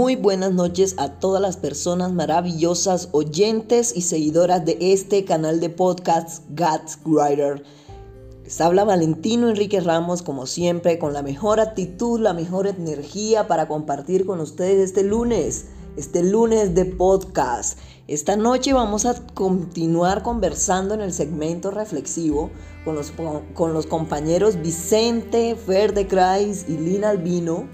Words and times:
Muy 0.00 0.14
buenas 0.14 0.52
noches 0.52 0.94
a 0.96 1.18
todas 1.18 1.42
las 1.42 1.56
personas 1.56 2.12
maravillosas, 2.12 3.08
oyentes 3.10 3.92
y 3.96 4.02
seguidoras 4.02 4.64
de 4.64 4.78
este 4.80 5.24
canal 5.24 5.58
de 5.58 5.70
podcast 5.70 6.44
God's 6.50 7.00
Writer. 7.04 7.64
Les 8.44 8.60
habla 8.60 8.84
Valentino 8.84 9.48
Enrique 9.48 9.80
Ramos, 9.80 10.22
como 10.22 10.46
siempre, 10.46 11.00
con 11.00 11.14
la 11.14 11.22
mejor 11.22 11.58
actitud, 11.58 12.20
la 12.20 12.32
mejor 12.32 12.68
energía 12.68 13.48
para 13.48 13.66
compartir 13.66 14.24
con 14.24 14.38
ustedes 14.38 14.90
este 14.90 15.02
lunes, 15.02 15.64
este 15.96 16.22
lunes 16.22 16.76
de 16.76 16.84
podcast. 16.84 17.76
Esta 18.06 18.36
noche 18.36 18.72
vamos 18.72 19.04
a 19.04 19.20
continuar 19.34 20.22
conversando 20.22 20.94
en 20.94 21.00
el 21.00 21.12
segmento 21.12 21.72
reflexivo 21.72 22.50
con 22.84 22.94
los, 23.74 23.86
compañeros 23.86 24.62
Vicente 24.62 25.56
Fer 25.56 25.92
de 25.92 26.02
y 26.68 26.76
Lina 26.76 27.10
Albino 27.10 27.66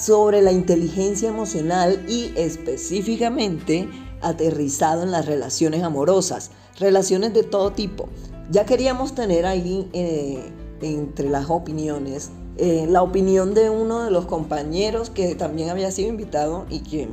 sobre 0.00 0.42
la 0.42 0.52
inteligencia 0.52 1.28
emocional 1.28 2.04
y 2.08 2.32
específicamente 2.36 3.88
aterrizado 4.20 5.02
en 5.02 5.10
las 5.10 5.26
relaciones 5.26 5.82
amorosas, 5.82 6.50
relaciones 6.78 7.34
de 7.34 7.42
todo 7.42 7.72
tipo. 7.72 8.08
Ya 8.50 8.64
queríamos 8.64 9.14
tener 9.14 9.46
ahí 9.46 9.88
eh, 9.92 10.52
entre 10.80 11.28
las 11.28 11.50
opiniones 11.50 12.30
eh, 12.60 12.88
la 12.90 13.02
opinión 13.02 13.54
de 13.54 13.70
uno 13.70 14.02
de 14.02 14.10
los 14.10 14.26
compañeros 14.26 15.10
que 15.10 15.36
también 15.36 15.70
había 15.70 15.92
sido 15.92 16.08
invitado 16.08 16.66
y 16.68 16.80
que 16.80 17.08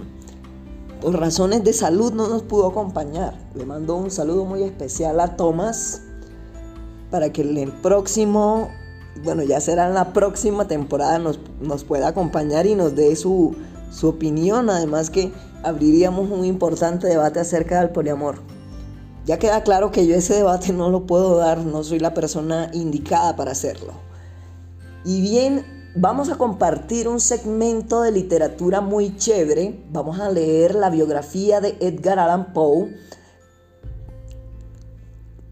por 0.99 1.19
razones 1.19 1.63
de 1.63 1.71
salud 1.71 2.13
no 2.13 2.27
nos 2.27 2.41
pudo 2.41 2.65
acompañar. 2.65 3.37
Le 3.53 3.63
mando 3.63 3.95
un 3.95 4.09
saludo 4.09 4.45
muy 4.45 4.63
especial 4.63 5.19
a 5.19 5.35
Tomás 5.35 6.01
para 7.11 7.31
que 7.31 7.43
en 7.43 7.57
el 7.59 7.71
próximo 7.71 8.71
bueno, 9.23 9.43
ya 9.43 9.59
será 9.61 9.87
en 9.87 9.93
la 9.93 10.13
próxima 10.13 10.67
temporada, 10.67 11.19
nos, 11.19 11.39
nos 11.61 11.83
pueda 11.83 12.09
acompañar 12.09 12.65
y 12.65 12.75
nos 12.75 12.95
dé 12.95 13.15
su, 13.15 13.55
su 13.91 14.09
opinión. 14.09 14.69
Además 14.69 15.09
que 15.09 15.31
abriríamos 15.63 16.29
un 16.29 16.45
importante 16.45 17.07
debate 17.07 17.39
acerca 17.39 17.79
del 17.79 17.89
poliamor. 17.89 18.39
Ya 19.25 19.39
queda 19.39 19.63
claro 19.63 19.91
que 19.91 20.05
yo 20.05 20.15
ese 20.15 20.35
debate 20.35 20.71
no 20.71 20.89
lo 20.89 21.07
puedo 21.07 21.37
dar, 21.37 21.59
no 21.59 21.83
soy 21.83 21.99
la 21.99 22.13
persona 22.13 22.69
indicada 22.73 23.35
para 23.35 23.51
hacerlo. 23.51 23.93
Y 25.03 25.21
bien, 25.21 25.65
vamos 25.95 26.29
a 26.29 26.37
compartir 26.37 27.07
un 27.07 27.19
segmento 27.19 28.01
de 28.01 28.11
literatura 28.11 28.81
muy 28.81 29.17
chévere. 29.17 29.83
Vamos 29.91 30.19
a 30.19 30.29
leer 30.29 30.75
la 30.75 30.91
biografía 30.91 31.59
de 31.59 31.75
Edgar 31.79 32.19
Allan 32.19 32.53
Poe 32.53 32.95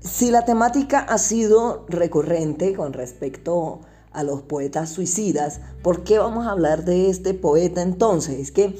si 0.04 0.32
la 0.32 0.44
temática 0.44 1.00
ha 1.00 1.18
sido 1.18 1.86
recurrente 1.88 2.74
con 2.74 2.94
respecto 2.94 3.82
a 4.12 4.24
los 4.24 4.42
poetas 4.42 4.90
suicidas, 4.90 5.62
¿por 5.82 6.04
qué 6.04 6.20
vamos 6.20 6.46
a 6.46 6.52
hablar 6.52 6.86
de 6.86 7.10
este 7.10 7.34
poeta 7.34 7.82
entonces? 7.82 8.38
Es 8.38 8.52
que 8.52 8.78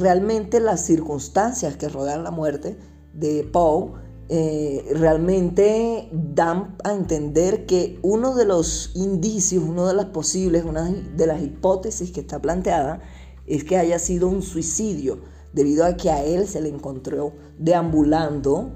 realmente 0.00 0.60
las 0.60 0.80
circunstancias 0.80 1.76
que 1.76 1.88
rodean 1.88 2.24
la 2.24 2.30
muerte 2.30 2.78
de 3.12 3.44
Poe 3.44 3.92
eh, 4.28 4.92
realmente 4.94 6.08
dan 6.10 6.74
a 6.84 6.92
entender 6.94 7.66
que 7.66 7.98
uno 8.02 8.34
de 8.34 8.46
los 8.46 8.92
indicios, 8.94 9.62
uno 9.62 9.86
de 9.86 9.94
las 9.94 10.06
posibles, 10.06 10.64
una 10.64 10.90
de 10.90 11.26
las 11.26 11.42
hipótesis 11.42 12.12
que 12.12 12.20
está 12.20 12.40
planteada 12.40 13.00
es 13.46 13.62
que 13.64 13.76
haya 13.76 13.98
sido 13.98 14.28
un 14.28 14.40
suicidio, 14.40 15.20
debido 15.52 15.84
a 15.84 15.98
que 15.98 16.10
a 16.10 16.24
él 16.24 16.48
se 16.48 16.62
le 16.62 16.70
encontró 16.70 17.34
deambulando 17.58 18.74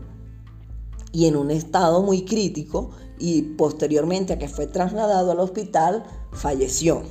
y 1.16 1.24
en 1.24 1.34
un 1.34 1.50
estado 1.50 2.02
muy 2.02 2.26
crítico 2.26 2.90
y 3.18 3.40
posteriormente 3.40 4.34
a 4.34 4.38
que 4.38 4.48
fue 4.48 4.66
trasladado 4.66 5.32
al 5.32 5.40
hospital 5.40 6.04
falleció. 6.30 7.04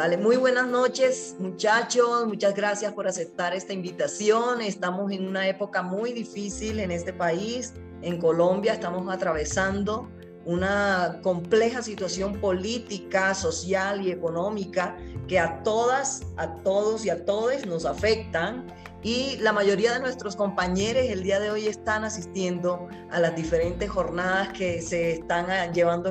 Vale, 0.00 0.16
muy 0.16 0.38
buenas 0.38 0.66
noches 0.66 1.36
muchachos, 1.38 2.26
muchas 2.26 2.54
gracias 2.54 2.90
por 2.94 3.06
aceptar 3.06 3.54
esta 3.54 3.74
invitación. 3.74 4.62
Estamos 4.62 5.12
en 5.12 5.28
una 5.28 5.46
época 5.46 5.82
muy 5.82 6.14
difícil 6.14 6.80
en 6.80 6.90
este 6.90 7.12
país, 7.12 7.74
en 8.00 8.18
Colombia. 8.18 8.72
Estamos 8.72 9.12
atravesando 9.12 10.08
una 10.46 11.20
compleja 11.22 11.82
situación 11.82 12.40
política, 12.40 13.34
social 13.34 14.00
y 14.00 14.10
económica 14.10 14.96
que 15.28 15.38
a 15.38 15.62
todas, 15.62 16.22
a 16.38 16.54
todos 16.62 17.04
y 17.04 17.10
a 17.10 17.26
todos 17.26 17.66
nos 17.66 17.84
afectan. 17.84 18.68
Y 19.02 19.36
la 19.40 19.52
mayoría 19.52 19.92
de 19.92 20.00
nuestros 20.00 20.34
compañeros 20.34 21.02
el 21.08 21.22
día 21.22 21.40
de 21.40 21.50
hoy 21.50 21.66
están 21.66 22.04
asistiendo 22.04 22.88
a 23.10 23.20
las 23.20 23.36
diferentes 23.36 23.90
jornadas 23.90 24.48
que 24.54 24.80
se 24.80 25.12
están 25.12 25.74
llevando 25.74 26.10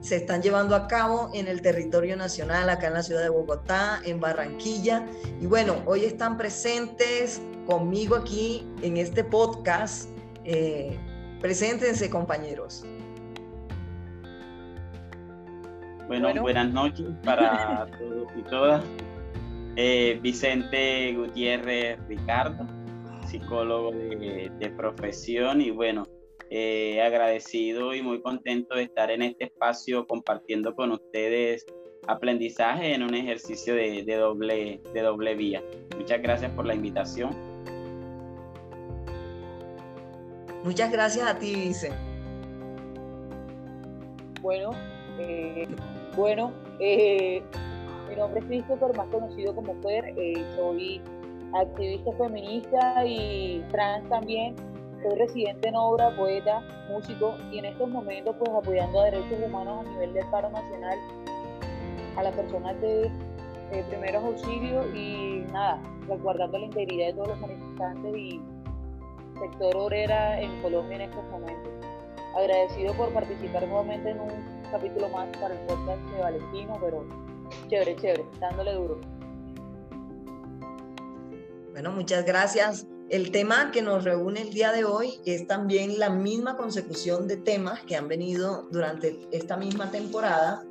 se 0.00 0.16
están 0.16 0.42
llevando 0.42 0.76
a 0.76 0.86
cabo 0.86 1.30
en 1.34 1.48
el 1.48 1.62
territorio 1.62 2.16
nacional, 2.16 2.68
acá 2.70 2.88
en 2.88 2.94
la 2.94 3.02
ciudad 3.02 3.22
de 3.22 3.28
Bogotá, 3.28 4.00
en 4.04 4.20
Barranquilla. 4.20 5.06
Y 5.40 5.46
bueno, 5.46 5.82
hoy 5.86 6.04
están 6.04 6.36
presentes 6.36 7.42
conmigo 7.66 8.16
aquí 8.16 8.66
en 8.82 8.96
este 8.96 9.24
podcast. 9.24 10.10
Eh, 10.44 10.96
preséntense, 11.40 12.08
compañeros. 12.08 12.84
Bueno, 16.06 16.32
buenas 16.40 16.72
noches 16.72 17.06
para 17.24 17.86
todos 17.98 18.28
y 18.36 18.42
todas. 18.42 18.84
Eh, 19.74 20.18
Vicente 20.22 21.12
Gutiérrez 21.14 21.98
Ricardo, 22.08 22.64
psicólogo 23.26 23.90
de, 23.90 24.50
de 24.58 24.70
profesión 24.70 25.60
y 25.60 25.70
bueno, 25.70 26.06
eh, 26.50 27.02
agradecido 27.02 27.94
y 27.94 28.02
muy 28.02 28.20
contento 28.20 28.76
de 28.76 28.84
estar 28.84 29.10
en 29.10 29.22
este 29.22 29.44
espacio 29.44 30.06
compartiendo 30.06 30.74
con 30.74 30.92
ustedes 30.92 31.66
aprendizaje 32.06 32.94
en 32.94 33.02
un 33.02 33.14
ejercicio 33.14 33.74
de, 33.74 34.04
doble, 34.16 34.80
de 34.94 35.02
doble 35.02 35.34
vía. 35.34 35.62
Muchas 35.96 36.22
gracias 36.22 36.52
por 36.52 36.64
la 36.64 36.74
invitación. 36.74 37.30
Muchas 40.62 40.92
gracias 40.92 41.26
a 41.28 41.38
ti, 41.38 41.54
Vice. 41.54 41.92
Bueno, 44.40 44.70
eh, 45.18 45.66
bueno, 46.16 46.52
eh, 46.78 47.42
mi 48.08 48.14
nombre 48.14 48.40
es 48.40 48.46
Christopher, 48.46 48.96
más 48.96 49.08
conocido 49.08 49.52
como 49.54 49.74
Fer, 49.82 50.14
soy 50.54 51.00
activista 51.54 52.12
feminista 52.12 53.04
y 53.04 53.64
trans 53.72 54.08
también 54.08 54.54
soy 55.02 55.14
residente 55.16 55.68
en 55.68 55.76
obra, 55.76 56.14
poeta, 56.16 56.62
músico 56.88 57.34
y 57.50 57.58
en 57.58 57.66
estos 57.66 57.88
momentos 57.88 58.34
pues 58.38 58.50
apoyando 58.50 59.00
a 59.00 59.04
derechos 59.06 59.38
humanos 59.44 59.86
a 59.86 59.90
nivel 59.90 60.14
del 60.14 60.26
paro 60.26 60.50
nacional 60.50 60.98
a 62.16 62.22
las 62.22 62.34
personas 62.34 62.80
de, 62.80 63.10
primeros 63.88 64.24
auxilios 64.24 64.86
y 64.94 65.44
nada, 65.52 65.82
resguardando 66.08 66.58
la 66.58 66.66
integridad 66.66 67.08
de 67.08 67.12
todos 67.14 67.28
los 67.28 67.40
manifestantes 67.40 68.16
y 68.16 68.40
sector 69.38 69.76
obrera 69.76 70.40
en 70.40 70.62
Colombia 70.62 70.96
en 70.96 71.02
estos 71.02 71.24
momentos. 71.24 71.72
Agradecido 72.36 72.94
por 72.94 73.12
participar 73.12 73.66
nuevamente 73.66 74.10
en 74.10 74.20
un 74.20 74.30
capítulo 74.70 75.08
más 75.08 75.28
para 75.38 75.54
el 75.54 75.60
podcast 75.66 76.00
de 76.10 76.20
Valentino, 76.20 76.78
pero 76.80 77.04
chévere, 77.68 77.96
chévere, 77.96 78.24
dándole 78.40 78.74
duro. 78.74 79.00
Bueno, 81.72 81.90
muchas 81.90 82.24
gracias. 82.24 82.86
El 83.08 83.30
tema 83.30 83.70
que 83.70 83.82
nos 83.82 84.02
reúne 84.02 84.42
el 84.42 84.50
día 84.50 84.72
de 84.72 84.84
hoy 84.84 85.20
es 85.24 85.46
también 85.46 86.00
la 86.00 86.10
misma 86.10 86.56
consecución 86.56 87.28
de 87.28 87.36
temas 87.36 87.80
que 87.84 87.94
han 87.94 88.08
venido 88.08 88.66
durante 88.72 89.20
esta 89.30 89.56
misma 89.56 89.92
temporada 89.92 90.64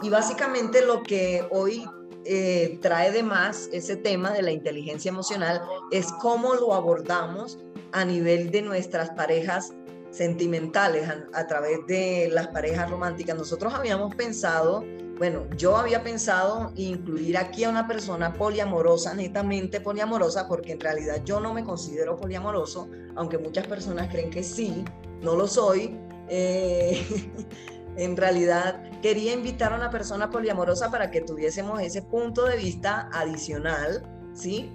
y 0.00 0.08
básicamente 0.08 0.86
lo 0.86 1.02
que 1.02 1.44
hoy 1.50 1.84
eh, 2.24 2.78
trae 2.80 3.10
de 3.10 3.24
más 3.24 3.68
ese 3.72 3.96
tema 3.96 4.30
de 4.30 4.42
la 4.42 4.52
inteligencia 4.52 5.08
emocional 5.08 5.62
es 5.90 6.12
cómo 6.20 6.54
lo 6.54 6.74
abordamos 6.74 7.58
a 7.90 8.04
nivel 8.04 8.52
de 8.52 8.62
nuestras 8.62 9.10
parejas 9.10 9.72
sentimentales, 10.12 11.08
a 11.32 11.46
través 11.48 11.78
de 11.88 12.28
las 12.32 12.48
parejas 12.48 12.88
románticas. 12.88 13.36
Nosotros 13.36 13.74
habíamos 13.74 14.14
pensado 14.14 14.84
bueno, 15.20 15.44
yo 15.54 15.76
había 15.76 16.02
pensado 16.02 16.72
incluir 16.76 17.36
aquí 17.36 17.64
a 17.64 17.68
una 17.68 17.86
persona 17.86 18.32
poliamorosa, 18.32 19.12
netamente 19.12 19.78
poliamorosa, 19.78 20.48
porque 20.48 20.72
en 20.72 20.80
realidad 20.80 21.22
yo 21.26 21.40
no 21.40 21.52
me 21.52 21.62
considero 21.62 22.16
poliamoroso, 22.16 22.88
aunque 23.16 23.36
muchas 23.36 23.66
personas 23.66 24.08
creen 24.08 24.30
que 24.30 24.42
sí, 24.42 24.82
no 25.20 25.36
lo 25.36 25.46
soy. 25.46 25.94
Eh, 26.30 27.06
en 27.98 28.16
realidad 28.16 28.82
quería 29.02 29.34
invitar 29.34 29.74
a 29.74 29.76
una 29.76 29.90
persona 29.90 30.30
poliamorosa 30.30 30.90
para 30.90 31.10
que 31.10 31.20
tuviésemos 31.20 31.82
ese 31.82 32.00
punto 32.00 32.46
de 32.46 32.56
vista 32.56 33.10
adicional, 33.12 34.02
¿sí? 34.32 34.72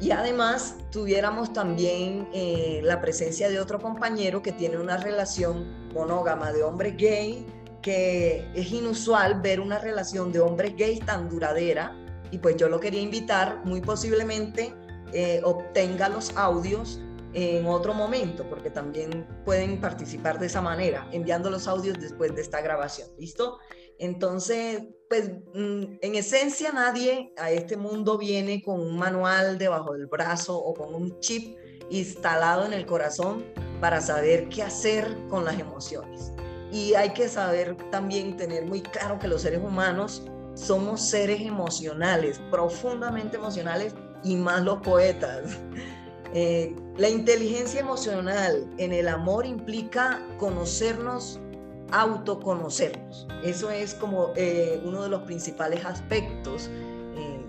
Y 0.00 0.12
además 0.12 0.76
tuviéramos 0.92 1.52
también 1.52 2.28
eh, 2.32 2.82
la 2.84 3.00
presencia 3.00 3.48
de 3.48 3.58
otro 3.58 3.80
compañero 3.80 4.42
que 4.42 4.52
tiene 4.52 4.78
una 4.78 4.96
relación 4.96 5.90
monógama 5.92 6.52
de 6.52 6.62
hombre 6.62 6.92
gay 6.92 7.44
que 7.86 8.44
es 8.52 8.72
inusual 8.72 9.40
ver 9.40 9.60
una 9.60 9.78
relación 9.78 10.32
de 10.32 10.40
hombres 10.40 10.74
gays 10.76 11.06
tan 11.06 11.28
duradera 11.28 11.96
y 12.32 12.38
pues 12.38 12.56
yo 12.56 12.68
lo 12.68 12.80
quería 12.80 13.00
invitar, 13.00 13.64
muy 13.64 13.80
posiblemente 13.80 14.74
eh, 15.12 15.40
obtenga 15.44 16.08
los 16.08 16.36
audios 16.36 17.00
en 17.32 17.64
otro 17.66 17.94
momento, 17.94 18.44
porque 18.50 18.70
también 18.70 19.24
pueden 19.44 19.80
participar 19.80 20.40
de 20.40 20.46
esa 20.46 20.60
manera, 20.60 21.08
enviando 21.12 21.48
los 21.48 21.68
audios 21.68 21.96
después 22.00 22.34
de 22.34 22.42
esta 22.42 22.60
grabación. 22.60 23.08
¿Listo? 23.18 23.60
Entonces, 24.00 24.82
pues 25.08 25.30
mm, 25.54 25.98
en 26.00 26.14
esencia 26.16 26.72
nadie 26.72 27.32
a 27.36 27.52
este 27.52 27.76
mundo 27.76 28.18
viene 28.18 28.64
con 28.64 28.80
un 28.80 28.98
manual 28.98 29.58
debajo 29.58 29.92
del 29.92 30.06
brazo 30.06 30.58
o 30.58 30.74
con 30.74 30.92
un 30.92 31.20
chip 31.20 31.56
instalado 31.88 32.66
en 32.66 32.72
el 32.72 32.84
corazón 32.84 33.44
para 33.80 34.00
saber 34.00 34.48
qué 34.48 34.64
hacer 34.64 35.16
con 35.28 35.44
las 35.44 35.60
emociones. 35.60 36.32
Y 36.72 36.94
hay 36.94 37.10
que 37.10 37.28
saber 37.28 37.76
también 37.90 38.36
tener 38.36 38.66
muy 38.66 38.82
claro 38.82 39.18
que 39.18 39.28
los 39.28 39.42
seres 39.42 39.60
humanos 39.62 40.22
somos 40.54 41.00
seres 41.02 41.40
emocionales, 41.40 42.40
profundamente 42.50 43.36
emocionales 43.36 43.94
y 44.24 44.36
más 44.36 44.62
los 44.62 44.78
poetas. 44.78 45.58
Eh, 46.34 46.74
la 46.98 47.08
inteligencia 47.08 47.80
emocional 47.80 48.68
en 48.76 48.92
el 48.92 49.08
amor 49.08 49.46
implica 49.46 50.20
conocernos, 50.38 51.40
autoconocernos. 51.92 53.26
Eso 53.44 53.70
es 53.70 53.94
como 53.94 54.32
eh, 54.36 54.82
uno 54.84 55.04
de 55.04 55.08
los 55.08 55.22
principales 55.22 55.84
aspectos. 55.84 56.68
Eh, 57.16 57.40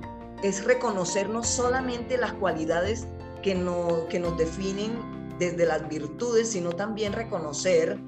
es 0.43 0.63
reconocer 0.63 1.27
no 1.27 1.43
solamente 1.43 2.17
las 2.17 2.33
cualidades 2.33 3.07
que, 3.41 3.55
no, 3.55 4.07
que 4.09 4.19
nos 4.19 4.37
definen 4.37 4.93
desde 5.39 5.65
las 5.65 5.89
virtudes, 5.89 6.51
sino 6.51 6.71
también 6.71 7.13
reconocer 7.13 7.99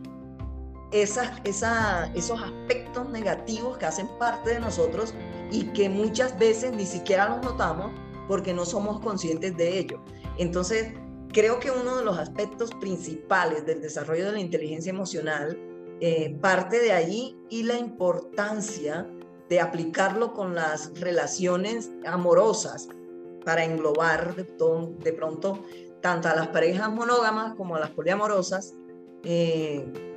esas, 0.92 1.32
esos 1.44 2.42
aspectos 2.42 3.10
negativos 3.10 3.78
que 3.78 3.86
hacen 3.86 4.08
parte 4.20 4.52
de 4.52 4.60
nosotros 4.60 5.14
y 5.52 5.66
que 5.74 5.90
muchas 5.90 6.38
veces 6.38 6.72
ni 6.74 6.86
siquiera 6.86 7.30
los 7.30 7.44
notamos 7.44 7.92
porque 8.28 8.54
no 8.54 8.66
somos 8.66 9.00
conscientes 9.00 9.56
de 9.58 9.80
ello. 9.80 10.02
Entonces, 10.38 10.94
creo 11.32 11.60
que 11.60 11.72
uno 11.72 11.98
de 11.98 12.06
los 12.06 12.18
aspectos 12.18 12.72
principales 12.80 13.66
del 13.66 13.82
desarrollo 13.82 14.26
de 14.26 14.32
la 14.34 14.40
inteligencia 14.40 14.90
emocional 14.92 15.58
eh, 16.02 16.38
parte 16.40 16.80
de 16.80 16.92
ahí 16.92 17.38
y 17.50 17.64
la 17.64 17.78
importancia 17.78 19.08
de 19.50 19.60
aplicarlo 19.60 20.34
con 20.34 20.56
las 20.56 20.98
relaciones 21.00 21.92
amorosas 22.06 22.88
para 23.44 23.66
englobar 23.66 24.36
de, 24.36 25.14
pronto 25.14 25.64
tanto 26.02 26.30
a 26.30 26.36
las 26.36 26.48
parejas 26.50 26.90
monógamas 26.92 27.56
como 27.56 27.76
a 27.76 27.80
las 27.80 27.90
poliamorosas, 27.90 28.76
eh, 29.24 30.09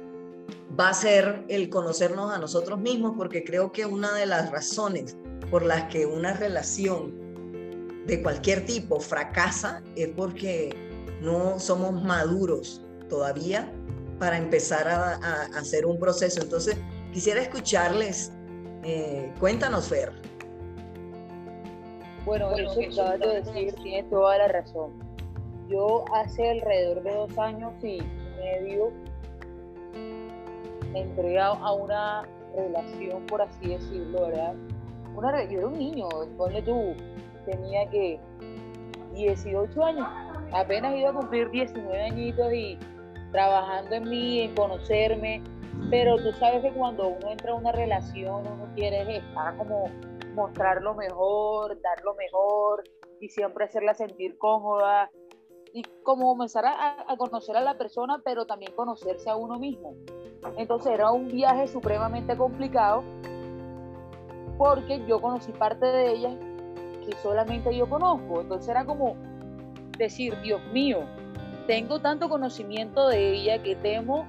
va 0.79 0.91
a 0.91 0.95
ser 0.95 1.45
el 1.49 1.69
conocernos 1.69 2.33
a 2.33 2.39
nosotros 2.39 2.79
mismos, 2.79 3.15
porque 3.17 3.45
creo 3.45 3.73
que 3.73 3.87
una 3.87 4.13
de 4.15 4.27
las 4.27 4.51
razones 4.51 5.17
por 5.51 5.65
las 5.65 5.85
que 5.85 6.07
una 6.07 6.33
relación 6.33 7.23
de 8.07 8.23
cualquier 8.23 8.65
tipo 8.65 9.01
fracasa 9.01 9.83
es 9.97 10.09
porque 10.09 10.75
no 11.21 11.59
somos 11.59 12.03
maduros 12.03 12.83
todavía 13.09 13.71
para 14.19 14.39
empezar 14.39 14.89
a, 14.89 15.15
hacer 15.59 15.85
un 15.87 15.99
proceso. 15.99 16.41
Entonces, 16.41 16.77
quisiera 17.13 17.43
escucharles. 17.43 18.33
Eh, 18.85 19.33
cuéntanos, 19.39 19.89
Fer. 19.89 20.13
Bueno, 22.25 22.57
eso 22.57 22.79
que 22.79 22.87
acabas 22.87 23.19
de 23.19 23.43
decir 23.43 23.75
tiene 23.83 24.05
toda 24.05 24.39
la 24.39 24.49
razón. 24.49 24.93
Yo 25.69 26.05
hace 26.15 26.51
alrededor 26.51 27.03
de 27.03 27.15
dos 27.15 27.39
años 27.39 27.73
y 27.83 28.01
medio 28.39 28.93
entré 30.95 31.39
a 31.41 31.53
una 31.53 32.23
relación, 32.55 33.27
por 33.27 33.43
así 33.43 33.69
decirlo, 33.69 34.27
¿verdad? 34.27 34.55
Una, 35.15 35.45
yo 35.45 35.59
era 35.59 35.67
un 35.67 35.79
niño, 35.79 36.09
ponle 36.37 36.63
tú, 36.63 36.95
tenía 37.45 37.89
que 37.91 38.19
18 39.15 39.85
años, 39.85 40.07
apenas 40.53 40.97
iba 40.97 41.11
a 41.11 41.13
cumplir 41.13 41.51
19 41.51 42.03
añitos 42.03 42.53
y 42.53 42.79
trabajando 43.31 43.95
en 43.97 44.09
mí, 44.09 44.41
en 44.41 44.55
conocerme, 44.55 45.43
pero 45.91 46.17
tú 46.17 46.33
sabes 46.33 46.63
que 46.63 46.73
cuando 46.73 47.09
uno 47.09 47.31
entra 47.31 47.53
a 47.53 47.55
una 47.55 47.73
relación, 47.73 48.47
uno 48.47 48.69
quiere 48.75 49.17
estar 49.17 49.57
como 49.57 49.87
mostrar 50.35 50.83
lo 50.83 50.95
mejor, 50.95 51.81
dar 51.83 52.03
lo 52.05 52.15
mejor 52.15 52.85
y 53.21 53.29
siempre 53.29 53.65
hacerla 53.65 53.95
sentir 53.95 54.37
cómoda 54.39 55.11
y 55.73 55.83
como 56.03 56.29
comenzar 56.29 56.67
a, 56.67 57.05
a 57.07 57.17
conocer 57.17 57.57
a 57.57 57.61
la 57.61 57.79
persona, 57.79 58.21
pero 58.25 58.47
también 58.47 58.73
conocerse 58.75 59.31
a 59.31 59.37
uno 59.37 59.59
mismo. 59.59 59.95
Entonces 60.57 60.93
era 60.93 61.11
un 61.13 61.29
viaje 61.29 61.69
supremamente 61.69 62.37
complicado 62.37 63.03
porque 64.59 65.05
yo 65.07 65.21
conocí 65.21 65.53
parte 65.53 65.87
de 65.87 66.13
ella 66.13 66.31
que 67.05 67.17
solamente 67.23 67.75
yo 67.77 67.89
conozco. 67.89 68.41
Entonces 68.41 68.69
era 68.69 68.85
como 68.85 69.17
decir, 69.99 70.39
Dios 70.43 70.61
mío, 70.73 71.01
tengo 71.67 72.01
tanto 72.01 72.29
conocimiento 72.29 73.09
de 73.09 73.35
ella 73.35 73.63
que 73.63 73.77
temo, 73.77 74.27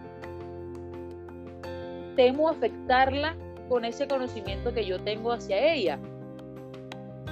temo 2.15 2.49
afectarla 2.49 3.35
con 3.69 3.85
ese 3.85 4.07
conocimiento 4.07 4.73
que 4.73 4.85
yo 4.85 4.99
tengo 5.03 5.31
hacia 5.31 5.73
ella. 5.73 5.99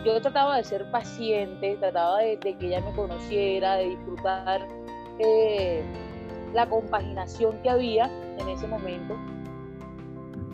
Yo 0.03 0.19
trataba 0.19 0.57
de 0.57 0.63
ser 0.63 0.89
paciente, 0.89 1.77
trataba 1.77 2.19
de, 2.19 2.39
que 2.39 2.55
ella 2.59 2.81
me 2.81 2.91
conociera, 2.93 3.75
de 3.75 3.89
disfrutar 3.89 4.67
eh, 5.19 5.83
la 6.53 6.67
compaginación 6.67 7.61
que 7.61 7.69
había 7.69 8.09
en 8.39 8.49
ese 8.49 8.67
momento, 8.67 9.15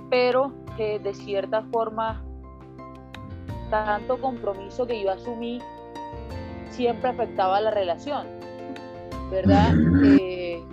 pero 0.09 0.51
que 0.75 0.99
de 0.99 1.13
cierta 1.13 1.63
forma 1.71 2.23
tanto 3.69 4.19
compromiso 4.19 4.85
que 4.85 5.01
yo 5.01 5.11
asumí 5.11 5.59
siempre 6.69 7.09
afectaba 7.09 7.61
la 7.61 7.71
relación, 7.71 8.27
¿verdad? 9.31 9.73
Eh, 10.03 10.63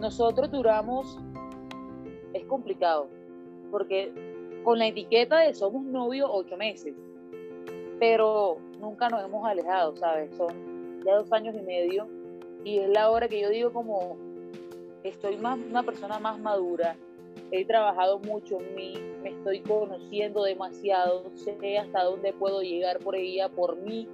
nosotros 0.00 0.50
duramos, 0.50 1.18
es 2.32 2.44
complicado, 2.46 3.08
porque 3.70 4.12
con 4.64 4.78
la 4.78 4.86
etiqueta 4.86 5.38
de 5.40 5.54
somos 5.54 5.84
novios 5.84 6.28
ocho 6.32 6.56
meses, 6.56 6.94
pero 7.98 8.58
nunca 8.78 9.08
nos 9.08 9.24
hemos 9.24 9.46
alejado, 9.46 9.96
¿sabes? 9.96 10.34
Son 10.36 11.02
ya 11.04 11.16
dos 11.16 11.32
años 11.32 11.54
y 11.58 11.62
medio. 11.62 12.06
Y 12.64 12.78
es 12.78 12.88
la 12.90 13.10
hora 13.10 13.28
que 13.28 13.40
yo 13.40 13.48
digo 13.50 13.72
como 13.72 14.16
estoy 15.04 15.36
más 15.36 15.58
una 15.58 15.82
persona 15.82 16.18
más 16.18 16.38
madura, 16.38 16.96
he 17.50 17.64
trabajado 17.64 18.18
mucho 18.18 18.60
en 18.60 18.74
mí, 18.74 18.94
me 19.22 19.30
estoy 19.30 19.60
conociendo 19.60 20.42
demasiado, 20.42 21.24
sé 21.34 21.78
hasta 21.78 22.04
dónde 22.04 22.32
puedo 22.32 22.62
llegar 22.62 22.98
por 22.98 23.16
ella, 23.16 23.48
por 23.48 23.76
mí, 23.76 24.08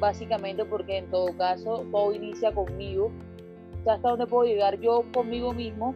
básicamente 0.00 0.64
porque 0.64 0.98
en 0.98 1.10
todo 1.10 1.36
caso 1.36 1.84
todo 1.92 2.12
inicia 2.12 2.52
conmigo, 2.52 3.10
sé 3.84 3.90
hasta 3.90 4.08
dónde 4.08 4.26
puedo 4.26 4.44
llegar 4.44 4.80
yo 4.80 5.04
conmigo 5.12 5.52
mismo 5.52 5.94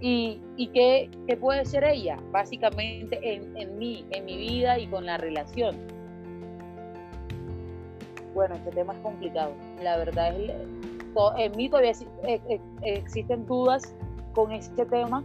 y, 0.00 0.70
qué, 0.72 1.10
puede 1.40 1.64
ser 1.64 1.84
ella, 1.84 2.18
básicamente 2.30 3.18
en, 3.22 3.78
mí, 3.78 4.06
en 4.10 4.24
mi 4.24 4.36
vida 4.36 4.78
y 4.78 4.86
con 4.86 5.06
la 5.06 5.16
relación. 5.16 5.76
Bueno, 8.34 8.54
este 8.54 8.70
tema 8.70 8.92
es 8.92 9.00
complicado, 9.00 9.52
la 9.82 9.96
verdad 9.96 10.34
es, 10.38 10.52
en 11.36 11.56
mí 11.56 11.68
todavía 11.68 11.92
eh, 12.24 12.40
eh, 12.48 12.60
existen 12.82 13.44
dudas 13.46 13.94
con 14.34 14.52
este 14.52 14.86
tema, 14.86 15.24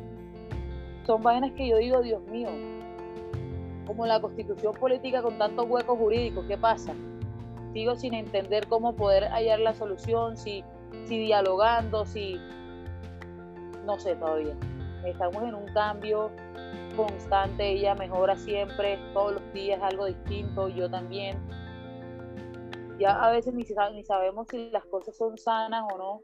son 1.06 1.22
vainas 1.22 1.51
que 1.51 1.68
yo 1.68 1.77
digo, 1.77 2.01
Dios 2.01 2.24
mío, 2.32 2.50
como 3.86 4.08
la 4.08 4.20
constitución 4.20 4.74
política 4.74 5.22
con 5.22 5.38
tantos 5.38 5.70
huecos 5.70 6.00
jurídicos, 6.00 6.46
¿qué 6.48 6.58
pasa? 6.58 6.94
Sigo 7.74 7.96
sin 7.96 8.15
entender 8.15 8.68
cómo 8.68 8.96
poder 8.96 9.25
hallar 9.25 9.60
la 9.60 9.74
solución, 9.74 10.38
si 10.38 10.63
dialogando, 11.08 12.06
si... 12.06 12.39
No 13.86 14.00
sé 14.00 14.16
todavía. 14.16 14.56
Estamos 15.06 15.44
en 15.44 15.56
un 15.56 15.68
cambio 15.74 16.32
constante, 16.96 17.72
ella 17.72 17.96
mejora 17.96 18.36
siempre, 18.36 18.98
todos 19.13 19.34
los 19.34 19.54
días 19.54 19.82
algo 19.82 20.06
distinto, 20.06 20.70
yo 20.70 20.90
también. 20.90 21.38
Ya 23.00 23.22
a 23.22 23.32
veces 23.32 23.54
ni, 23.54 23.66
ni 23.94 24.04
sabemos 24.04 24.48
si 24.50 24.70
las 24.70 24.86
cosas 24.86 25.16
son 25.16 25.38
sanas 25.38 25.84
o 25.94 25.98
no, 25.98 26.22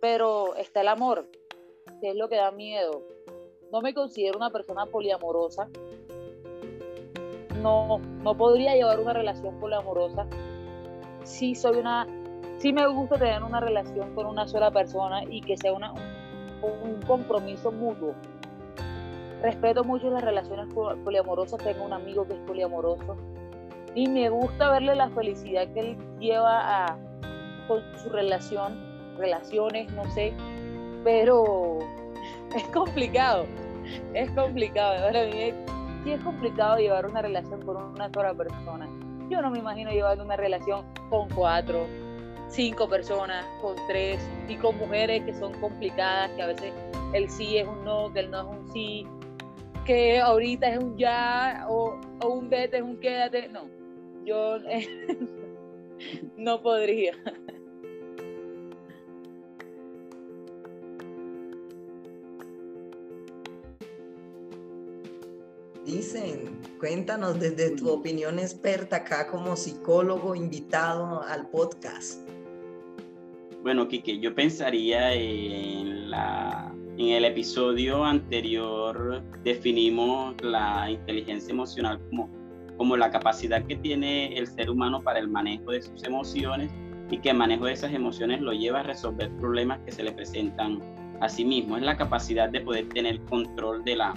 pero 0.00 0.56
está 0.56 0.80
el 0.80 0.88
amor, 0.88 1.26
que 2.00 2.10
es 2.10 2.16
lo 2.16 2.28
que 2.28 2.36
da 2.36 2.50
miedo 2.50 3.02
no 3.70 3.80
me 3.80 3.94
considero 3.94 4.38
una 4.38 4.50
persona 4.50 4.86
poliamorosa. 4.86 5.68
No, 7.62 7.98
no 7.98 8.36
podría 8.36 8.74
llevar 8.74 9.00
una 9.00 9.12
relación 9.12 9.58
poliamorosa. 9.60 10.26
Sí 11.24 11.54
soy 11.54 11.78
una, 11.78 12.06
sí 12.58 12.72
me 12.72 12.86
gusta 12.86 13.18
tener 13.18 13.42
una 13.42 13.60
relación 13.60 14.14
con 14.14 14.26
una 14.26 14.46
sola 14.46 14.70
persona 14.70 15.24
y 15.24 15.40
que 15.40 15.56
sea 15.56 15.72
una, 15.72 15.92
un, 16.62 17.00
compromiso 17.02 17.70
mutuo. 17.72 18.14
Respeto 19.42 19.84
mucho 19.84 20.10
las 20.10 20.22
relaciones 20.22 20.66
poliamorosas, 20.74 21.62
tengo 21.62 21.84
un 21.84 21.92
amigo 21.92 22.26
que 22.26 22.34
es 22.34 22.40
poliamoroso 22.40 23.16
y 23.94 24.08
me 24.08 24.28
gusta 24.28 24.70
verle 24.70 24.94
la 24.94 25.10
felicidad 25.10 25.68
que 25.72 25.80
él 25.80 25.98
lleva 26.18 26.98
con 27.68 27.82
su 28.02 28.08
relación, 28.08 28.76
relaciones, 29.16 29.92
no 29.92 30.04
sé, 30.12 30.32
pero 31.04 31.78
es 32.56 32.64
complicado. 32.68 33.44
es 34.14 34.30
complicado. 34.32 35.06
Para 35.06 35.24
mí 35.24 35.52
sí 36.04 36.12
es 36.12 36.20
complicado 36.22 36.78
llevar 36.78 37.06
una 37.06 37.22
relación 37.22 37.62
con 37.62 37.76
una 37.76 38.10
sola 38.12 38.34
persona. 38.34 38.88
Yo 39.30 39.42
no 39.42 39.50
me 39.50 39.58
imagino 39.58 39.90
llevando 39.90 40.24
una 40.24 40.36
relación 40.36 40.84
con 41.10 41.28
cuatro, 41.28 41.86
cinco 42.48 42.88
personas, 42.88 43.44
con 43.60 43.76
tres, 43.86 44.20
y 44.48 44.56
con 44.56 44.76
mujeres 44.78 45.22
que 45.24 45.34
son 45.34 45.52
complicadas, 45.60 46.30
que 46.32 46.42
a 46.42 46.46
veces 46.46 46.72
el 47.12 47.28
sí 47.30 47.58
es 47.58 47.66
un 47.66 47.84
no, 47.84 48.12
que 48.12 48.20
el 48.20 48.30
no 48.30 48.40
es 48.40 48.58
un 48.58 48.72
sí, 48.72 49.06
que 49.88 50.20
ahorita 50.20 50.68
es 50.68 50.78
un 50.78 50.96
ya, 50.96 51.66
o, 51.68 51.98
un 52.26 52.50
vete 52.50 52.76
es 52.76 52.82
un 52.82 52.98
quédate. 52.98 53.48
No, 53.48 53.62
yo 54.24 54.58
no 56.36 56.62
podría. 56.62 57.14
Dicen, 65.86 66.60
cuéntanos 66.78 67.40
desde 67.40 67.70
tu 67.70 67.88
opinión 67.88 68.38
experta 68.38 68.96
acá 68.96 69.26
como 69.26 69.56
psicólogo 69.56 70.34
invitado 70.34 71.22
al 71.22 71.48
podcast. 71.48 72.28
Bueno, 73.62 73.88
Kike, 73.88 74.20
yo 74.20 74.34
pensaría 74.34 75.14
en 75.14 76.10
la 76.10 76.68
en 76.98 77.10
el 77.10 77.24
episodio 77.24 78.04
anterior 78.04 79.22
definimos 79.44 80.34
la 80.42 80.90
inteligencia 80.90 81.52
emocional 81.52 82.00
como, 82.10 82.28
como 82.76 82.96
la 82.96 83.08
capacidad 83.12 83.64
que 83.64 83.76
tiene 83.76 84.36
el 84.36 84.48
ser 84.48 84.68
humano 84.68 85.00
para 85.00 85.20
el 85.20 85.28
manejo 85.28 85.70
de 85.70 85.80
sus 85.80 86.02
emociones 86.02 86.72
y 87.08 87.18
que 87.18 87.30
el 87.30 87.36
manejo 87.36 87.66
de 87.66 87.74
esas 87.74 87.94
emociones 87.94 88.40
lo 88.40 88.52
lleva 88.52 88.80
a 88.80 88.82
resolver 88.82 89.30
problemas 89.36 89.78
que 89.86 89.92
se 89.92 90.02
le 90.02 90.10
presentan 90.10 90.80
a 91.20 91.28
sí 91.28 91.44
mismo. 91.44 91.76
Es 91.76 91.84
la 91.84 91.96
capacidad 91.96 92.48
de 92.48 92.62
poder 92.62 92.88
tener 92.88 93.20
control 93.26 93.84
de 93.84 93.94
la, 93.94 94.14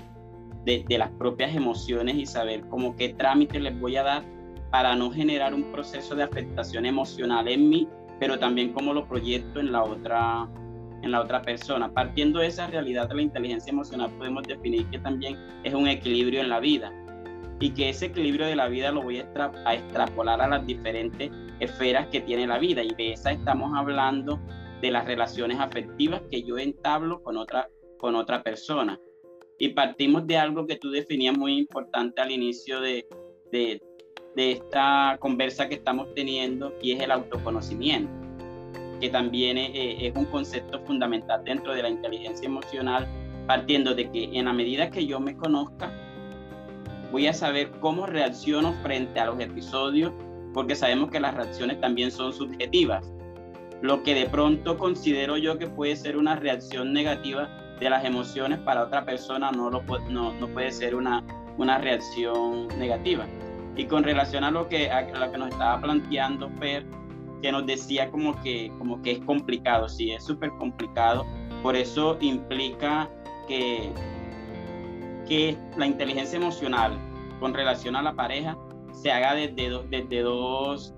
de, 0.65 0.83
las 0.97 1.11
propias 1.11 1.55
emociones 1.55 2.15
y 2.15 2.25
saber 2.25 2.61
cómo 2.61 2.95
qué 2.95 3.09
trámite 3.09 3.59
les 3.59 3.79
voy 3.79 3.95
a 3.97 4.03
dar 4.03 4.23
para 4.71 4.95
no 4.95 5.11
generar 5.11 5.53
un 5.53 5.71
proceso 5.71 6.15
de 6.15 6.23
afectación 6.23 6.87
emocional 6.87 7.47
en 7.47 7.69
mí, 7.69 7.87
pero 8.21 8.37
también 8.37 8.71
cómo 8.71 8.93
lo 8.93 9.07
proyecto 9.07 9.59
en 9.59 9.71
la 9.71 9.83
otra 9.83 10.47
en 11.01 11.11
la 11.11 11.21
otra 11.21 11.41
persona. 11.41 11.91
Partiendo 11.91 12.39
de 12.39 12.45
esa 12.45 12.67
realidad 12.67 13.09
de 13.09 13.15
la 13.15 13.23
inteligencia 13.23 13.71
emocional 13.71 14.11
podemos 14.15 14.43
definir 14.43 14.85
que 14.91 14.99
también 14.99 15.35
es 15.63 15.73
un 15.73 15.87
equilibrio 15.87 16.39
en 16.41 16.49
la 16.49 16.59
vida 16.59 16.93
y 17.59 17.71
que 17.71 17.89
ese 17.89 18.05
equilibrio 18.05 18.45
de 18.45 18.55
la 18.55 18.67
vida 18.67 18.91
lo 18.91 19.01
voy 19.01 19.21
a, 19.21 19.51
a 19.65 19.73
extrapolar 19.73 20.39
a 20.39 20.47
las 20.47 20.63
diferentes 20.67 21.31
esferas 21.59 22.05
que 22.09 22.21
tiene 22.21 22.45
la 22.45 22.59
vida 22.59 22.83
y 22.83 22.93
de 22.93 23.13
esa 23.13 23.31
estamos 23.31 23.71
hablando 23.75 24.39
de 24.83 24.91
las 24.91 25.05
relaciones 25.05 25.59
afectivas 25.59 26.21
que 26.29 26.43
yo 26.43 26.59
entablo 26.59 27.23
con 27.23 27.37
otra, 27.37 27.69
con 27.97 28.13
otra 28.13 28.43
persona. 28.43 28.99
Y 29.57 29.69
partimos 29.69 30.27
de 30.27 30.37
algo 30.37 30.67
que 30.67 30.75
tú 30.75 30.91
definías 30.91 31.35
muy 31.35 31.57
importante 31.57 32.21
al 32.21 32.29
inicio 32.29 32.81
de, 32.81 33.07
de, 33.51 33.81
esta 34.35 35.17
conversa 35.19 35.67
que 35.67 35.75
estamos 35.75 36.13
teniendo 36.15 36.73
y 36.81 36.93
es 36.93 37.01
el 37.01 37.11
autoconocimiento, 37.11 38.11
que 38.99 39.09
también 39.09 39.57
es, 39.57 40.15
un 40.15 40.25
concepto 40.25 40.79
fundamental 40.85 41.43
dentro 41.43 41.73
de 41.73 41.83
la 41.83 41.89
inteligencia 41.89 42.45
emocional, 42.45 43.07
partiendo 43.47 43.93
de 43.93 44.09
que 44.09 44.23
en 44.37 44.45
la 44.45 44.53
medida 44.53 44.89
que 44.89 45.05
yo 45.05 45.19
me 45.19 45.35
conozca, 45.35 45.91
voy 47.11 47.27
a 47.27 47.33
saber 47.33 47.71
cómo 47.81 48.05
reacciono 48.05 48.73
frente 48.83 49.19
a 49.19 49.25
los 49.25 49.39
episodios, 49.39 50.13
porque 50.53 50.75
sabemos 50.75 51.11
que 51.11 51.19
las 51.19 51.33
reacciones 51.33 51.79
también 51.81 52.11
son 52.11 52.31
subjetivas. 52.31 53.11
Lo 53.81 54.03
que 54.03 54.13
de 54.13 54.27
pronto 54.27 54.77
considero 54.77 55.37
yo 55.37 55.57
que 55.57 55.67
puede 55.67 55.95
ser 55.95 56.15
una 56.15 56.35
reacción 56.35 56.93
negativa 56.93 57.49
de 57.79 57.89
las 57.89 58.05
emociones 58.05 58.59
para 58.59 58.83
otra 58.83 59.03
persona 59.05 59.51
no, 59.51 59.71
lo, 59.71 59.81
no, 60.09 60.33
no 60.33 60.47
puede 60.49 60.71
ser 60.71 60.93
una, 60.93 61.23
una 61.57 61.79
reacción 61.79 62.67
negativa. 62.77 63.25
Y 63.75 63.85
con 63.85 64.03
relación 64.03 64.43
a 64.43 64.51
lo 64.51 64.67
que, 64.67 64.89
a 64.89 65.01
lo 65.01 65.31
que 65.31 65.37
nos 65.37 65.49
estaba 65.49 65.79
planteando 65.81 66.49
Fer, 66.59 66.85
que 67.41 67.51
nos 67.51 67.65
decía 67.65 68.09
como 68.11 68.39
que, 68.41 68.71
como 68.77 69.01
que 69.01 69.11
es 69.13 69.19
complicado, 69.19 69.89
sí, 69.89 70.11
es 70.11 70.23
súper 70.23 70.51
complicado, 70.51 71.25
por 71.63 71.75
eso 71.75 72.17
implica 72.21 73.09
que, 73.47 73.91
que 75.27 75.57
la 75.77 75.87
inteligencia 75.87 76.37
emocional 76.37 76.97
con 77.39 77.53
relación 77.53 77.95
a 77.95 78.01
la 78.01 78.13
pareja 78.13 78.57
se 78.93 79.11
haga 79.11 79.33
desde, 79.33 79.81
desde, 79.89 80.21
dos, 80.21 80.93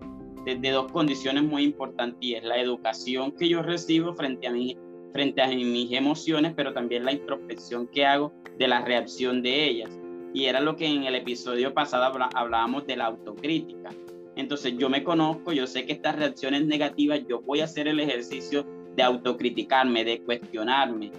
desde 0.45 0.71
dos 0.71 0.91
condiciones 0.91 1.43
muy 1.43 1.63
importantes 1.63 2.17
y 2.21 2.33
es 2.33 2.43
la 2.43 2.57
educación 2.57 3.31
que 3.31 3.47
yo 3.47 3.61
recibo 3.61 4.13
frente 4.13 4.47
a 4.47 4.51
mí 4.51 4.77
frente 5.13 5.41
a 5.41 5.47
mis 5.47 5.91
emociones, 5.91 6.53
pero 6.55 6.73
también 6.73 7.05
la 7.05 7.13
introspección 7.13 7.87
que 7.87 8.05
hago 8.05 8.33
de 8.57 8.67
la 8.67 8.81
reacción 8.81 9.41
de 9.41 9.69
ellas. 9.69 9.99
Y 10.33 10.45
era 10.45 10.59
lo 10.59 10.75
que 10.75 10.87
en 10.87 11.03
el 11.03 11.15
episodio 11.15 11.73
pasado 11.73 12.11
hablábamos 12.33 12.87
de 12.87 12.97
la 12.97 13.05
autocrítica. 13.05 13.91
Entonces 14.35 14.75
yo 14.77 14.89
me 14.89 15.03
conozco, 15.03 15.51
yo 15.53 15.67
sé 15.67 15.85
que 15.85 15.93
estas 15.93 16.15
reacciones 16.15 16.65
negativas, 16.65 17.21
yo 17.27 17.41
voy 17.41 17.61
a 17.61 17.65
hacer 17.65 17.87
el 17.87 17.99
ejercicio 17.99 18.65
de 18.95 19.03
autocriticarme, 19.03 20.03
de 20.03 20.23
cuestionarme, 20.23 21.11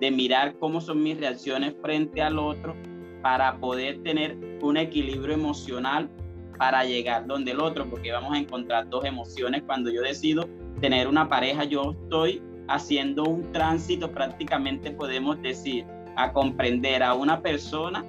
de 0.00 0.10
mirar 0.10 0.58
cómo 0.58 0.80
son 0.80 1.02
mis 1.02 1.18
reacciones 1.18 1.74
frente 1.80 2.20
al 2.20 2.38
otro 2.38 2.76
para 3.22 3.58
poder 3.58 4.02
tener 4.02 4.36
un 4.60 4.76
equilibrio 4.76 5.34
emocional 5.34 6.10
para 6.58 6.84
llegar 6.84 7.26
donde 7.26 7.52
el 7.52 7.60
otro, 7.60 7.88
porque 7.88 8.12
vamos 8.12 8.34
a 8.34 8.38
encontrar 8.38 8.88
dos 8.88 9.04
emociones 9.04 9.62
cuando 9.62 9.90
yo 9.90 10.02
decido 10.02 10.48
tener 10.80 11.08
una 11.08 11.28
pareja, 11.28 11.64
yo 11.64 11.92
estoy 12.02 12.42
haciendo 12.68 13.24
un 13.24 13.50
tránsito 13.52 14.10
prácticamente 14.12 14.90
podemos 14.90 15.40
decir 15.40 15.86
a 16.16 16.32
comprender 16.32 17.02
a 17.02 17.14
una 17.14 17.40
persona 17.40 18.04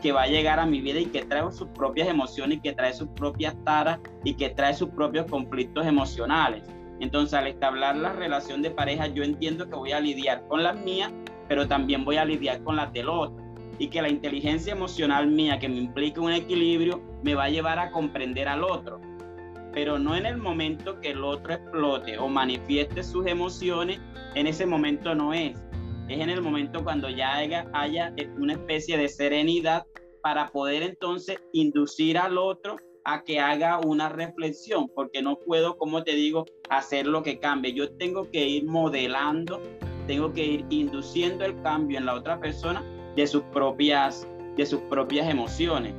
que 0.00 0.12
va 0.12 0.22
a 0.22 0.26
llegar 0.26 0.60
a 0.60 0.66
mi 0.66 0.80
vida 0.80 1.00
y 1.00 1.06
que 1.06 1.24
trae 1.24 1.50
sus 1.52 1.68
propias 1.68 2.08
emociones 2.08 2.58
y 2.58 2.60
que 2.60 2.72
trae 2.72 2.92
sus 2.92 3.08
propias 3.08 3.56
taras 3.64 3.98
y 4.24 4.34
que 4.34 4.50
trae 4.50 4.74
sus 4.74 4.90
propios 4.90 5.26
conflictos 5.26 5.86
emocionales. 5.86 6.62
Entonces, 7.00 7.34
al 7.34 7.46
establecer 7.46 7.96
la 7.96 8.12
relación 8.12 8.62
de 8.62 8.70
pareja, 8.70 9.06
yo 9.06 9.22
entiendo 9.22 9.68
que 9.68 9.76
voy 9.76 9.92
a 9.92 10.00
lidiar 10.00 10.46
con 10.48 10.62
las 10.62 10.76
mías, 10.76 11.12
pero 11.48 11.66
también 11.68 12.04
voy 12.04 12.16
a 12.16 12.24
lidiar 12.24 12.62
con 12.64 12.76
las 12.76 12.92
del 12.92 13.08
otro. 13.08 13.44
Y 13.78 13.88
que 13.88 14.02
la 14.02 14.08
inteligencia 14.08 14.72
emocional 14.72 15.28
mía, 15.28 15.58
que 15.58 15.68
me 15.68 15.76
implica 15.76 16.20
un 16.20 16.32
equilibrio, 16.32 17.00
me 17.22 17.34
va 17.34 17.44
a 17.44 17.48
llevar 17.50 17.78
a 17.78 17.90
comprender 17.90 18.48
al 18.48 18.64
otro 18.64 19.00
pero 19.72 19.98
no 19.98 20.16
en 20.16 20.26
el 20.26 20.38
momento 20.38 21.00
que 21.00 21.10
el 21.10 21.22
otro 21.22 21.54
explote 21.54 22.18
o 22.18 22.28
manifieste 22.28 23.02
sus 23.02 23.26
emociones, 23.26 24.00
en 24.34 24.46
ese 24.46 24.66
momento 24.66 25.14
no 25.14 25.32
es. 25.32 25.56
Es 26.08 26.20
en 26.20 26.30
el 26.30 26.40
momento 26.40 26.82
cuando 26.82 27.10
ya 27.10 27.36
haya, 27.36 27.66
haya 27.74 28.14
una 28.38 28.54
especie 28.54 28.96
de 28.96 29.08
serenidad 29.08 29.84
para 30.22 30.48
poder 30.48 30.82
entonces 30.82 31.38
inducir 31.52 32.16
al 32.16 32.38
otro 32.38 32.76
a 33.04 33.22
que 33.22 33.40
haga 33.40 33.78
una 33.78 34.08
reflexión, 34.08 34.88
porque 34.94 35.22
no 35.22 35.38
puedo, 35.38 35.76
como 35.76 36.02
te 36.04 36.14
digo, 36.14 36.46
hacer 36.70 37.06
lo 37.06 37.22
que 37.22 37.38
cambie. 37.38 37.74
Yo 37.74 37.90
tengo 37.96 38.30
que 38.30 38.46
ir 38.46 38.64
modelando, 38.64 39.62
tengo 40.06 40.32
que 40.32 40.44
ir 40.44 40.66
induciendo 40.70 41.44
el 41.44 41.60
cambio 41.62 41.98
en 41.98 42.06
la 42.06 42.14
otra 42.14 42.40
persona 42.40 42.82
de 43.14 43.26
sus 43.26 43.42
propias, 43.44 44.26
de 44.56 44.64
sus 44.64 44.80
propias 44.82 45.28
emociones. 45.28 45.94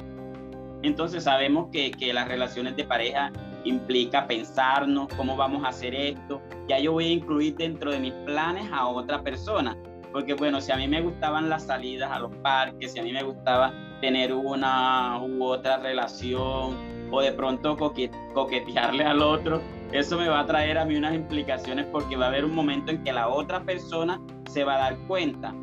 Entonces 0.82 1.24
sabemos 1.24 1.70
que, 1.72 1.92
que 1.92 2.13
las 2.13 2.28
relaciones 2.28 2.75
de 2.75 2.84
pareja 2.84 3.32
implica 3.63 4.25
pensarnos 4.28 5.08
cómo 5.18 5.36
vamos 5.36 5.63
a 5.66 5.70
hacer 5.70 5.94
esto. 5.94 6.42
Ya 6.68 6.80
yo 6.80 6.94
voy 6.94 7.06
a 7.06 7.12
incluir 7.12 7.56
dentro 7.56 7.92
de 7.92 8.00
mis 8.00 8.13
planes 8.25 8.70
a 8.72 8.88
otra 8.88 9.22
persona. 9.22 9.78
Porque 10.12 10.34
bueno, 10.34 10.60
si 10.62 10.72
a 10.72 10.78
mí 10.78 10.88
me 10.88 11.01
gustaban 11.01 11.50
las 11.50 11.63
salidas 11.66 12.12
a 12.12 12.20
los 12.20 12.34
parques, 12.38 12.94
si 12.94 13.00
a 13.00 13.04
mí 13.04 13.12
me 13.12 13.24
gustaba 13.24 13.74
tener 14.01 14.34
una 14.34 15.22
u 15.22 15.44
otra 15.44 15.78
relación 15.78 16.78
o 17.12 17.22
de 17.22 17.32
pronto 17.34 17.75
coquetearle 17.78 19.04
al 19.04 19.22
otro, 19.22 19.62
eso 19.92 20.18
me 20.18 20.28
va 20.28 20.42
a 20.42 20.46
traer 20.46 20.78
a 20.78 20.86
mí 20.86 20.96
unas 20.96 21.16
implicaciones 21.16 21.86
porque 21.92 22.16
va 22.16 22.25
a 22.25 22.28
haber 22.30 22.46
un 22.46 22.56
momento 22.56 22.92
en 22.92 23.04
que 23.04 23.12
la 23.12 23.28
otra 23.28 23.62
persona 23.63 24.20
se 24.50 24.63
va 24.63 24.75
a 24.75 24.80
dar 24.80 24.98
cuenta. 25.08 25.54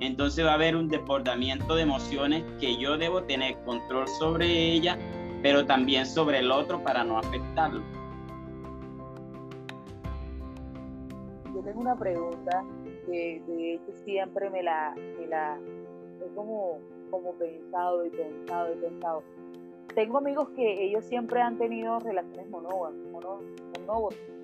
Entonces 0.00 0.44
va 0.44 0.50
a 0.52 0.54
haber 0.54 0.76
un 0.76 0.88
desbordamiento 0.88 1.74
de 1.74 1.82
emociones 1.82 2.44
que 2.60 2.76
yo 2.76 2.98
debo 2.98 3.22
tener 3.22 3.56
control 3.64 4.06
sobre 4.08 4.72
ella 4.72 4.98
pero 5.46 5.64
también 5.64 6.06
sobre 6.06 6.40
el 6.40 6.50
otro 6.50 6.82
para 6.82 7.04
no 7.04 7.18
afectarlo. 7.18 7.80
Yo 11.54 11.62
tengo 11.62 11.80
una 11.80 11.96
pregunta 11.96 12.64
que 13.06 13.42
de 13.46 13.74
hecho 13.74 13.92
siempre 14.04 14.50
me 14.50 14.62
la, 14.62 14.94
me 15.18 15.26
la 15.26 15.58
he 16.20 16.34
como, 16.34 16.78
como 17.10 17.32
pensado 17.34 18.04
y 18.04 18.10
pensado 18.10 18.74
y 18.74 18.76
pensado. 18.76 19.22
Tengo 19.94 20.18
amigos 20.18 20.48
que 20.50 20.84
ellos 20.84 21.04
siempre 21.04 21.40
han 21.40 21.56
tenido 21.56 21.98
relaciones 22.00 22.48
monógamas, 22.50 23.00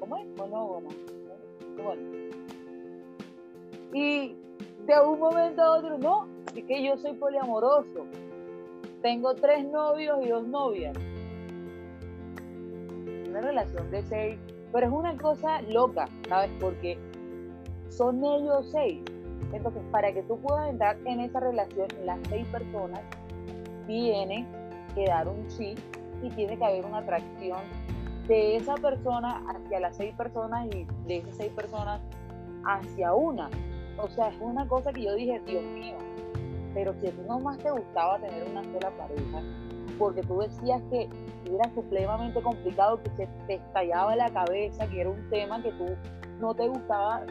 ¿cómo 0.01 0.17
es? 0.17 0.27
Monógamas. 0.39 0.95
Y 3.93 4.35
de 4.87 5.01
un 5.07 5.19
momento 5.19 5.63
a 5.63 5.79
otro, 5.79 5.99
no, 5.99 6.27
es 6.57 6.65
que 6.65 6.83
yo 6.83 6.97
soy 6.97 7.13
poliamoroso 7.15 8.07
tengo 9.03 9.35
tres 9.35 9.65
novios 9.67 10.25
y 10.25 10.29
dos 10.29 10.47
novias. 10.47 10.97
Una 13.29 13.41
relación 13.41 13.91
de 13.91 14.03
seis, 14.03 14.39
pero 14.73 14.87
es 14.87 14.93
una 14.93 15.17
cosa 15.17 15.61
loca, 15.63 16.09
¿sabes? 16.29 16.51
Porque 16.61 16.97
son 17.97 18.25
ellos 18.25 18.69
seis. 18.71 19.01
Entonces, 19.53 19.83
para 19.91 20.13
que 20.13 20.23
tú 20.23 20.39
puedas 20.41 20.71
entrar 20.71 20.97
en 21.05 21.21
esa 21.21 21.41
relación, 21.41 21.89
las 22.05 22.19
seis 22.29 22.47
personas 22.49 23.01
tienen 23.87 24.47
que 24.95 25.05
dar 25.07 25.29
un 25.29 25.51
sí 25.51 25.75
y 26.23 26.31
tiene 26.31 26.57
que 26.57 26.65
haber 26.65 26.87
una 26.87 26.99
atracción 26.99 27.61
de 28.29 28.57
esa 28.57 28.75
persona 28.77 29.43
hacia 29.49 29.81
las 29.81 29.97
seis 29.97 30.15
personas 30.15 30.67
y 30.67 30.87
de 31.07 31.19
esas 31.19 31.37
seis 31.37 31.53
personas 31.53 32.01
hacia 32.65 33.13
una. 33.13 33.51
O 33.99 34.09
sea, 34.09 34.29
es 34.29 34.41
una 34.41 34.67
cosa 34.69 34.93
que 34.93 35.03
yo 35.03 35.15
dije, 35.15 35.41
Dios 35.45 35.65
mío, 35.65 35.97
pero 36.73 36.95
si 37.01 37.09
a 37.09 37.13
no 37.27 37.41
más 37.41 37.59
te 37.59 37.71
gustaba 37.71 38.19
tener 38.19 38.49
una 38.51 38.63
sola 38.65 38.91
pareja, 38.97 39.43
porque 39.99 40.23
tú 40.23 40.39
decías 40.39 40.81
que 40.91 41.09
era 41.45 41.75
supremamente 41.75 42.41
complicado, 42.41 43.03
que 43.03 43.11
se 43.11 43.29
te 43.47 43.55
estallaba 43.55 44.17
la 44.17 44.31
cabeza, 44.31 44.87
que 44.87 45.03
era 45.03 45.11
un 45.11 45.29
tema 45.29 45.63
que 45.63 45.73
tú 45.73 45.87
no 46.41 46.55
te 46.55 46.69
gustaba 46.69 47.23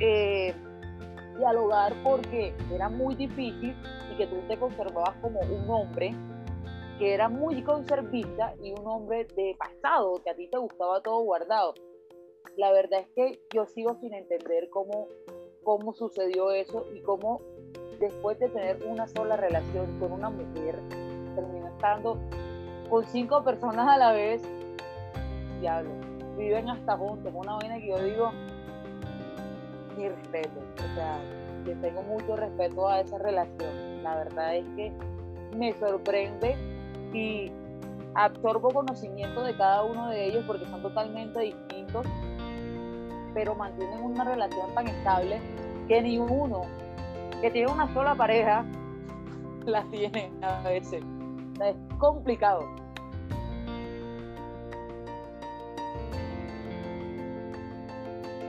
eh, 0.00 0.54
dialogar 1.38 1.94
porque 2.02 2.54
era 2.72 2.88
muy 2.88 3.14
difícil 3.14 3.74
y 4.12 4.16
que 4.16 4.26
tú 4.26 4.36
te 4.48 4.58
conservabas 4.58 5.14
como 5.20 5.40
un 5.40 5.68
hombre 5.68 6.14
que 6.98 7.12
era 7.12 7.28
muy 7.28 7.62
conservista 7.62 8.54
y 8.62 8.72
un 8.72 8.86
hombre 8.86 9.26
de 9.36 9.54
pasado, 9.58 10.14
que 10.24 10.30
a 10.30 10.34
ti 10.34 10.48
te 10.48 10.58
gustaba 10.58 11.02
todo 11.02 11.20
guardado. 11.20 11.74
La 12.56 12.72
verdad 12.72 13.00
es 13.00 13.08
que 13.14 13.40
yo 13.54 13.66
sigo 13.66 13.96
sin 14.00 14.14
entender 14.14 14.70
cómo, 14.70 15.08
cómo 15.62 15.92
sucedió 15.92 16.52
eso 16.52 16.86
y 16.94 17.00
cómo 17.02 17.42
después 18.00 18.38
de 18.38 18.48
tener 18.48 18.82
una 18.86 19.06
sola 19.08 19.36
relación 19.36 19.98
con 19.98 20.12
una 20.12 20.30
mujer, 20.30 20.80
terminó 21.34 21.68
estando 21.68 22.18
con 22.88 23.04
cinco 23.04 23.44
personas 23.44 23.88
a 23.88 23.98
la 23.98 24.12
vez. 24.12 24.42
Diablo, 25.60 25.90
viven 26.36 26.68
hasta 26.68 26.96
juntos. 26.96 27.32
Una 27.34 27.56
vaina 27.56 27.78
que 27.78 27.88
yo 27.88 27.98
digo, 27.98 28.32
mi 29.96 30.08
respeto. 30.08 30.60
O 30.78 30.94
sea, 30.94 31.18
que 31.64 31.74
tengo 31.76 32.02
mucho 32.02 32.36
respeto 32.36 32.88
a 32.88 33.00
esa 33.00 33.18
relación. 33.18 34.02
La 34.02 34.16
verdad 34.16 34.56
es 34.56 34.64
que 34.76 34.92
me 35.56 35.72
sorprende 35.74 36.56
y 37.12 37.50
absorbo 38.14 38.70
conocimiento 38.70 39.42
de 39.42 39.56
cada 39.56 39.82
uno 39.84 40.08
de 40.08 40.26
ellos 40.26 40.44
porque 40.46 40.64
son 40.66 40.82
totalmente 40.82 41.40
distintos, 41.40 42.06
pero 43.34 43.54
mantienen 43.54 44.02
una 44.02 44.24
relación 44.24 44.72
tan 44.74 44.86
estable 44.86 45.40
que 45.88 46.02
ni 46.02 46.18
uno 46.18 46.62
que 47.40 47.50
tiene 47.50 47.70
una 47.70 47.92
sola 47.92 48.14
pareja 48.14 48.64
la 49.66 49.82
tiene 49.90 50.30
a 50.42 50.62
veces. 50.62 51.02
Es 51.64 51.76
complicado. 51.98 52.85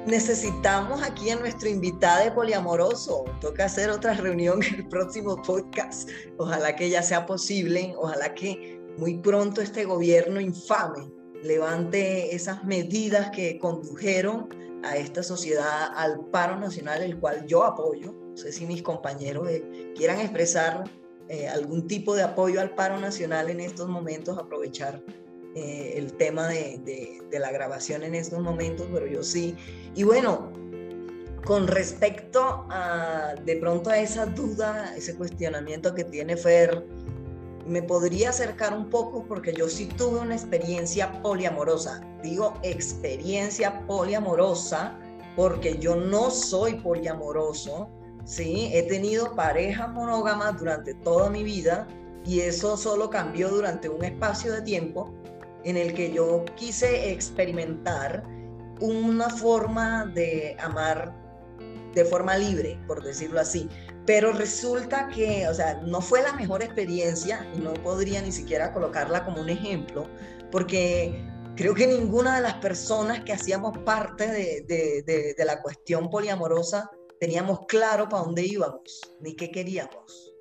Necesitamos 0.07 1.03
aquí 1.03 1.29
a 1.29 1.35
nuestro 1.35 1.69
invitado 1.69 2.33
poliamoroso. 2.33 3.25
Toca 3.41 3.65
hacer 3.65 3.89
otra 3.89 4.13
reunión 4.13 4.63
en 4.63 4.75
el 4.75 4.87
próximo 4.87 5.41
podcast. 5.41 6.09
Ojalá 6.37 6.75
que 6.75 6.89
ya 6.89 7.03
sea 7.03 7.25
posible. 7.25 7.93
Ojalá 7.97 8.33
que 8.33 8.79
muy 8.97 9.19
pronto 9.19 9.61
este 9.61 9.85
gobierno 9.85 10.39
infame 10.39 11.11
levante 11.43 12.33
esas 12.33 12.63
medidas 12.63 13.29
que 13.31 13.59
condujeron 13.59 14.49
a 14.83 14.97
esta 14.97 15.21
sociedad 15.21 15.91
al 15.95 16.25
paro 16.31 16.57
nacional, 16.57 17.03
el 17.03 17.19
cual 17.19 17.45
yo 17.45 17.63
apoyo. 17.63 18.13
No 18.13 18.37
sé 18.37 18.51
si 18.51 18.65
mis 18.65 18.81
compañeros 18.81 19.49
eh, 19.49 19.93
quieran 19.95 20.19
expresar 20.19 20.83
eh, 21.29 21.47
algún 21.47 21.87
tipo 21.87 22.15
de 22.15 22.23
apoyo 22.23 22.61
al 22.61 22.73
paro 22.75 22.97
nacional 22.99 23.49
en 23.49 23.59
estos 23.59 23.89
momentos, 23.89 24.37
aprovechar 24.37 25.03
eh, 25.55 25.93
el 25.95 26.13
tema 26.13 26.47
de, 26.47 27.21
la 27.31 27.51
grabación 27.51 28.03
en 28.03 28.15
estos 28.15 28.39
momentos, 28.39 28.87
pero 28.91 29.07
yo 29.07 29.23
sí. 29.23 29.55
Y 29.95 30.03
bueno, 30.03 30.51
con 31.45 31.67
respecto 31.67 32.65
a 32.69 33.35
de 33.45 33.55
pronto 33.57 33.89
a 33.89 33.99
esa 33.99 34.25
duda, 34.25 34.93
ese 34.95 35.15
cuestionamiento 35.15 35.95
que 35.95 36.03
tiene 36.03 36.37
Fer, 36.37 36.85
me 37.65 37.81
podría 37.81 38.29
acercar 38.29 38.73
un 38.73 38.89
poco 38.89 39.25
porque 39.27 39.53
yo 39.53 39.67
sí 39.67 39.85
tuve 39.85 40.19
una 40.19 40.35
experiencia 40.35 41.21
poliamorosa. 41.21 42.01
Digo 42.23 42.53
experiencia 42.63 43.85
poliamorosa 43.87 44.97
porque 45.35 45.77
yo 45.77 45.95
no 45.95 46.31
soy 46.31 46.75
poliamoroso, 46.75 47.89
¿sí? 48.25 48.69
He 48.73 48.83
tenido 48.83 49.35
parejas 49.35 49.89
monógamas 49.89 50.57
durante 50.57 50.93
toda 50.95 51.29
mi 51.29 51.43
vida 51.43 51.87
y 52.25 52.41
eso 52.41 52.75
solo 52.75 53.09
cambió 53.09 53.49
durante 53.49 53.87
un 53.87 54.03
espacio 54.03 54.51
de 54.51 54.61
tiempo 54.61 55.13
en 55.67 55.75
el 55.75 55.93
que 55.93 56.13
yo 56.13 56.45
quise 56.55 57.11
experimentar 57.11 58.23
una 58.79 59.29
forma 59.29 60.05
de 60.05 60.55
amar 60.59 61.13
de 61.93 62.05
forma 62.05 62.37
libre, 62.37 62.79
por 62.87 63.03
decirlo 63.03 63.41
así. 63.41 63.67
Pero 64.05 64.31
resulta 64.31 65.09
que, 65.09 65.45
o 65.49 65.53
sea, 65.53 65.81
no 65.81 65.99
fue 65.99 66.21
la 66.21 66.31
mejor 66.31 66.63
experiencia 66.63 67.45
y 67.53 67.59
no 67.59 67.73
podría 67.73 68.21
ni 68.21 68.31
siquiera 68.31 68.73
colocarla 68.73 69.25
como 69.25 69.41
un 69.41 69.49
ejemplo, 69.49 70.07
porque 70.51 71.21
creo 71.57 71.75
que 71.75 71.85
ninguna 71.85 72.37
de 72.37 72.43
las 72.43 72.55
personas 72.55 73.25
que 73.25 73.33
hacíamos 73.33 73.77
parte 73.79 74.25
de, 74.25 74.63
de, 74.65 75.33
de 75.37 75.45
la 75.45 75.61
cuestión 75.61 76.09
poliamorosa 76.09 76.89
teníamos 77.19 77.65
claro 77.67 78.07
para 78.07 78.23
dónde 78.23 78.45
íbamos, 78.45 79.01
ni 79.19 79.35
qué 79.35 79.51
queríamos. 79.51 80.33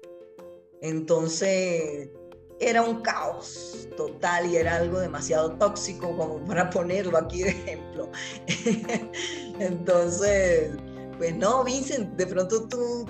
Entonces, 0.83 2.11
era 2.61 2.83
un 2.83 3.03
caos 3.03 3.89
total 3.97 4.47
y 4.47 4.57
era 4.57 4.77
algo 4.77 4.99
demasiado 4.99 5.53
tóxico 5.53 6.17
como 6.17 6.39
para 6.45 6.71
ponerlo 6.71 7.19
aquí 7.19 7.43
de 7.43 7.51
ejemplo. 7.51 8.11
Entonces, 9.61 10.71
pues 11.19 11.37
no, 11.37 11.65
Vincent, 11.65 12.17
de 12.17 12.27
pronto 12.27 12.69
tú 12.69 13.07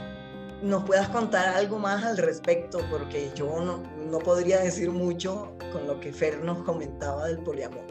nos 0.63 0.85
puedas 0.85 1.09
contar 1.11 1.49
algo 1.55 1.79
más 1.79 2.05
al 2.05 2.17
respecto, 2.19 2.81
porque 2.91 3.31
yo 3.35 3.61
no, 3.61 3.83
no 4.11 4.19
podría 4.19 4.61
decir 4.61 4.91
mucho 4.91 5.53
con 5.73 5.87
lo 5.87 6.01
que 6.01 6.13
Fer 6.13 6.43
nos 6.43 6.63
comentaba 6.65 7.27
del 7.27 7.39
poliamor. 7.39 7.85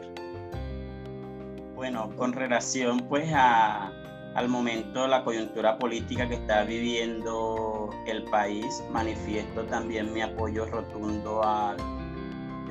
Bueno, 1.74 2.10
con 2.16 2.32
relación 2.32 3.00
pues 3.08 3.30
a, 3.34 3.92
al 4.36 4.50
momento 4.50 5.06
la 5.06 5.24
coyuntura 5.24 5.78
política 5.78 6.28
que 6.28 6.34
está 6.34 6.62
viviendo 6.64 7.88
el 8.06 8.22
país, 8.24 8.84
manifiesto 8.90 9.64
también 9.64 10.12
mi 10.12 10.20
apoyo 10.20 10.66
rotundo 10.66 11.42
al, 11.42 11.78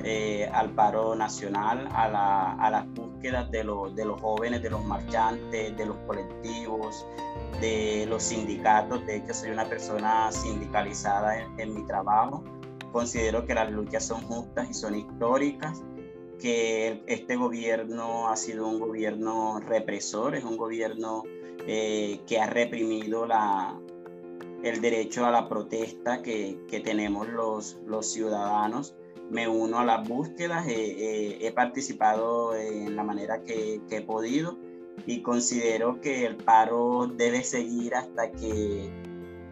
eh, 0.04 0.48
al 0.52 0.70
paro 0.70 1.16
nacional, 1.16 1.88
a, 1.92 2.08
la, 2.08 2.52
a 2.52 2.70
las 2.70 2.88
búsquedas 2.94 3.50
de, 3.50 3.64
de 3.96 4.04
los 4.04 4.20
jóvenes, 4.20 4.62
de 4.62 4.70
los 4.70 4.84
marchantes, 4.84 5.76
de 5.76 5.86
los 5.86 5.96
colectivos, 6.06 7.04
de 7.60 8.06
los 8.08 8.22
sindicatos. 8.22 9.04
De 9.04 9.16
hecho, 9.16 9.34
soy 9.34 9.50
una 9.50 9.64
persona 9.64 10.30
sindicalizada 10.30 11.40
en, 11.40 11.58
en 11.58 11.74
mi 11.74 11.84
trabajo. 11.84 12.44
Considero 12.92 13.44
que 13.44 13.54
las 13.54 13.72
luchas 13.72 14.06
son 14.06 14.22
justas 14.22 14.70
y 14.70 14.74
son 14.74 14.94
históricas 14.94 15.82
que 16.38 17.02
este 17.06 17.34
gobierno 17.34 18.28
ha 18.28 18.36
sido 18.36 18.68
un 18.68 18.78
gobierno 18.78 19.58
represor, 19.66 20.36
es 20.36 20.44
un 20.44 20.56
gobierno 20.56 21.24
eh, 21.66 22.20
que 22.26 22.38
ha 22.38 22.46
reprimido 22.46 23.26
la, 23.26 23.78
el 24.62 24.80
derecho 24.80 25.26
a 25.26 25.30
la 25.30 25.48
protesta 25.48 26.22
que, 26.22 26.58
que 26.68 26.80
tenemos 26.80 27.28
los, 27.28 27.78
los, 27.86 28.10
ciudadanos. 28.12 28.94
Me 29.30 29.48
uno 29.48 29.80
a 29.80 29.84
las 29.84 30.08
búsquedas, 30.08 30.66
he 30.68 31.52
participado 31.52 32.54
en 32.54 32.94
la 32.94 33.02
manera 33.02 33.42
que, 33.42 33.80
que, 33.88 33.96
he 33.96 34.00
podido 34.02 34.56
y 35.04 35.20
considero 35.22 36.00
que 36.00 36.24
el 36.24 36.36
paro 36.36 37.08
debe 37.08 37.42
seguir 37.42 37.96
hasta 37.96 38.30
que, 38.30 38.88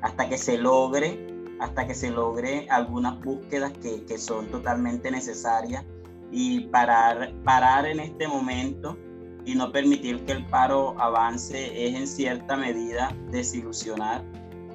hasta 0.00 0.28
que 0.28 0.38
se 0.38 0.58
logre 0.58 1.34
hasta 1.60 1.86
que 1.86 1.94
se 1.94 2.10
logre 2.10 2.66
algunas 2.70 3.20
búsquedas 3.20 3.72
que, 3.78 4.04
que 4.04 4.18
son 4.18 4.46
totalmente 4.48 5.10
necesarias 5.10 5.84
y 6.30 6.66
parar, 6.66 7.32
parar 7.44 7.86
en 7.86 8.00
este 8.00 8.26
momento 8.26 8.96
y 9.44 9.54
no 9.54 9.70
permitir 9.72 10.24
que 10.24 10.32
el 10.32 10.44
paro 10.46 10.94
avance 10.98 11.86
es 11.86 11.94
en 11.94 12.06
cierta 12.06 12.56
medida 12.56 13.14
desilusionar 13.30 14.22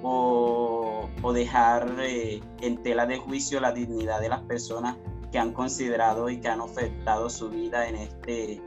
o, 0.02 1.10
o 1.22 1.34
dejar 1.34 1.92
eh, 2.00 2.42
en 2.62 2.82
tela 2.84 3.06
de 3.06 3.18
juicio 3.18 3.60
la 3.60 3.72
dignidad 3.72 4.22
de 4.22 4.30
las 4.30 4.42
personas 4.42 4.98
que 5.32 5.40
han 5.40 5.54
considerado 5.54 6.30
y 6.30 6.40
que 6.40 6.48
han 6.48 6.62
afectado 6.62 7.30
su 7.30 7.50
vida 7.50 7.88
en 7.88 7.96
este, 7.96 8.62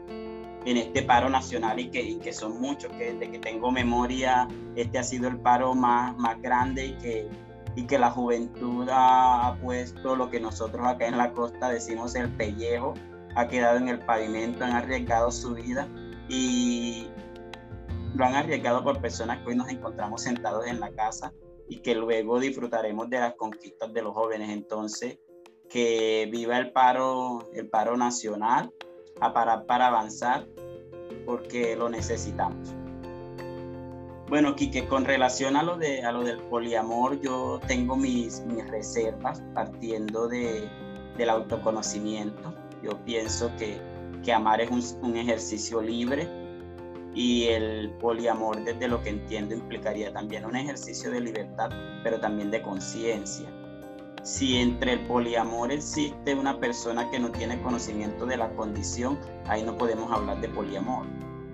en 0.65 0.77
este 0.77 1.03
paro 1.03 1.29
nacional 1.29 1.79
y 1.81 1.91
que, 1.91 2.03
y 2.03 2.17
que 2.17 2.33
son 2.33 2.61
muchos, 2.61 2.91
que 2.93 3.15
desde 3.15 3.31
que 3.31 3.39
tengo 3.39 3.71
memoria 3.71 4.49
este 4.77 4.99
ha 4.99 5.05
sido 5.05 5.29
el 5.29 5.39
paro 5.39 5.75
más, 5.75 6.17
más 6.19 6.41
grande 6.41 6.87
y 6.87 6.93
que, 6.95 7.29
y 7.75 7.85
que 7.85 7.99
la 7.99 8.11
juventud 8.11 8.89
ha 8.91 9.57
puesto 9.63 10.15
lo 10.15 10.31
que 10.31 10.41
nosotros 10.41 10.87
acá 10.87 11.07
en 11.07 11.17
la 11.17 11.33
costa 11.33 11.69
decimos 11.69 12.15
el 12.15 12.29
pellejo 12.31 12.95
ha 13.35 13.49
quedado 13.49 13.79
en 13.79 13.89
el 13.89 13.99
pavimento, 14.01 14.65
han 14.65 14.73
arriesgado 14.73 15.31
su 15.31 15.55
vida 15.55 15.89
y 16.29 17.09
lo 18.15 18.25
han 18.25 18.35
arriesgado 18.35 18.85
por 18.85 19.01
personas 19.01 19.39
que 19.39 19.51
hoy 19.51 19.57
nos 19.57 19.69
encontramos 19.69 20.23
sentados 20.23 20.67
en 20.67 20.81
la 20.81 20.91
casa 20.93 21.33
y 21.69 21.81
que 21.81 21.95
luego 21.95 22.39
disfrutaremos 22.39 23.09
de 23.09 23.21
las 23.21 23.35
conquistas 23.35 23.93
de 23.93 24.03
los 24.03 24.15
jóvenes. 24.15 24.51
Entonces, 24.51 25.19
que 25.71 26.29
viva 26.31 26.59
el 26.59 26.73
paro, 26.73 27.49
el 27.55 27.69
paro 27.69 27.97
nacional, 27.97 28.71
a 29.21 29.33
parar 29.33 29.65
para 29.65 29.87
avanzar, 29.87 30.47
porque 31.25 31.77
lo 31.77 31.89
necesitamos. 31.89 32.75
Bueno, 34.29 34.55
Quique, 34.57 34.87
con 34.87 35.05
relación 35.05 35.57
a 35.57 35.63
lo, 35.63 35.77
de, 35.77 36.05
a 36.05 36.13
lo 36.13 36.25
del 36.25 36.39
poliamor, 36.45 37.21
yo 37.21 37.61
tengo 37.67 37.97
mis, 37.97 38.41
mis 38.47 38.67
reservas 38.69 39.43
partiendo 39.55 40.29
de, 40.29 40.69
del 41.17 41.31
autoconocimiento. 41.31 42.55
Yo 42.83 42.99
pienso 43.05 43.51
que, 43.59 43.81
que 44.25 44.33
amar 44.33 44.61
es 44.61 44.71
un, 44.71 45.11
un, 45.11 45.17
ejercicio 45.17 45.81
libre 45.81 46.29
y 47.15 47.45
el 47.45 47.91
poliamor, 48.01 48.63
desde 48.65 48.89
lo 48.89 49.03
que 49.03 49.11
entiendo, 49.11 49.55
implicaría 49.55 50.13
también 50.13 50.45
un 50.45 50.57
ejercicio 50.57 51.11
de 51.11 51.21
libertad, 51.21 51.71
pero 52.03 52.19
también 52.21 52.51
de 52.51 52.63
conciencia. 52.63 53.49
Si 54.23 54.57
entre 54.57 54.95
el 54.95 55.01
poliamor 55.07 55.73
existe 55.73 56.35
una 56.35 56.59
persona 56.59 57.11
que 57.11 57.19
no 57.19 57.31
tiene 57.31 57.61
conocimiento 57.61 58.25
de 58.25 58.37
la 58.37 58.51
condición, 58.55 59.19
ahí 59.47 59.63
no 59.63 59.77
podemos 59.77 60.11
hablar 60.11 60.41
de 60.41 60.49
poliamor 60.49 61.07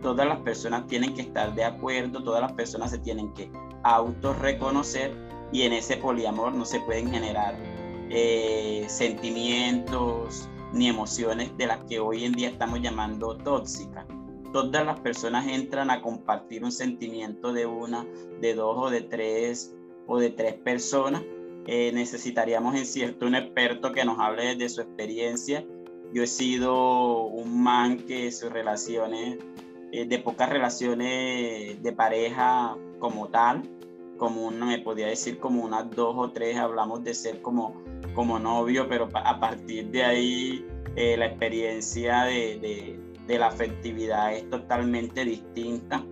todas 0.03 0.27
las 0.27 0.39
personas 0.41 0.87
tienen 0.87 1.15
que 1.15 1.23
estar 1.23 1.55
de 1.55 1.65
acuerdo, 1.65 2.23
todas 2.23 2.41
las 2.41 2.53
personas 2.53 2.91
se 2.91 2.99
tienen 2.99 3.33
que 3.35 3.51
autorreconocer 3.83 5.15
y 5.53 5.63
en 5.63 5.73
ese 5.73 5.97
poliamor 5.97 6.53
no 6.53 6.65
se 6.65 6.81
pueden 6.81 7.11
generar 7.11 7.57
eh, 8.11 8.85
sentimientos 8.89 10.49
ni 10.73 10.89
emociones 10.89 11.57
de 11.57 11.67
las 11.67 11.85
que 11.85 12.01
hoy 12.01 12.25
en 12.25 12.33
día 12.33 12.49
estamos 12.49 12.81
llamando 12.81 13.37
tóxicas. 13.37 14.07
Todas 14.53 14.85
las 14.85 15.01
personas 15.01 15.47
entran 15.47 15.91
a 15.91 16.01
compartir 16.01 16.65
un 16.65 16.73
sentimiento 16.73 17.53
de 17.53 17.67
una, 17.67 18.07
de 18.41 18.55
dos 18.55 18.77
o 18.79 18.91
de 18.91 19.03
tres 19.03 19.75
o 20.07 20.19
de 20.19 20.31
tres 20.31 20.55
personas. 20.55 21.23
Eh, 21.67 21.93
necesitaríamos 21.93 22.75
en 22.75 22.87
cierto 22.87 23.27
un 23.27 23.35
experto 23.35 23.93
que 23.93 24.05
nos 24.05 24.19
hable 24.19 24.57
de 24.57 24.69
su 24.69 24.81
experiencia. 24.81 25.65
Yo 26.15 26.23
he 26.23 26.27
sido 26.27 27.25
un 27.25 27.63
man 27.63 27.99
que 27.99 28.33
sus 28.33 28.51
relaciones 28.51 29.39
eh, 29.91 30.05
de 30.05 30.19
pocas 30.19 30.51
relaciones 30.51 31.83
de 31.83 31.93
pareja 31.93 32.77
como 32.99 33.29
tal, 33.29 33.63
como 34.19 34.47
una, 34.47 34.67
me 34.67 34.81
podía 34.81 35.07
decir 35.07 35.39
como 35.39 35.65
unas 35.65 35.91
dos 35.91 36.15
o 36.17 36.31
tres, 36.31 36.59
hablamos 36.59 37.03
de 37.05 37.15
ser 37.15 37.41
como, 37.41 37.83
como 38.15 38.39
novio, 38.39 38.89
pero 38.89 39.09
a 39.15 39.39
partir 39.41 39.91
de 39.91 40.05
ahí 40.05 40.67
eh, 40.97 41.17
la 41.17 41.27
experiencia 41.27 42.25
de, 42.25 42.99
de, 43.27 43.39
la 43.39 43.49
afectividad 43.49 44.35
es 44.35 44.49
totalmente 44.51 45.25
distinta. 45.25 46.05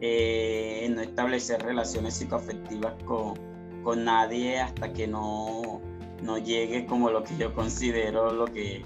Eh, 0.00 0.88
no 0.94 1.02
establecer 1.02 1.62
relaciones 1.62 2.14
psicoafectivas 2.14 2.94
con, 3.04 3.34
con 3.82 4.04
nadie 4.04 4.60
hasta 4.60 4.92
que 4.92 5.06
no, 5.06 5.82
no 6.22 6.38
llegue 6.38 6.86
como 6.86 7.10
lo 7.10 7.22
que 7.22 7.36
yo 7.36 7.52
considero 7.54 8.32
lo 8.32 8.46
que 8.46 8.82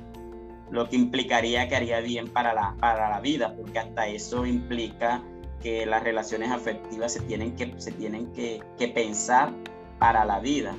lo 0.70 0.88
que 0.88 0.96
implicaría 0.96 1.68
que 1.68 1.76
haría 1.76 2.00
bien 2.00 2.28
para 2.28 2.52
la, 2.52 2.74
para 2.80 3.08
la 3.08 3.20
vida, 3.20 3.54
porque 3.54 3.78
hasta 3.78 4.08
eso 4.08 4.44
implica 4.44 5.22
que 5.62 5.87
las 5.87 6.02
relaciones 6.02 6.50
afectivas 6.50 7.12
se 7.12 7.20
tienen 7.20 7.54
que, 7.54 7.74
se 7.78 7.92
tienen 7.92 8.32
que, 8.32 8.60
que 8.76 8.88
pensar 8.88 9.52
para 9.98 10.24
la 10.24 10.40
vida. 10.40 10.74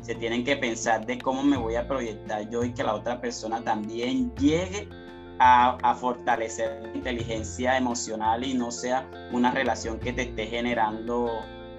Se 0.00 0.14
tienen 0.14 0.44
que 0.44 0.56
pensar 0.56 1.04
de 1.06 1.18
cómo 1.18 1.42
me 1.42 1.56
voy 1.56 1.74
a 1.74 1.88
proyectar 1.88 2.48
yo 2.48 2.64
y 2.64 2.72
que 2.72 2.84
la 2.84 2.94
otra 2.94 3.20
persona 3.20 3.62
también 3.62 4.34
llegue 4.36 4.88
a, 5.38 5.94
fortalecer 5.94 6.82
la 6.82 6.94
inteligencia 6.94 7.76
emocional 7.76 8.44
y 8.44 8.54
no 8.54 8.70
sea 8.70 9.10
una 9.32 9.50
relación 9.50 9.98
que 9.98 10.12
te 10.12 10.22
esté 10.22 10.46
generando 10.46 11.30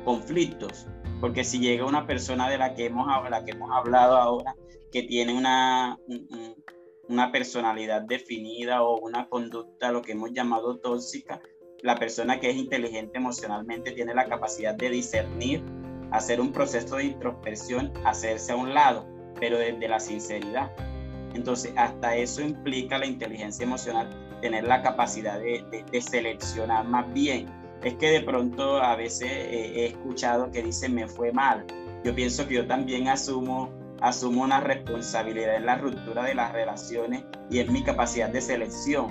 conflictos. 0.06 0.88
Porque 1.20 1.44
si 1.44 1.60
llega 1.60 1.86
una 1.86 2.06
persona 2.06 2.50
de 2.50 2.58
la 2.58 2.76
que 2.76 2.86
hemos, 2.86 3.08
la 3.30 3.44
que 3.44 3.52
hemos 3.52 3.72
hablado 3.72 4.18
ahora, 4.18 4.56
que 4.92 5.04
tiene 5.04 5.36
una, 5.36 5.98
una 7.08 7.32
personalidad 7.32 8.04
definida 8.04 8.84
o 8.84 9.00
una 9.00 9.28
conducta, 9.28 9.92
lo 9.92 10.02
que 10.02 10.12
hemos 10.12 10.32
llamado 10.32 10.80
tóxica, 10.80 11.42
la 11.82 11.96
persona 11.96 12.40
que 12.40 12.50
es 12.50 12.56
inteligente 12.56 13.18
emocionalmente 13.18 13.92
tiene 13.92 14.14
la 14.14 14.26
capacidad 14.26 14.76
de 14.76 14.90
discernir, 14.90 15.64
hacer 16.12 16.40
un 16.42 16.52
proceso 16.52 16.98
de 16.98 17.06
introspección, 17.06 17.92
hacerse 18.06 18.52
a 18.52 18.56
un 18.56 18.74
lado, 18.74 19.06
pero 19.40 19.58
desde 19.58 19.88
la 19.88 20.00
sinceridad. 20.00 20.72
Entonces, 21.34 21.74
hasta 21.76 22.16
eso 22.16 22.42
implica 22.42 22.98
la 22.98 23.06
inteligencia 23.06 23.64
emocional, 23.64 24.10
tener 24.42 24.64
la 24.64 24.82
capacidad 24.82 25.40
de, 25.40 25.86
seleccionar 26.02 26.86
más 26.86 27.12
bien. 27.14 27.48
Es 27.84 27.94
que 27.96 28.10
de 28.10 28.22
pronto 28.22 28.78
a 28.82 28.96
veces 28.96 29.30
he 29.30 29.86
escuchado 29.86 30.52
que 30.52 30.64
dicen 30.64 30.96
me 30.96 31.08
fue 31.08 31.32
mal. 31.32 31.66
Yo 32.04 32.16
pienso 32.16 32.48
que 32.48 32.56
yo 32.56 32.68
también 32.68 33.08
asumo 33.08 33.72
asumo 34.02 34.44
una 34.44 34.60
responsabilidad 34.60 35.56
en 35.56 35.66
la 35.66 35.78
ruptura 35.78 36.24
de 36.24 36.36
las 36.36 36.52
relaciones 36.54 37.24
y 37.50 37.60
en 37.60 37.72
mi 37.72 37.84
capacidad 37.84 38.30
de 38.30 38.42
selección. 38.42 39.08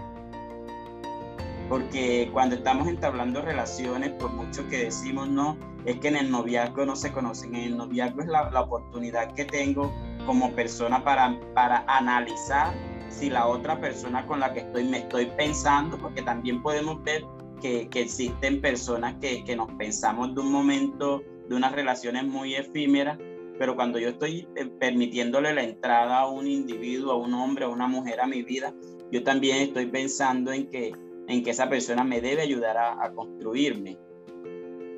Porque 1.68 2.30
cuando 2.32 2.54
estamos 2.54 2.86
entablando 2.86 3.42
relaciones, 3.42 4.10
por 4.10 4.32
mucho 4.32 4.68
que 4.68 4.84
decimos 4.84 5.28
no, 5.28 5.56
es 5.86 5.96
que 6.00 6.08
en 6.08 6.16
el 6.16 6.30
noviazgo 6.30 6.84
no 6.84 6.96
se 6.96 7.12
conocen. 7.12 7.54
En 7.54 7.62
el 7.62 7.76
noviazgo 7.76 8.20
es 8.20 8.28
la, 8.28 8.60
oportunidad 8.60 9.32
que 9.34 9.44
tengo 9.44 9.92
como 10.26 10.52
persona 10.52 11.02
para, 11.02 11.38
para 11.54 11.84
analizar 11.86 12.74
si 13.08 13.30
la 13.30 13.46
otra 13.46 13.80
persona 13.80 14.26
con 14.26 14.40
la 14.40 14.52
que 14.52 14.60
estoy 14.60 14.84
me 14.84 14.98
estoy 14.98 15.26
pensando, 15.36 15.96
porque 15.96 16.22
también 16.22 16.62
podemos 16.62 17.02
ver 17.04 17.24
que, 17.62 17.88
que 17.88 18.02
existen 18.02 18.60
personas 18.60 19.14
que, 19.20 19.44
que 19.44 19.56
nos 19.56 19.70
pensamos 19.72 20.34
de 20.34 20.40
un 20.40 20.52
momento, 20.52 21.22
de 21.48 21.54
unas 21.54 21.72
relaciones 21.72 22.24
muy 22.24 22.54
efímeras, 22.54 23.16
pero 23.58 23.74
cuando 23.74 23.98
yo 23.98 24.10
estoy 24.10 24.48
eh, 24.56 24.66
permitiéndole 24.66 25.54
la 25.54 25.62
entrada 25.62 26.20
a 26.20 26.28
un 26.28 26.46
individuo, 26.46 27.12
a 27.12 27.16
un 27.16 27.34
hombre, 27.34 27.64
a 27.64 27.68
una 27.68 27.86
mujer 27.86 28.20
a 28.20 28.26
mi 28.26 28.42
vida, 28.42 28.74
yo 29.10 29.22
también 29.22 29.58
estoy 29.58 29.86
pensando 29.86 30.52
en 30.52 30.68
que, 30.68 30.92
en 31.28 31.42
que 31.42 31.50
esa 31.50 31.68
persona 31.68 32.04
me 32.04 32.20
debe 32.20 32.42
ayudar 32.42 32.76
a, 32.76 33.12
construirme. 33.14 33.98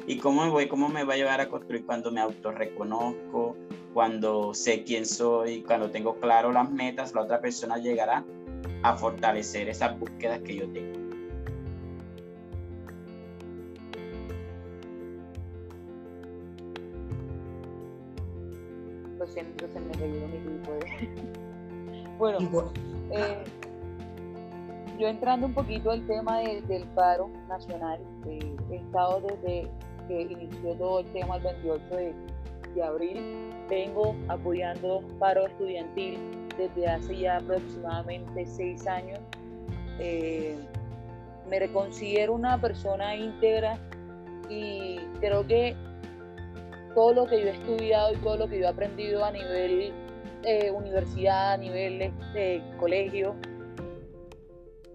¿Y 0.09 0.17
cómo 0.17 0.43
me, 0.43 0.51
voy, 0.51 0.69
cómo 0.69 0.89
me 0.89 1.05
va 1.05 1.13
a 1.13 1.17
ayudar 1.17 1.43
a 1.43 1.51
construir 1.51 1.85
cuando 1.85 2.11
me 2.11 2.23
autorreconozco, 2.23 3.55
cuando 3.93 4.55
sé 4.55 4.83
quién 4.83 5.05
soy, 5.05 5.63
cuando 5.63 5.91
tengo 5.91 6.19
claro 6.19 6.51
las 6.51 6.71
metas, 6.71 7.15
la 7.15 7.21
otra 7.21 7.43
persona 7.43 7.77
llegará 7.77 8.25
a 8.83 8.97
fortalecer 8.97 9.69
esas 9.69 9.99
búsquedas 9.99 10.41
que 10.41 10.57
yo 10.57 10.69
tengo. 10.71 10.99
siento, 19.27 19.67
se 19.69 19.79
me 19.79 20.09
mi 20.09 20.39
tipo 20.39 20.73
bueno, 22.19 22.73
eh, 23.11 23.45
yo 24.99 25.07
entrando 25.07 25.49
un 25.49 25.53
poquito 25.53 25.91
al 25.91 26.07
tema 26.07 26.39
del 26.39 26.85
paro 26.95 27.29
nacional, 27.47 28.01
eh, 28.27 28.57
he 28.71 28.77
estado 28.77 29.21
desde 29.21 29.71
que 30.09 30.23
inició 30.23 30.75
todo 30.75 31.01
el 31.01 31.07
tema 31.13 31.37
el 31.37 31.43
28 31.43 31.85
de, 31.91 32.15
de 32.75 32.83
abril, 32.83 33.51
vengo 33.69 34.17
apoyando 34.29 35.03
paro 35.19 35.47
estudiantil 35.47 36.19
desde 36.57 36.87
hace 36.89 37.17
ya 37.17 37.37
aproximadamente 37.37 38.47
seis 38.47 38.87
años. 38.87 39.21
Eh, 40.01 40.57
me 41.49 41.59
reconsidero 41.59 42.35
una 42.35 42.61
persona 42.61 43.17
íntegra 43.17 43.79
y 44.49 44.99
creo 45.21 45.47
que 45.47 45.75
todo 46.95 47.13
lo 47.13 47.27
que 47.27 47.41
yo 47.41 47.47
he 47.49 47.51
estudiado 47.51 48.13
y 48.13 48.17
todo 48.17 48.37
lo 48.37 48.49
que 48.49 48.59
yo 48.59 48.65
he 48.65 48.69
aprendido 48.69 49.25
a 49.25 49.31
nivel 49.31 49.93
eh, 50.45 50.71
universidad, 50.71 51.53
a 51.53 51.57
nivel 51.57 52.03
este, 52.03 52.63
colegio, 52.79 53.35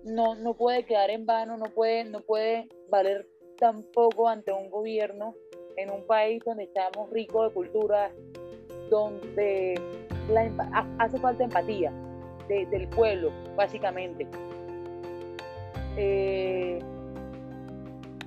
no, 0.03 0.35
no 0.35 0.53
puede 0.53 0.85
quedar 0.85 1.09
en 1.09 1.25
vano, 1.25 1.57
no 1.57 1.65
puede, 1.65 2.03
no 2.05 2.19
puede 2.19 2.67
valer 2.89 3.27
tampoco 3.63 4.27
ante 4.27 4.51
un 4.51 4.69
gobierno 4.69 5.35
en 5.77 5.89
un 5.89 6.05
país 6.05 6.43
donde 6.45 6.63
estamos 6.63 7.09
ricos 7.11 7.47
de 7.47 7.53
cultura, 7.53 8.11
donde 8.89 9.81
hace 10.99 11.17
falta 11.17 11.45
empatía 11.45 11.89
del 12.49 12.89
pueblo, 12.89 13.31
básicamente. 13.55 14.27
Eh, 15.95 16.77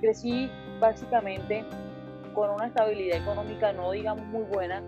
crecí 0.01 0.49
básicamente 0.79 1.63
con 2.33 2.49
una 2.49 2.65
estabilidad 2.67 3.17
económica 3.17 3.73
no 3.73 3.91
digamos 3.91 4.25
muy 4.27 4.43
buena 4.43 4.81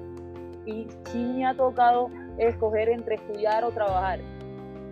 y 0.65 0.87
sí 1.11 1.17
me 1.17 1.45
ha 1.45 1.53
tocado 1.53 2.09
escoger 2.39 2.89
entre 2.89 3.15
estudiar 3.15 3.63
o 3.63 3.69
trabajar. 3.69 4.19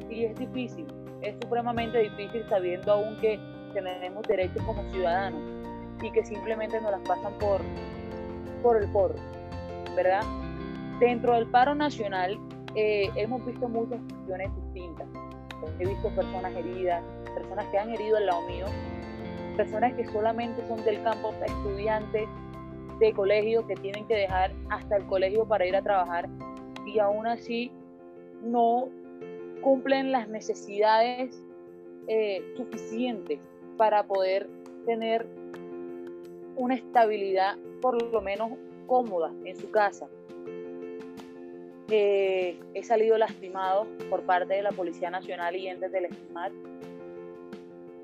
Y 0.08 0.26
es 0.26 0.36
difícil, 0.36 0.86
es 1.22 1.36
supremamente 1.41 1.98
difícil 1.98 2.46
sabiendo 2.48 2.91
aún 2.91 3.17
que 3.20 3.39
tenemos 3.82 4.24
derechos 4.28 4.62
como 4.63 4.84
ciudadanos 4.92 5.42
y 6.02 6.12
que 6.12 6.24
simplemente 6.24 6.80
nos 6.82 6.92
las 6.92 7.02
pasan 7.02 7.34
por, 7.40 7.62
por 8.62 8.82
el 8.82 8.90
porro, 8.92 9.16
¿verdad? 9.96 10.22
Dentro 11.00 11.34
del 11.34 11.48
paro 11.48 11.76
nacional 11.76 12.38
eh, 12.76 13.10
hemos 13.16 13.46
visto 13.46 13.68
muchas 13.68 14.00
cuestiones 14.02 14.52
distintas. 14.56 15.08
He 15.80 15.88
visto 15.88 16.10
personas 16.10 16.56
heridas, 16.56 17.04
personas 17.34 17.66
que 17.68 17.80
han 17.80 17.90
herido 17.90 18.18
al 18.18 18.28
lado 18.28 18.48
mío, 18.48 18.66
personas 19.56 19.94
que 19.94 20.06
solamente 20.06 20.66
son 20.68 20.84
del 20.84 21.02
campo, 21.04 21.34
estudiantes 21.46 22.28
de 23.00 23.13
colegio 23.13 23.66
que 23.68 23.76
tienen 23.76 24.06
que 24.08 24.16
dejar 24.16 24.52
hasta 24.70 24.98
el 24.98 25.06
colegio 25.08 25.48
para 25.48 25.66
ir 25.66 25.76
a 25.76 25.82
trabajar 25.82 26.28
y 26.86 27.00
aún 27.00 27.28
así 27.28 27.72
no 28.44 28.90
cumplen 29.62 30.12
las 30.12 30.28
necesidades 30.30 31.44
eh, 32.08 32.42
suficientes 32.56 33.40
para 33.78 34.04
poder 34.04 34.48
tener 34.86 35.26
una 36.56 36.76
estabilidad 36.76 37.58
por 37.82 38.02
lo 38.02 38.22
menos 38.22 38.52
cómoda 38.88 39.32
en 39.46 39.56
su 39.56 39.70
casa. 39.70 40.08
Eh, 41.90 42.60
he 42.74 42.84
salido 42.84 43.18
lastimado 43.18 43.88
por 44.10 44.24
parte 44.24 44.56
de 44.56 44.62
la 44.62 44.72
Policía 44.72 45.10
Nacional 45.10 45.56
y 45.56 45.68
entes 45.68 45.92
del 45.92 46.08
SMAT. 46.13 46.52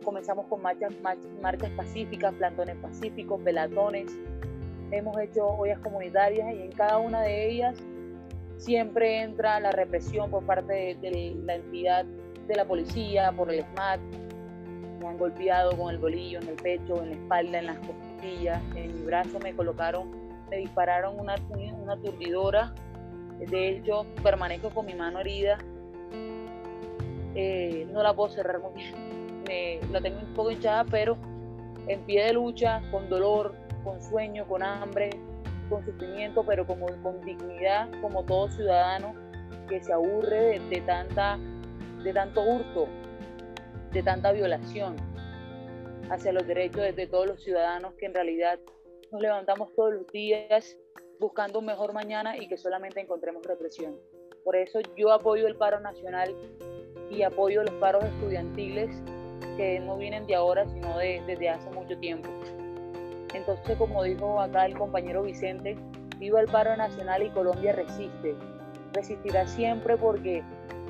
Comenzamos 0.04 0.46
con 0.48 0.62
marchas, 0.62 0.94
marchas 1.42 1.70
pacíficas, 1.72 2.34
plantones 2.36 2.78
pacíficos, 2.78 3.44
velatones. 3.44 4.18
Hemos 4.92 5.18
hecho 5.20 5.48
ollas 5.48 5.80
comunitarias 5.80 6.54
y 6.56 6.62
en 6.62 6.72
cada 6.72 6.98
una 6.98 7.22
de 7.22 7.50
ellas 7.50 7.78
siempre 8.58 9.22
entra 9.22 9.60
la 9.60 9.72
represión 9.72 10.30
por 10.30 10.46
parte 10.46 10.98
de, 11.02 11.36
la 11.44 11.56
entidad 11.56 12.06
de 12.48 12.56
la 12.56 12.66
policía, 12.66 13.34
por 13.36 13.52
el 13.52 13.66
SMAT. 13.66 14.00
Me 15.04 15.10
han 15.10 15.18
golpeado 15.18 15.78
con 15.78 15.94
el 15.94 16.00
bolillo 16.00 16.40
en 16.40 16.48
el 16.48 16.56
pecho, 16.56 17.02
en 17.04 17.10
la 17.10 17.16
espalda, 17.16 17.60
en 17.60 17.66
las 17.68 17.78
costillas, 17.80 18.62
en 18.76 18.96
mi 18.96 19.06
brazo 19.06 19.40
me 19.40 19.54
colocaron, 19.54 20.10
me 20.50 20.58
dispararon 20.58 21.20
una, 21.20 21.36
una 21.82 21.94
aturdidora 21.94 22.74
de 23.40 23.70
hecho, 23.70 24.06
permanezco 24.22 24.70
con 24.70 24.86
mi 24.86 24.94
mano 24.94 25.20
herida. 25.20 25.58
Eh, 27.36 27.88
no 27.92 28.04
la 28.04 28.14
puedo 28.14 28.30
cerrar 28.30 28.60
muy 28.60 28.74
bien. 28.74 29.92
la 29.92 30.02
tengo 30.02 30.20
un 30.20 30.34
poco 30.34 30.52
hinchada, 30.52 30.86
pero 30.86 31.18
en 31.88 32.00
pie 32.02 32.26
de 32.26 32.34
lucha, 32.34 32.82
con 32.92 33.10
dolor, 33.10 33.56
con 33.84 34.02
sueño, 34.02 34.46
con 34.48 34.64
hambre, 34.64 35.10
con 35.70 35.84
sufrimiento, 35.84 36.46
pero 36.46 36.66
como, 36.66 36.86
con 37.02 37.22
dignidad, 37.22 37.90
como 38.02 38.24
todo 38.24 38.50
ciudadano 38.50 39.14
que 39.68 39.84
se 39.84 39.94
aburre 39.94 40.60
de, 40.70 40.82
tanta, 40.82 41.38
de 42.04 42.14
tanto 42.14 42.42
hurto, 42.42 42.88
de 43.94 44.02
tanta 44.02 44.32
violación 44.32 44.96
hacia 46.10 46.32
los 46.34 46.48
derechos 46.48 46.96
de 46.96 47.08
todos 47.08 47.28
los 47.28 47.44
ciudadanos 47.44 47.94
que 47.94 48.08
en 48.08 48.14
realidad 48.14 48.60
nos 49.12 49.22
levantamos 49.22 49.72
todos 49.76 49.94
los 49.94 50.08
días 50.08 50.76
buscando 51.20 51.60
un 51.60 51.66
mejor 51.66 51.94
mañana 51.94 52.36
y 52.38 52.48
que 52.48 52.58
solamente 52.58 53.00
encontremos 53.00 53.46
represión. 53.46 53.96
Por 54.44 54.56
eso 54.56 54.80
yo 54.98 55.12
apoyo 55.14 55.48
el 55.48 55.56
paro 55.56 55.80
nacional 55.80 56.36
y 57.12 57.22
apoyo 57.22 57.64
los 57.64 57.74
paros 57.76 58.04
estudiantiles 58.04 58.90
que 59.58 59.80
no 59.80 59.96
vienen 59.98 60.26
de 60.26 60.36
ahora, 60.36 60.68
sino 60.68 60.98
de, 60.98 61.22
desde 61.28 61.50
hace 61.50 61.70
mucho 61.70 61.98
tiempo. 62.00 62.28
Entonces, 63.34 63.78
como 63.78 64.04
dijo 64.04 64.42
acá 64.42 64.66
el 64.66 64.76
compañero 64.76 65.22
Vicente, 65.22 65.78
viva 66.18 66.42
el 66.42 66.48
paro 66.48 66.76
nacional 66.76 67.22
y 67.22 67.30
Colombia 67.30 67.74
resiste. 67.74 68.36
Resistirá 68.94 69.48
siempre 69.48 69.98
porque 69.98 70.44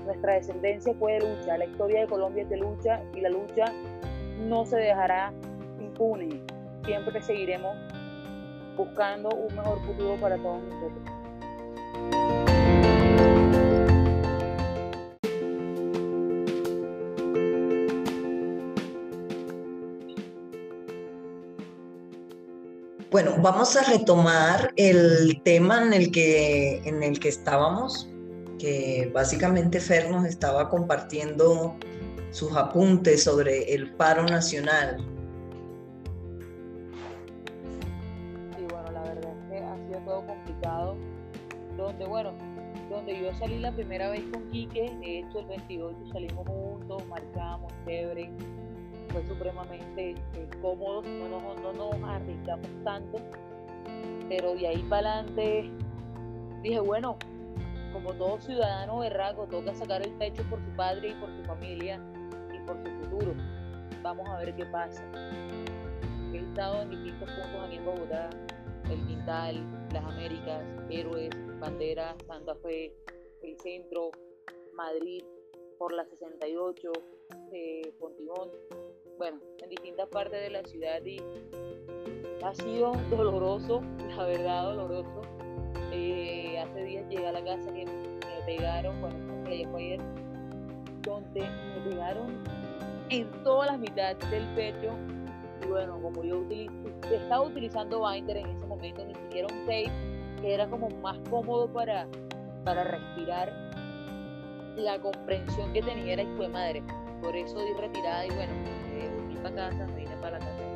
nuestra 0.06 0.34
descendencia 0.34 0.94
fue 1.00 1.13
de 1.13 1.20
lucha, 1.20 1.58
la 1.58 1.66
historia 1.66 2.02
de 2.02 2.08
Colombia 2.08 2.44
es 2.44 2.50
de 2.50 2.58
lucha 2.58 3.02
y 3.13 3.22
la 3.22 3.30
lucha 3.30 3.66
no 4.39 4.66
se 4.66 4.78
dejará 4.78 5.34
impune. 5.80 6.42
Siempre 6.86 7.22
seguiremos 7.22 7.76
buscando 8.76 9.30
un 9.30 9.56
mejor 9.56 9.80
futuro 9.86 10.16
para 10.20 10.38
todos 10.38 10.62
nosotros. 10.63 11.04
Bueno, 23.13 23.36
vamos 23.38 23.76
a 23.76 23.84
retomar 23.84 24.74
el 24.76 25.39
tema 25.44 25.84
en 25.84 25.94
el 25.94 26.12
que, 26.12 26.82
en 26.84 27.04
el 27.04 27.20
que 27.20 27.30
estábamos, 27.30 28.10
que 28.63 29.12
básicamente 29.13 29.82
Fer 29.82 30.10
nos 30.10 30.23
estaba 30.23 30.69
compartiendo 30.69 31.76
sus 32.32 32.56
apuntes 32.56 33.21
sobre 33.26 33.73
el 33.73 33.91
paro 33.95 34.23
nacional. 34.23 35.06
Bueno, 42.08 42.32
donde 42.89 43.19
yo 43.19 43.34
salí 43.36 43.60
la 43.60 43.73
primera 43.73 44.10
vez 44.12 44.21
con 44.32 44.47
Quique, 44.49 44.95
de 45.02 45.19
hecho 45.19 45.39
el 45.39 45.45
28 45.47 45.97
salimos 46.13 46.47
juntos, 46.47 47.06
marcamos, 47.08 47.73
chévere, 47.86 48.32
fue 49.10 49.28
supremamente 49.28 50.12
eh, 50.12 50.49
cómodo, 50.62 51.02
no, 51.02 51.28
no, 51.28 51.73
no 51.73 51.73
nos 51.73 52.10
arriesgamos 52.10 52.67
tanto, 52.86 53.17
pero 54.30 54.54
de 54.56 54.67
ahí 54.67 54.86
para 54.89 55.19
adelante 55.19 55.69
dije, 56.62 56.80
bueno, 56.80 57.17
como 57.93 58.13
todo 58.13 58.41
ciudadano 58.41 58.99
berraco, 58.99 59.45
toca 59.47 59.73
sacar 59.75 60.01
el 60.01 60.12
pecho 60.13 60.43
por 60.49 60.60
su 60.60 60.75
padre 60.75 61.10
y 61.10 61.13
por 61.13 61.29
su 61.29 61.43
familia 61.45 62.01
y 62.53 62.60
por 62.65 62.77
su 62.84 62.89
futuro. 63.03 63.34
Vamos 64.01 64.27
a 64.27 64.39
ver 64.39 64.56
qué 64.56 64.65
pasa. 64.65 65.03
He 66.34 66.39
estado 66.39 66.82
en 66.82 66.89
distintos 66.89 67.29
puntos 67.29 67.62
aquí 67.65 67.75
en 67.75 67.86
Bogotá, 67.86 68.29
el 68.89 69.06
Quintal, 69.06 69.63
las 69.93 70.03
Américas, 70.03 70.65
Héroes, 70.89 71.29
Bandera, 71.60 72.15
Santa 72.27 72.56
Fe, 72.56 72.93
el 73.43 73.58
centro, 73.60 74.10
Madrid, 74.73 75.23
por 75.77 75.93
la 75.93 76.06
68, 76.06 76.91
eh, 77.51 77.93
Pontigón, 77.99 78.49
bueno, 79.17 79.39
en 79.62 79.69
distintas 79.69 80.08
partes 80.10 80.41
de 80.41 80.49
la 80.49 80.63
ciudad 80.63 81.03
y 81.06 81.21
ha 82.43 82.53
sido 82.56 82.93
doloroso, 83.10 83.82
la 84.17 84.25
verdad 84.25 84.63
doloroso. 84.63 85.21
Eh, 85.95 86.60
hace 86.60 86.84
días 86.84 87.08
llegué 87.08 87.27
a 87.27 87.32
la 87.32 87.43
casa 87.43 87.71
que 87.71 87.86
me 87.86 88.45
pegaron, 88.47 88.99
bueno, 88.99 89.43
que 89.45 89.67
fue 89.67 89.84
ayer, 89.84 90.01
donde 91.03 91.41
me 91.41 91.89
pegaron 91.89 92.43
en 93.10 93.29
todas 93.43 93.71
las 93.71 93.79
mitades 93.79 94.17
del 94.32 94.43
pecho. 94.56 94.91
Y 95.63 95.67
bueno, 95.67 95.99
como 96.01 96.23
yo 96.23 96.43
estaba 97.12 97.43
utilizando 97.43 98.10
Binder 98.10 98.38
en 98.38 98.47
ese 98.47 98.65
momento, 98.65 99.06
ni 99.06 99.13
siquiera 99.13 99.47
un 99.53 99.60
tape 99.62 99.91
que 100.41 100.53
era 100.56 100.67
como 100.67 100.89
más 101.01 101.17
cómodo 101.29 101.71
para, 101.71 102.08
para 102.65 102.84
respirar, 102.84 103.53
la 104.75 104.99
comprensión 104.99 105.71
que 105.73 105.84
tenía 105.84 106.13
era 106.13 106.25
fue 106.36 106.47
madre. 106.47 106.82
Por 107.21 107.36
eso 107.36 107.56
di 107.60 107.73
retirada 107.73 108.25
y 108.25 108.29
bueno, 108.32 108.51
me 108.65 109.27
vine 109.27 109.41
para 109.41 109.56
casa, 109.56 109.86
me 109.86 109.95
vine 109.95 110.15
para 110.17 110.39
la 110.39 110.45
casa 110.45 110.73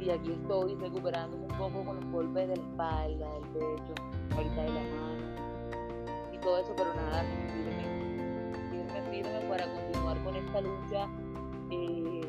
y 0.00 0.08
aquí 0.08 0.32
estoy 0.32 0.74
recuperándome 0.76 1.49
poco 1.60 1.84
con 1.84 1.96
los 1.96 2.10
golpes 2.10 2.48
de 2.48 2.56
la 2.56 2.62
espalda, 2.62 3.32
del 3.34 3.42
pecho, 3.52 3.94
ahorita 4.34 4.62
de 4.62 4.68
la 4.68 4.80
mano 4.80 5.20
y 6.32 6.38
todo 6.38 6.58
eso, 6.58 6.72
pero 6.74 6.94
nada, 6.94 7.22
firme, 7.52 7.84
firme, 8.70 9.02
firme 9.10 9.40
para 9.46 9.70
continuar 9.74 10.24
con 10.24 10.36
esta 10.36 10.60
lucha 10.62 11.08
eh, 11.70 12.20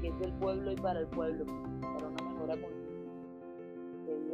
que 0.00 0.08
es 0.08 0.18
del 0.20 0.32
pueblo 0.34 0.72
y 0.72 0.76
para 0.76 1.00
el 1.00 1.06
pueblo, 1.08 1.44
para 1.82 2.08
una 2.08 2.22
mejora 2.22 2.54
continua 2.54 2.96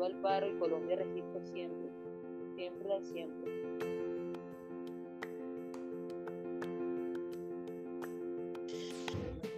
al 0.07 0.21
paro 0.21 0.49
y 0.49 0.59
Colombia 0.59 0.97
resiste 0.97 1.41
siempre, 1.53 1.91
siempre, 2.57 3.03
siempre. 3.03 3.53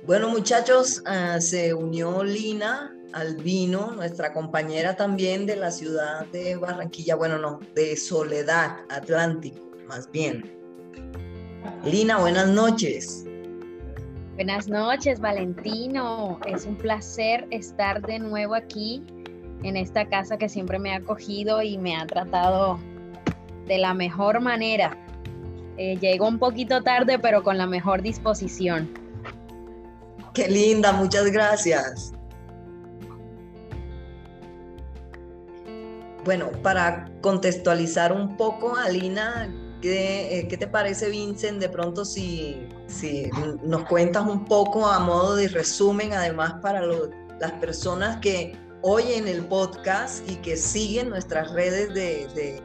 Bueno 0.07 0.29
muchachos, 0.29 1.03
ah, 1.07 1.40
se 1.40 1.72
unió 1.72 2.22
Lina 2.24 2.94
Albino, 3.14 3.92
nuestra 3.92 4.33
compañera 4.33 4.96
también 4.96 5.46
de 5.46 5.55
la 5.55 5.70
ciudad 5.70 6.27
de 6.27 6.57
Barranquilla, 6.57 7.14
bueno, 7.14 7.38
no, 7.38 7.61
de 7.74 7.96
Soledad 7.96 8.79
Atlántico, 8.88 9.70
más 9.87 10.11
bien. 10.11 10.53
Lina, 11.85 12.18
buenas 12.18 12.48
noches. 12.48 13.24
Buenas 14.35 14.66
noches, 14.66 15.20
Valentino. 15.20 16.40
Es 16.44 16.66
un 16.66 16.77
placer 16.77 17.46
estar 17.50 18.03
de 18.03 18.18
nuevo 18.18 18.57
aquí 18.57 19.05
en 19.62 19.77
esta 19.77 20.09
casa 20.09 20.37
que 20.37 20.48
siempre 20.48 20.81
me 20.81 20.92
ha 20.92 20.96
acogido 20.96 21.62
y 21.62 21.79
me 21.79 21.96
ha 21.96 22.07
tratado 22.07 22.81
de 23.66 23.79
la 23.79 23.94
mejor 23.94 24.40
manera. 24.40 24.98
Eh, 25.77 25.96
llegó 26.00 26.27
un 26.27 26.40
poquito 26.40 26.83
tarde, 26.83 27.20
pero 27.20 27.44
con 27.44 27.59
la 27.59 27.66
mejor 27.66 28.03
disposición. 28.03 28.92
Qué 30.35 30.48
linda, 30.48 30.92
muchas 30.92 31.31
gracias. 31.31 32.12
Bueno, 36.24 36.50
para 36.62 37.10
contextualizar 37.20 38.12
un 38.12 38.37
poco, 38.37 38.76
Alina, 38.76 39.52
¿qué, 39.82 40.40
eh, 40.40 40.56
te 40.56 40.66
parece, 40.66 41.10
Vincent? 41.10 41.60
De 41.60 41.68
pronto, 41.68 42.04
si, 42.04 42.66
si 42.87 43.30
nos 43.62 43.84
cuentas 43.84 44.26
un 44.26 44.44
poco 44.44 44.87
a 44.87 44.98
modo 44.98 45.37
de 45.37 45.48
resumen, 45.48 46.12
además 46.12 46.54
para 46.62 46.82
las 46.87 47.52
personas 47.60 48.18
que 48.20 48.56
en 48.87 49.26
el 49.28 49.46
podcast 49.46 50.28
y 50.28 50.37
que 50.37 50.56
siguen 50.58 51.08
nuestras 51.08 51.50
redes 51.52 51.94
de, 51.94 52.62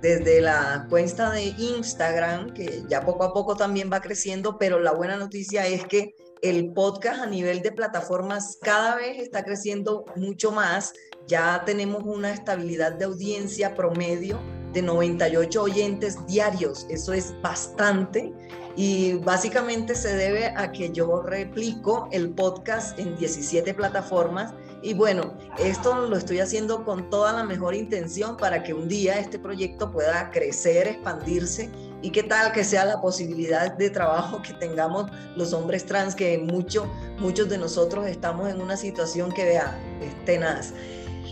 desde 0.00 0.40
la 0.40 0.86
cuenta 0.88 1.30
de 1.32 1.46
Instagram, 1.46 2.54
que 2.54 2.84
ya 2.88 3.04
poco 3.04 3.24
a 3.24 3.32
poco 3.32 3.56
también 3.56 3.90
va 3.92 4.00
creciendo, 4.00 4.56
pero 4.56 4.78
la 4.78 4.92
buena 4.92 5.16
noticia 5.16 5.66
es 5.66 5.84
que 5.84 6.14
el 6.42 6.72
podcast 6.72 7.22
a 7.22 7.26
nivel 7.26 7.60
de 7.62 7.72
plataformas 7.72 8.56
cada 8.62 8.94
vez 8.94 9.18
está 9.18 9.44
creciendo 9.44 10.04
mucho 10.14 10.52
más. 10.52 10.92
Ya 11.28 11.62
tenemos 11.66 12.04
una 12.04 12.32
estabilidad 12.32 12.92
de 12.92 13.04
audiencia 13.04 13.74
promedio 13.74 14.40
de 14.72 14.80
98 14.80 15.62
oyentes 15.62 16.26
diarios. 16.26 16.86
Eso 16.88 17.12
es 17.12 17.34
bastante 17.42 18.32
y 18.76 19.14
básicamente 19.14 19.94
se 19.94 20.16
debe 20.16 20.46
a 20.56 20.72
que 20.72 20.90
yo 20.90 21.20
replico 21.20 22.08
el 22.12 22.30
podcast 22.30 22.98
en 22.98 23.16
17 23.16 23.74
plataformas 23.74 24.54
Y 24.82 24.94
bueno, 24.94 25.34
esto 25.58 26.06
lo 26.06 26.16
estoy 26.16 26.38
haciendo 26.38 26.84
con 26.84 27.10
toda 27.10 27.32
la 27.32 27.44
mejor 27.44 27.74
intención 27.74 28.36
para 28.36 28.62
que 28.62 28.72
un 28.72 28.88
día 28.88 29.18
este 29.18 29.38
proyecto 29.38 29.90
pueda 29.90 30.30
crecer, 30.30 30.86
expandirse 30.86 31.68
y 32.00 32.10
qué 32.10 32.22
tal 32.22 32.52
que 32.52 32.62
sea 32.64 32.84
la 32.84 33.02
posibilidad 33.02 33.76
de 33.76 33.90
trabajo 33.90 34.40
que 34.40 34.54
tengamos 34.54 35.10
los 35.36 35.52
hombres 35.52 35.84
trans, 35.84 36.14
que 36.14 36.38
mucho, 36.38 36.90
muchos 37.18 37.48
de 37.48 37.58
nosotros 37.58 38.06
estamos 38.06 38.48
en 38.48 38.62
una 38.62 38.76
situación 38.76 39.30
que 39.32 39.44
vea, 39.44 39.76
es 40.00 40.24
tenaz. 40.24 40.72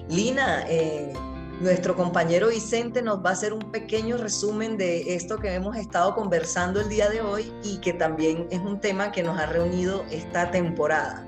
Lina, 0.08 0.64
eh, 0.68 1.12
nuestro 1.60 1.96
compañero 1.96 2.48
Vicente 2.48 3.02
nos 3.02 3.24
va 3.24 3.30
a 3.30 3.32
hacer 3.32 3.52
un 3.52 3.72
pequeño 3.72 4.16
resumen 4.18 4.76
de 4.76 5.16
esto 5.16 5.38
que 5.38 5.52
hemos 5.52 5.76
estado 5.76 6.14
conversando 6.14 6.80
el 6.80 6.88
día 6.88 7.08
de 7.08 7.22
hoy 7.22 7.52
y 7.64 7.80
que 7.80 7.92
también 7.92 8.46
es 8.50 8.60
un 8.60 8.80
tema 8.80 9.10
que 9.10 9.24
nos 9.24 9.36
ha 9.36 9.46
reunido 9.46 10.04
esta 10.10 10.50
temporada. 10.52 11.26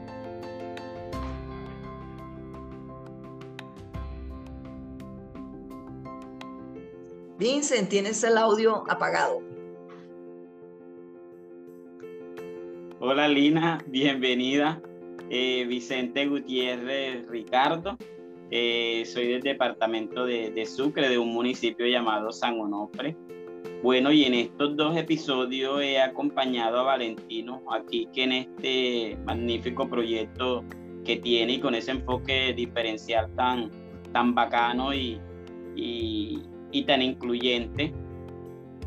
Vincent, 7.36 7.88
tienes 7.88 8.22
el 8.22 8.36
audio 8.38 8.84
apagado. 8.88 9.40
Hola 13.00 13.26
Lina, 13.28 13.82
bienvenida. 13.86 14.80
Eh, 15.30 15.64
Vicente 15.66 16.26
Gutiérrez 16.26 17.28
Ricardo. 17.28 17.96
Eh, 18.50 19.04
soy 19.04 19.28
del 19.28 19.42
departamento 19.42 20.24
de, 20.24 20.66
Sucre, 20.66 21.08
de 21.08 21.18
un 21.18 21.32
municipio 21.32 21.86
llamado 21.86 22.32
San 22.32 22.58
Onofre. 22.58 23.16
Bueno, 23.82 24.10
y 24.10 24.24
en 24.24 24.34
estos 24.34 24.76
dos 24.76 24.96
episodios 24.96 25.82
he 25.82 26.00
acompañado 26.00 26.80
a 26.80 26.82
Valentino 26.82 27.62
aquí 27.70 28.08
que 28.12 28.24
en 28.24 28.32
este 28.32 29.18
magnífico 29.24 29.88
proyecto 29.88 30.64
que 31.04 31.16
tiene 31.16 31.54
y 31.54 31.60
con 31.60 31.74
ese 31.74 31.92
enfoque 31.92 32.52
diferencial 32.54 33.30
tan, 33.36 33.70
tan 34.12 34.34
bacano 34.34 34.92
y, 34.92 35.20
y, 35.76 36.42
y 36.72 36.82
tan 36.84 37.02
incluyente. 37.02 37.92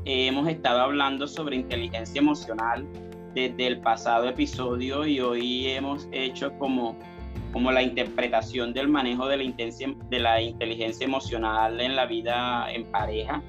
hemos 0.06 0.48
estado 0.50 0.82
hablando 0.82 1.28
sobre 1.28 1.56
inteligencia 1.56 2.20
emocional 2.20 2.86
desde 3.34 3.68
el 3.68 3.80
pasado 3.80 4.28
episodio 4.28 5.06
y 5.06 5.22
hoy 5.22 5.68
hemos 5.68 6.08
hecho 6.12 6.52
como 6.60 6.98
como 7.52 7.72
la 7.72 7.82
interpretación 7.82 8.74
del 8.74 8.88
manejo 8.88 9.28
de 9.28 9.38
la, 10.20 10.42
inteligencia 10.42 11.06
emocional 11.06 11.80
en 11.82 11.96
la 11.96 12.06
vida 12.06 12.72
en 12.72 12.86
pareja. 12.86 13.42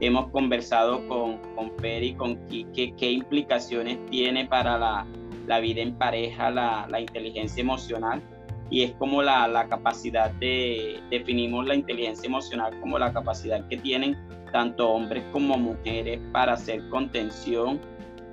Hemos 0.00 0.30
conversado 0.30 1.06
con, 1.08 1.38
con 1.56 1.72
Fer 1.78 2.04
y 2.04 2.14
con 2.14 2.36
Kike 2.46 2.94
qué 2.96 3.10
implicaciones 3.10 3.98
tiene 4.10 4.46
para 4.46 4.78
la, 4.78 5.06
la 5.46 5.60
vida 5.60 5.80
en 5.80 5.94
pareja 5.94 6.50
la, 6.50 6.86
la, 6.88 7.00
inteligencia 7.00 7.60
emocional 7.60 8.22
y 8.70 8.82
es 8.82 8.92
como 8.92 9.22
la, 9.22 9.48
la 9.48 9.66
capacidad 9.66 10.30
de, 10.32 11.00
definimos 11.10 11.66
la 11.66 11.74
inteligencia 11.74 12.26
emocional 12.26 12.78
como 12.80 12.98
la 12.98 13.12
capacidad 13.12 13.66
que 13.68 13.78
tienen 13.78 14.16
tanto 14.52 14.90
hombres 14.90 15.24
como 15.32 15.56
mujeres 15.56 16.20
para 16.32 16.52
hacer 16.52 16.86
contención, 16.88 17.80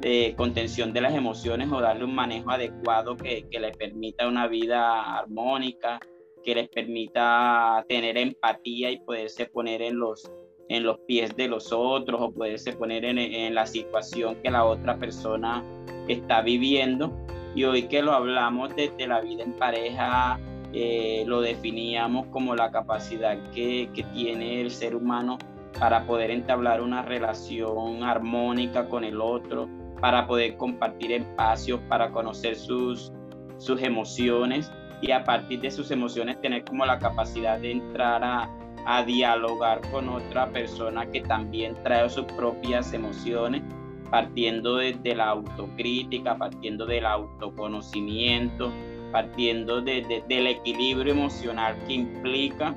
de 0.01 0.33
contención 0.37 0.93
de 0.93 1.01
las 1.01 1.13
emociones 1.13 1.71
o 1.71 1.81
darle 1.81 2.05
un 2.05 2.15
manejo 2.15 2.51
adecuado 2.51 3.15
que, 3.17 3.47
que 3.49 3.59
les 3.59 3.75
permita 3.75 4.27
una 4.27 4.47
vida 4.47 5.17
armónica, 5.17 5.99
que 6.43 6.55
les 6.55 6.69
permita 6.69 7.83
tener 7.89 8.17
empatía 8.17 8.91
y 8.91 8.99
poderse 8.99 9.45
poner 9.45 9.81
en 9.81 9.97
los, 9.97 10.31
en 10.69 10.83
los 10.83 10.99
pies 10.99 11.35
de 11.35 11.47
los 11.47 11.71
otros 11.71 12.21
o 12.21 12.31
poderse 12.31 12.73
poner 12.73 13.05
en, 13.05 13.17
en 13.17 13.55
la 13.55 13.65
situación 13.65 14.35
que 14.43 14.51
la 14.51 14.65
otra 14.65 14.97
persona 14.97 15.63
está 16.07 16.41
viviendo. 16.41 17.11
Y 17.55 17.63
hoy 17.63 17.83
que 17.83 18.01
lo 18.01 18.11
hablamos 18.11 18.75
desde 18.75 19.07
la 19.07 19.21
vida 19.21 19.43
en 19.43 19.53
pareja, 19.53 20.39
eh, 20.73 21.23
lo 21.25 21.39
definíamos 21.39 22.27
como 22.27 22.53
la 22.53 22.69
capacidad 22.69 23.37
que, 23.51 23.89
que 23.93 24.03
tiene 24.03 24.59
el 24.59 24.71
ser 24.71 24.93
humano 24.93 25.37
para 25.79 26.05
poder 26.05 26.31
entablar 26.31 26.81
una 26.81 27.01
relación 27.01 28.03
armónica 28.03 28.87
con 28.89 29.03
el 29.03 29.21
otro, 29.21 29.69
para 30.05 30.27
poder 30.27 30.55
compartir 30.57 31.13
espacios, 31.13 31.79
para 31.89 32.11
conocer 32.11 32.55
sus, 32.55 33.11
sus 33.57 33.81
emociones 33.81 34.71
y 35.01 35.09
a 35.09 35.23
partir 35.23 35.61
de 35.61 35.71
sus 35.71 35.89
emociones 35.89 36.39
tener 36.41 36.63
como 36.63 36.85
la 36.85 36.99
capacidad 36.99 37.57
de 37.57 37.71
entrar 37.71 38.23
a, 38.23 38.47
a 38.85 39.03
dialogar 39.03 39.81
con 39.89 40.07
otra 40.09 40.45
persona 40.51 41.09
que 41.09 41.21
también 41.21 41.75
trae 41.81 42.07
sus 42.07 42.25
propias 42.25 42.93
emociones, 42.93 43.63
partiendo 44.11 44.75
desde 44.75 45.15
la 45.15 45.29
autocrítica, 45.29 46.37
partiendo 46.37 46.85
del 46.85 47.07
autoconocimiento, 47.07 48.71
partiendo 49.11 49.81
de, 49.81 50.23
del 50.29 50.45
equilibrio 50.45 51.13
emocional 51.13 51.75
que 51.87 51.93
implica 51.93 52.75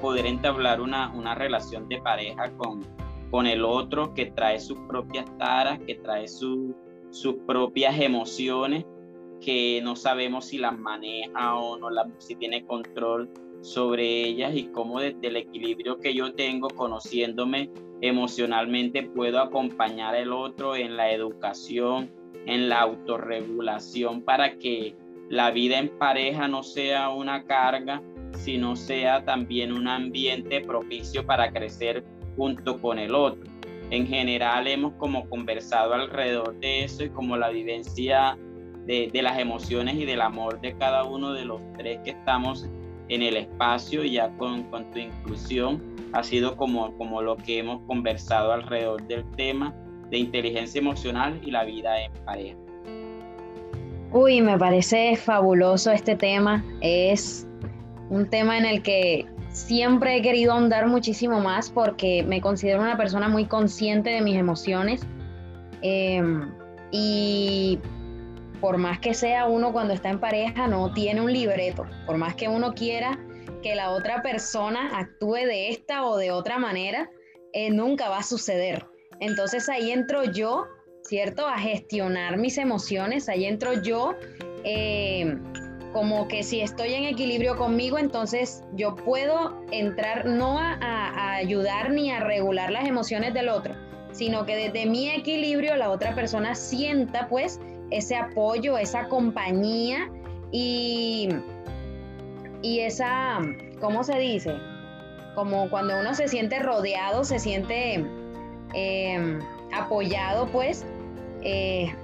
poder 0.00 0.24
entablar 0.24 0.80
una, 0.80 1.12
una 1.12 1.34
relación 1.34 1.90
de 1.90 2.00
pareja 2.00 2.50
con, 2.52 2.80
con 3.32 3.46
el 3.46 3.64
otro 3.64 4.12
que 4.12 4.26
trae 4.26 4.60
sus 4.60 4.76
propias 4.86 5.24
taras, 5.38 5.80
que 5.86 5.94
trae 5.94 6.28
sus 6.28 6.74
propias 7.46 7.98
emociones, 7.98 8.84
que 9.40 9.80
no 9.82 9.96
sabemos 9.96 10.44
si 10.44 10.58
las 10.58 10.78
maneja 10.78 11.56
o 11.56 11.78
no, 11.78 11.88
si 12.18 12.36
tiene 12.36 12.66
control 12.66 13.30
sobre 13.62 14.24
ellas 14.24 14.54
y 14.54 14.64
cómo 14.64 15.00
desde 15.00 15.28
el 15.28 15.36
equilibrio 15.36 15.98
que 15.98 16.12
yo 16.12 16.34
tengo 16.34 16.68
conociéndome 16.68 17.70
emocionalmente 18.02 19.02
puedo 19.02 19.40
acompañar 19.40 20.14
al 20.14 20.34
otro 20.34 20.76
en 20.76 20.98
la 20.98 21.10
educación, 21.10 22.10
en 22.44 22.68
la 22.68 22.82
autorregulación 22.82 24.20
para 24.20 24.58
que 24.58 24.94
la 25.30 25.52
vida 25.52 25.78
en 25.78 25.88
pareja 25.88 26.48
no 26.48 26.62
sea 26.62 27.08
una 27.08 27.46
carga, 27.46 28.02
sino 28.32 28.76
sea 28.76 29.24
también 29.24 29.72
un 29.72 29.88
ambiente 29.88 30.60
propicio 30.60 31.24
para 31.24 31.50
crecer 31.50 32.04
junto 32.36 32.80
con 32.80 32.98
el 32.98 33.14
otro. 33.14 33.42
En 33.90 34.06
general 34.06 34.66
hemos 34.66 34.94
como 34.94 35.28
conversado 35.28 35.94
alrededor 35.94 36.58
de 36.60 36.84
eso 36.84 37.04
y 37.04 37.10
como 37.10 37.36
la 37.36 37.50
vivencia 37.50 38.38
de, 38.86 39.10
las 39.22 39.38
emociones 39.38 39.96
y 39.96 40.04
del 40.04 40.20
amor 40.20 40.60
de 40.60 40.74
cada 40.76 41.04
uno 41.04 41.32
de 41.32 41.44
los 41.44 41.60
tres 41.76 42.00
que 42.04 42.10
estamos 42.10 42.68
en 43.08 43.22
el 43.22 43.36
espacio 43.36 44.02
ya 44.04 44.30
con, 44.38 44.64
con 44.64 44.90
tu 44.90 44.98
inclusión 44.98 45.82
ha 46.12 46.22
sido 46.22 46.56
como, 46.56 46.96
como 46.96 47.22
lo 47.22 47.36
que 47.36 47.58
hemos 47.58 47.80
conversado 47.86 48.52
alrededor 48.52 49.06
del 49.06 49.24
tema 49.32 49.74
de 50.10 50.18
inteligencia 50.18 50.80
emocional 50.80 51.40
y 51.42 51.50
la 51.50 51.64
vida 51.64 52.02
en 52.02 52.12
pareja. 52.24 52.56
Uy, 54.12 54.42
me 54.42 54.58
parece 54.58 55.16
fabuloso 55.16 55.90
este 55.90 56.14
tema. 56.16 56.62
Es 56.82 57.48
un 58.10 58.28
tema 58.28 58.58
en 58.58 58.66
el 58.66 58.82
que 58.82 59.26
siempre 59.52 60.16
he 60.16 60.22
querido 60.22 60.52
ahondar 60.52 60.86
muchísimo 60.86 61.40
más 61.40 61.70
porque 61.70 62.22
me 62.22 62.40
considero 62.40 62.80
una 62.80 62.96
persona 62.96 63.28
muy 63.28 63.46
consciente 63.46 64.10
de 64.10 64.20
mis 64.20 64.36
emociones. 64.36 65.02
Em, 65.82 66.52
y 66.90 67.78
por 68.60 68.78
más 68.78 68.98
que 69.00 69.14
sea 69.14 69.46
uno 69.46 69.72
cuando 69.72 69.94
está 69.94 70.10
en 70.10 70.20
pareja, 70.20 70.66
no 70.66 70.92
tiene 70.92 71.20
un 71.20 71.32
libreto. 71.32 71.86
Por 72.06 72.16
más 72.16 72.34
que 72.34 72.48
uno 72.48 72.74
quiera 72.74 73.18
que 73.62 73.74
la 73.74 73.90
otra 73.90 74.22
persona 74.22 74.98
actúe 74.98 75.34
de 75.34 75.70
esta 75.70 76.04
o 76.04 76.16
de 76.16 76.30
otra 76.30 76.58
manera, 76.58 77.10
eh, 77.52 77.70
nunca 77.70 78.08
va 78.08 78.18
a 78.18 78.22
suceder. 78.22 78.86
Entonces 79.20 79.68
ahí 79.68 79.90
entro 79.90 80.24
yo, 80.24 80.66
¿cierto? 81.04 81.46
A 81.46 81.58
gestionar 81.58 82.38
mis 82.38 82.58
emociones, 82.58 83.28
ahí 83.28 83.44
entro 83.44 83.82
yo. 83.82 84.14
Eh, 84.64 85.36
como 85.92 86.26
que 86.26 86.42
si 86.42 86.60
estoy 86.60 86.94
en 86.94 87.04
equilibrio 87.04 87.56
conmigo, 87.56 87.98
entonces 87.98 88.64
yo 88.74 88.94
puedo 88.94 89.62
entrar 89.70 90.24
no 90.24 90.58
a, 90.58 91.34
ayudar 91.34 91.90
ni 91.90 92.10
a 92.10 92.20
regular 92.20 92.70
las 92.70 92.86
emociones 92.86 93.34
del 93.34 93.48
otro, 93.48 93.74
sino 94.12 94.46
que 94.46 94.56
desde 94.56 94.86
mi 94.86 95.10
equilibrio 95.10 95.76
la 95.76 95.90
otra 95.90 96.14
persona 96.14 96.54
sienta 96.54 97.28
pues 97.28 97.60
ese 97.90 98.16
apoyo, 98.16 98.78
esa 98.78 99.08
compañía 99.08 100.10
y, 100.50 101.28
y 102.62 102.80
esa, 102.80 103.40
¿cómo 103.80 104.02
se 104.04 104.18
dice? 104.18 104.54
Como 105.34 105.68
cuando 105.68 105.98
uno 105.98 106.14
se 106.14 106.28
siente 106.28 106.58
rodeado, 106.58 107.24
se 107.24 107.38
siente 107.38 108.04
em, 108.74 109.40
apoyado 109.72 110.46
pues 110.46 110.86
eh, 111.42 111.94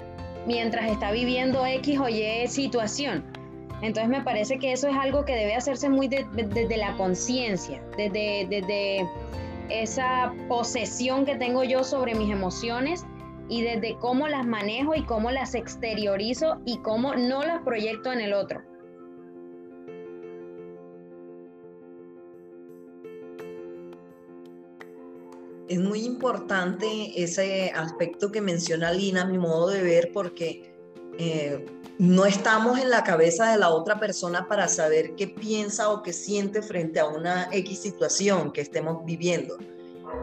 mientras 0.46 0.90
está 0.90 1.10
viviendo 1.12 1.64
X 1.64 1.98
o 2.00 2.08
Y 2.08 2.48
situación. 2.48 3.37
Entonces 3.80 4.08
me 4.08 4.22
parece 4.22 4.58
que 4.58 4.72
eso 4.72 4.88
es 4.88 4.96
algo 4.96 5.24
que 5.24 5.34
debe 5.34 5.54
hacerse 5.54 5.88
muy 5.88 6.08
desde 6.08 6.76
la 6.76 6.96
conciencia, 6.96 7.80
desde, 7.96 8.46
desde 8.48 9.08
esa 9.68 10.32
posesión 10.48 11.24
que 11.24 11.36
tengo 11.36 11.62
yo 11.62 11.84
sobre 11.84 12.14
mis 12.14 12.30
emociones 12.30 13.04
y 13.48 13.62
desde 13.62 13.96
cómo 13.98 14.28
las 14.28 14.46
manejo 14.46 14.94
y 14.94 15.04
cómo 15.04 15.30
las 15.30 15.54
exteriorizo 15.54 16.60
y 16.64 16.78
cómo 16.78 17.14
no 17.14 17.44
las 17.44 17.62
proyecto 17.62 18.12
en 18.12 18.20
el 18.20 18.32
otro. 18.32 18.62
Es 25.68 25.78
muy 25.78 26.00
importante 26.00 27.22
ese 27.22 27.70
aspecto 27.74 28.32
que 28.32 28.40
menciona 28.40 28.90
Lina, 28.90 29.26
mi 29.26 29.36
modo 29.36 29.68
de 29.68 29.82
ver, 29.82 30.10
porque 30.14 30.67
eh, 31.18 31.66
no 31.98 32.26
estamos 32.26 32.78
en 32.78 32.90
la 32.90 33.02
cabeza 33.02 33.50
de 33.50 33.58
la 33.58 33.70
otra 33.70 33.98
persona 33.98 34.46
para 34.46 34.68
saber 34.68 35.16
qué 35.16 35.26
piensa 35.26 35.90
o 35.90 36.02
qué 36.02 36.12
siente 36.12 36.62
frente 36.62 37.00
a 37.00 37.06
una 37.06 37.48
X 37.50 37.80
situación 37.80 38.52
que 38.52 38.60
estemos 38.60 39.04
viviendo. 39.04 39.58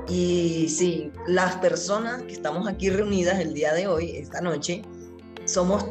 Y 0.08 0.68
sí, 0.70 1.12
las 1.28 1.58
personas 1.58 2.24
que 2.24 2.32
estamos 2.32 2.68
aquí 2.68 2.90
reunidas 2.90 3.40
el 3.40 3.54
día 3.54 3.74
de 3.74 3.88
hoy, 3.88 4.12
esta 4.12 4.40
noche, 4.40 4.84
somos 5.44 5.86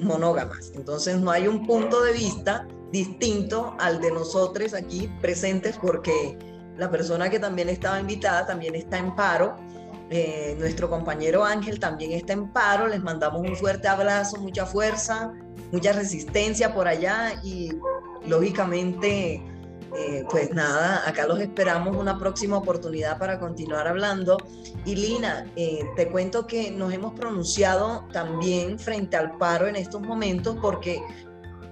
monógamas. 0.00 0.72
Entonces 0.74 1.18
no 1.20 1.30
hay 1.30 1.46
un 1.46 1.64
punto 1.64 2.02
de 2.02 2.12
vista 2.12 2.66
distinto 2.90 3.76
al 3.78 4.00
de 4.00 4.10
nosotros 4.10 4.74
aquí 4.74 5.08
presentes 5.20 5.78
porque 5.80 6.36
la 6.76 6.90
persona 6.90 7.30
que 7.30 7.38
también 7.38 7.68
estaba 7.68 8.00
invitada 8.00 8.46
también 8.46 8.74
está 8.74 8.98
en 8.98 9.14
paro 9.14 9.56
eh, 10.10 10.56
nuestro 10.58 10.88
compañero 10.88 11.44
Ángel 11.44 11.78
también 11.78 12.12
está 12.12 12.32
en 12.32 12.48
paro, 12.48 12.86
les 12.86 13.02
mandamos 13.02 13.42
un 13.42 13.54
fuerte 13.56 13.88
abrazo, 13.88 14.38
mucha 14.38 14.64
fuerza, 14.64 15.34
mucha 15.70 15.92
resistencia 15.92 16.72
por 16.72 16.88
allá 16.88 17.34
y 17.44 17.72
lógicamente, 18.26 19.42
eh, 19.98 20.24
pues 20.30 20.50
nada, 20.54 21.06
acá 21.06 21.26
los 21.26 21.40
esperamos 21.40 21.94
una 21.94 22.18
próxima 22.18 22.56
oportunidad 22.56 23.18
para 23.18 23.38
continuar 23.38 23.86
hablando. 23.86 24.38
Y 24.86 24.96
Lina, 24.96 25.46
eh, 25.56 25.84
te 25.94 26.08
cuento 26.08 26.46
que 26.46 26.70
nos 26.70 26.90
hemos 26.92 27.12
pronunciado 27.12 28.06
también 28.10 28.78
frente 28.78 29.18
al 29.18 29.36
paro 29.36 29.66
en 29.66 29.76
estos 29.76 30.00
momentos 30.00 30.56
porque 30.62 31.02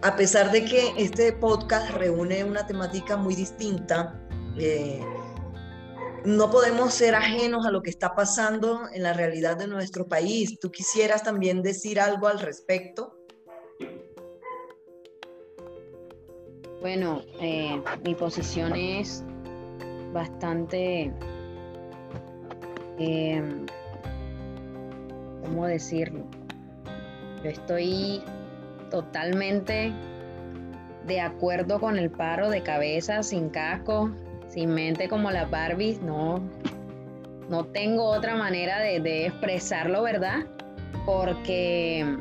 a 0.02 0.14
pesar 0.14 0.52
de 0.52 0.62
que 0.66 0.92
este 0.98 1.32
podcast 1.32 1.90
reúne 1.92 2.44
una 2.44 2.66
temática 2.66 3.16
muy 3.16 3.34
distinta, 3.34 4.20
no 6.26 6.50
podemos 6.50 6.92
ser 6.92 7.14
ajenos 7.14 7.66
a 7.66 7.70
lo 7.70 7.82
que 7.82 7.90
está 7.90 8.14
pasando 8.14 8.80
en 8.92 9.04
la 9.04 9.12
realidad 9.12 9.56
de 9.56 9.68
nuestro 9.68 10.08
país. 10.08 10.58
¿Tú 10.58 10.72
quisieras 10.72 11.22
también 11.22 11.62
decir 11.62 12.00
algo 12.00 12.26
al 12.26 12.40
respecto? 12.40 13.16
Bueno, 16.80 17.22
eh, 17.40 17.80
mi 18.04 18.14
posición 18.16 18.74
es 18.74 19.24
bastante, 20.12 21.12
eh, 22.98 23.42
¿cómo 25.44 25.66
decirlo? 25.66 26.26
Yo 27.44 27.50
estoy 27.50 28.22
totalmente 28.90 29.92
de 31.06 31.20
acuerdo 31.20 31.78
con 31.78 31.98
el 31.98 32.10
paro 32.10 32.50
de 32.50 32.62
cabeza 32.64 33.22
sin 33.22 33.48
casco, 33.48 34.10
sin 34.56 34.72
mente 34.72 35.06
como 35.06 35.30
las 35.30 35.50
Barbies, 35.50 36.00
no, 36.00 36.40
no 37.50 37.66
tengo 37.66 38.04
otra 38.04 38.36
manera 38.36 38.80
de, 38.80 39.26
expresarlo, 39.26 40.02
¿verdad? 40.02 40.46
Porque 41.04 42.16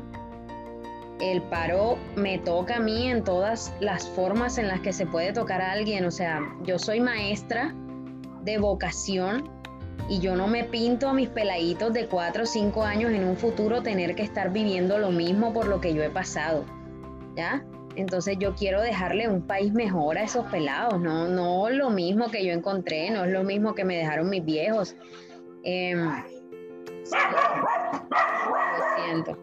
el 1.22 1.42
paro 1.44 1.98
me 2.18 2.38
toca 2.40 2.76
a 2.76 2.80
mí 2.82 3.08
en 3.08 3.24
todas 3.24 3.74
las 3.80 4.10
formas 4.10 4.58
en 4.58 4.68
las 4.68 4.82
que 4.82 4.92
se 4.92 5.06
puede 5.06 5.32
tocar 5.32 5.62
a 5.62 5.72
alguien. 5.72 6.04
O 6.04 6.12
sea, 6.12 6.42
yo 6.64 6.78
soy 6.78 7.00
maestra 7.00 7.74
de 8.42 8.58
vocación 8.58 9.50
y 10.10 10.20
yo 10.20 10.36
no 10.36 10.48
me 10.48 10.66
pinto 10.66 11.08
a 11.08 11.14
mis 11.14 11.30
peladitos 11.30 11.94
de 11.94 12.08
4 12.08 12.44
o 12.44 12.46
5 12.46 12.84
años 12.84 13.14
en 13.14 13.24
un 13.24 13.38
futuro 13.38 13.82
tener 13.82 14.14
que 14.14 14.24
estar 14.24 14.52
viviendo 14.52 14.98
lo 14.98 15.10
mismo 15.10 15.54
por 15.54 15.68
lo 15.68 15.80
que 15.80 15.94
yo 15.94 16.04
he 16.04 16.10
pasado. 16.10 16.66
¿Ya? 17.38 17.64
Entonces 17.96 18.38
yo 18.39 18.54
quiero 18.56 18.82
dejarle 18.82 19.30
un 19.30 19.41
país 19.41 19.72
mejor 19.74 20.18
a 20.18 20.24
esos 20.24 20.46
pelados, 20.48 21.00
no, 21.00 21.28
no 21.28 21.70
lo 21.70 21.89
mismo 21.89 22.30
que 22.30 22.46
yo 22.46 22.52
encontré, 22.52 23.10
no 23.10 23.24
es 23.24 23.32
lo 23.32 23.43
mismo 23.43 23.74
que 23.74 23.86
me 23.86 23.98
dejaron 23.98 24.30
mis 24.30 24.43
viejos. 24.43 24.96
Em, 25.64 26.00
lo 26.00 26.26
siento. 28.98 29.38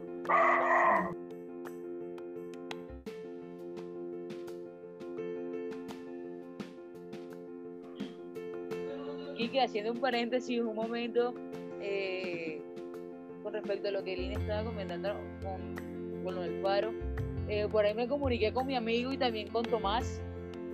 Kike, 9.36 9.61
haciendo 9.62 9.92
un 9.92 10.00
paréntesis 10.00 10.61
un 10.61 10.74
momento 10.74 11.32
eh, 11.80 12.61
con 13.42 13.55
respecto 13.55 13.88
a 13.88 13.92
lo 13.92 14.05
que 14.05 14.14
Lina 14.14 14.38
estaba 14.38 14.64
comentando 14.64 15.14
con, 15.42 16.22
con 16.22 16.34
lo 16.34 16.62
paro 16.62 16.92
eh, 17.53 17.68
por 17.68 17.84
ahí 17.84 17.92
me 17.92 18.09
comuniqué 18.09 18.50
con 18.50 18.66
mi 18.66 18.76
amigo 18.76 19.12
y 19.12 19.18
también 19.18 19.48
con 19.48 19.62
Tomás. 19.62 20.22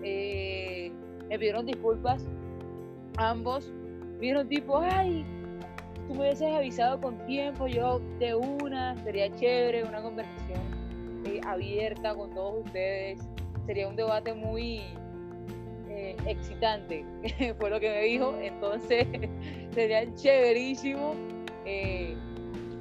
Eh, 0.05 0.93
me 1.29 1.37
pidieron 1.37 1.66
disculpas. 1.66 2.24
Ambos 3.16 3.72
vieron 4.20 4.49
tipo, 4.49 4.79
ay, 4.79 5.26
tú 6.07 6.14
me 6.14 6.20
hubieses 6.20 6.55
avisado 6.55 7.01
con 7.01 7.18
tiempo, 7.26 7.66
yo 7.66 8.01
de 8.20 8.37
una, 8.37 8.97
sería 9.03 9.29
chévere, 9.35 9.83
una 9.83 10.01
conversación 10.01 10.61
eh, 11.26 11.41
abierta 11.45 12.14
con 12.14 12.31
todos 12.31 12.64
ustedes. 12.64 13.29
Sería 13.66 13.89
un 13.89 13.97
debate 13.97 14.33
muy 14.33 14.81
excitante, 16.26 17.05
fue 17.59 17.70
lo 17.70 17.81
que 17.81 17.91
me 17.91 18.03
dijo. 18.03 18.39
Entonces, 18.41 19.05
sería 19.74 20.14
chéverísimo 20.14 21.14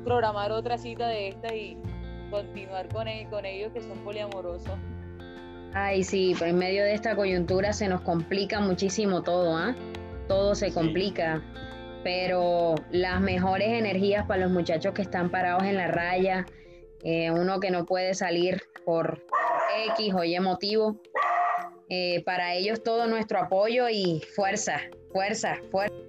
programar 0.04 0.52
otra 0.52 0.78
cita 0.78 1.08
de 1.08 1.30
esta 1.30 1.54
y, 1.56 1.78
continuar 2.30 2.88
con, 2.90 3.08
con 3.30 3.46
ellos 3.46 3.72
que 3.74 3.82
son 3.82 3.98
poliamorosos. 4.04 4.78
Ay, 5.74 6.04
sí, 6.04 6.34
pues 6.38 6.52
en 6.52 6.58
medio 6.58 6.84
de 6.84 6.94
esta 6.94 7.16
coyuntura 7.16 7.74
se 7.74 7.88
nos 7.88 8.02
complica 8.02 8.60
muchísimo 8.60 9.22
todo, 9.22 9.56
¿ah? 9.56 9.76
Todo 10.28 10.56
se 10.56 10.74
complica, 10.74 11.44
pero 12.04 12.76
las 12.92 13.22
mejores 13.22 13.68
energías 13.70 14.26
para 14.26 14.44
los 14.44 14.52
muchachos 14.52 14.94
que 14.94 15.02
están 15.02 15.30
parados 15.30 15.64
en 15.64 15.78
la 15.78 15.88
raya, 15.88 16.46
eh, 17.04 17.32
uno 17.32 17.60
que 17.60 17.70
no 17.70 17.86
puede 17.86 18.14
salir 18.14 18.62
por 18.86 19.24
X 19.98 20.14
o 20.14 20.24
Y 20.24 20.40
motivo, 20.40 21.00
eh, 21.90 22.24
para 22.26 22.54
ellos 22.56 22.84
todo 22.84 23.08
nuestro 23.08 23.40
apoyo 23.40 23.88
y 23.90 24.22
fuerza, 24.36 24.80
fuerza, 25.12 25.58
fuerza. 25.72 26.07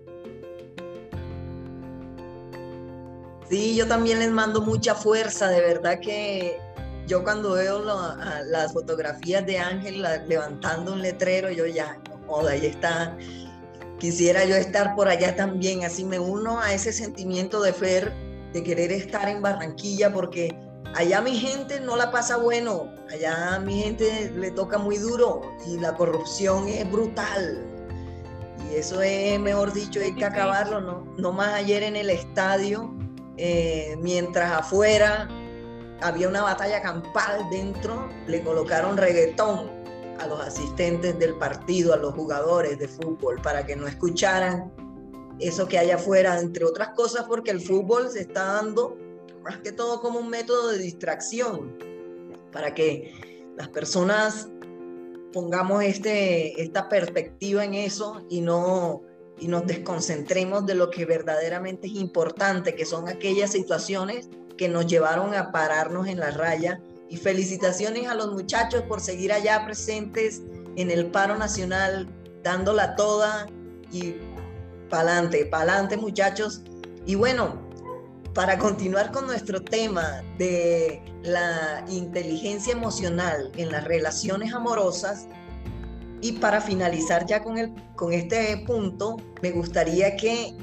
Sí, 3.48 3.74
yo 3.74 3.86
también 3.88 4.18
les 4.18 4.30
mando 4.30 4.60
mucha 4.60 4.94
fuerza, 4.94 5.48
de 5.48 5.60
verdad 5.60 6.00
que 6.00 6.58
yo 7.06 7.24
cuando 7.24 7.52
veo 7.52 7.82
las 7.82 8.72
fotografías 8.74 9.46
de 9.46 9.58
Ángel 9.58 10.04
levantando 10.26 10.92
un 10.92 11.00
letrero, 11.00 11.50
yo 11.50 11.64
ya, 11.64 11.98
joda, 12.26 12.50
ahí 12.52 12.66
está. 12.66 13.16
Quisiera 13.98 14.44
yo 14.44 14.54
estar 14.54 14.94
por 14.94 15.08
allá 15.08 15.34
también, 15.34 15.84
así 15.84 16.04
me 16.04 16.18
uno 16.18 16.60
a 16.60 16.74
ese 16.74 16.92
sentimiento 16.92 17.62
de 17.62 17.72
Fer, 17.72 18.12
de 18.52 18.62
querer 18.62 18.92
estar 18.92 19.28
en 19.28 19.40
Barranquilla, 19.40 20.12
porque 20.12 20.54
allá 20.94 21.22
mi 21.22 21.36
gente 21.36 21.80
no 21.80 21.96
la 21.96 22.10
pasa 22.10 22.36
bueno, 22.36 22.92
allá 23.10 23.58
mi 23.60 23.82
gente 23.82 24.30
le 24.36 24.50
toca 24.50 24.76
muy 24.76 24.98
duro 24.98 25.40
y 25.66 25.78
la 25.78 25.94
corrupción 25.94 26.68
es 26.68 26.88
brutal. 26.90 27.64
Y 28.70 28.76
eso 28.76 29.00
es, 29.00 29.40
mejor 29.40 29.72
dicho, 29.72 30.00
hay 30.00 30.14
que 30.14 30.26
acabarlo, 30.26 30.82
¿no? 30.82 31.06
No 31.16 31.32
más 31.32 31.54
ayer 31.54 31.82
en 31.82 31.96
el 31.96 32.10
estadio, 32.10 32.94
eh, 33.38 33.96
mientras 34.00 34.52
afuera 34.52 35.28
había 36.00 36.28
una 36.28 36.42
batalla 36.42 36.82
campal 36.82 37.48
dentro, 37.50 38.08
le 38.26 38.42
colocaron 38.42 38.96
reggaetón 38.96 39.70
a 40.20 40.26
los 40.26 40.40
asistentes 40.40 41.18
del 41.18 41.36
partido, 41.36 41.94
a 41.94 41.96
los 41.96 42.14
jugadores 42.14 42.78
de 42.78 42.88
fútbol, 42.88 43.40
para 43.42 43.64
que 43.64 43.76
no 43.76 43.86
escucharan 43.86 44.72
eso 45.38 45.68
que 45.68 45.78
hay 45.78 45.92
afuera, 45.92 46.38
entre 46.40 46.64
otras 46.64 46.90
cosas 46.90 47.24
porque 47.28 47.52
el 47.52 47.60
fútbol 47.60 48.10
se 48.10 48.22
está 48.22 48.44
dando 48.54 48.96
más 49.42 49.58
que 49.58 49.72
todo 49.72 50.00
como 50.00 50.18
un 50.18 50.28
método 50.28 50.68
de 50.68 50.78
distracción, 50.78 51.78
para 52.52 52.74
que 52.74 53.12
las 53.56 53.68
personas 53.68 54.48
pongamos 55.32 55.84
este, 55.84 56.60
esta 56.60 56.88
perspectiva 56.88 57.64
en 57.64 57.74
eso 57.74 58.24
y 58.28 58.40
no 58.40 59.02
y 59.40 59.48
nos 59.48 59.66
desconcentremos 59.66 60.66
de 60.66 60.74
lo 60.74 60.90
que 60.90 61.04
verdaderamente 61.04 61.86
es 61.86 61.94
importante, 61.94 62.74
que 62.74 62.84
son 62.84 63.08
aquellas 63.08 63.52
situaciones 63.52 64.28
que 64.56 64.68
nos 64.68 64.86
llevaron 64.86 65.34
a 65.34 65.52
pararnos 65.52 66.08
en 66.08 66.20
la 66.20 66.30
raya. 66.30 66.80
Y 67.08 67.16
felicitaciones 67.16 68.06
a 68.08 68.14
los 68.14 68.32
muchachos 68.32 68.82
por 68.82 69.00
seguir 69.00 69.32
allá 69.32 69.64
presentes 69.64 70.42
en 70.76 70.90
el 70.90 71.10
paro 71.10 71.36
nacional, 71.38 72.08
dándola 72.42 72.96
toda 72.96 73.46
y 73.90 74.14
pa'lante, 74.90 75.46
pa'lante 75.46 75.96
muchachos. 75.96 76.62
Y 77.06 77.14
bueno, 77.14 77.66
para 78.34 78.58
continuar 78.58 79.10
con 79.10 79.26
nuestro 79.26 79.62
tema 79.62 80.22
de 80.38 81.02
la 81.22 81.84
inteligencia 81.88 82.72
emocional 82.72 83.50
en 83.56 83.72
las 83.72 83.84
relaciones 83.84 84.52
amorosas, 84.52 85.26
y 86.20 86.32
para 86.32 86.60
finalizar 86.60 87.26
ya 87.26 87.42
con, 87.42 87.58
el, 87.58 87.72
con 87.94 88.12
este 88.12 88.62
punto, 88.66 89.16
me 89.42 89.50
gustaría 89.50 90.16
que 90.16 90.54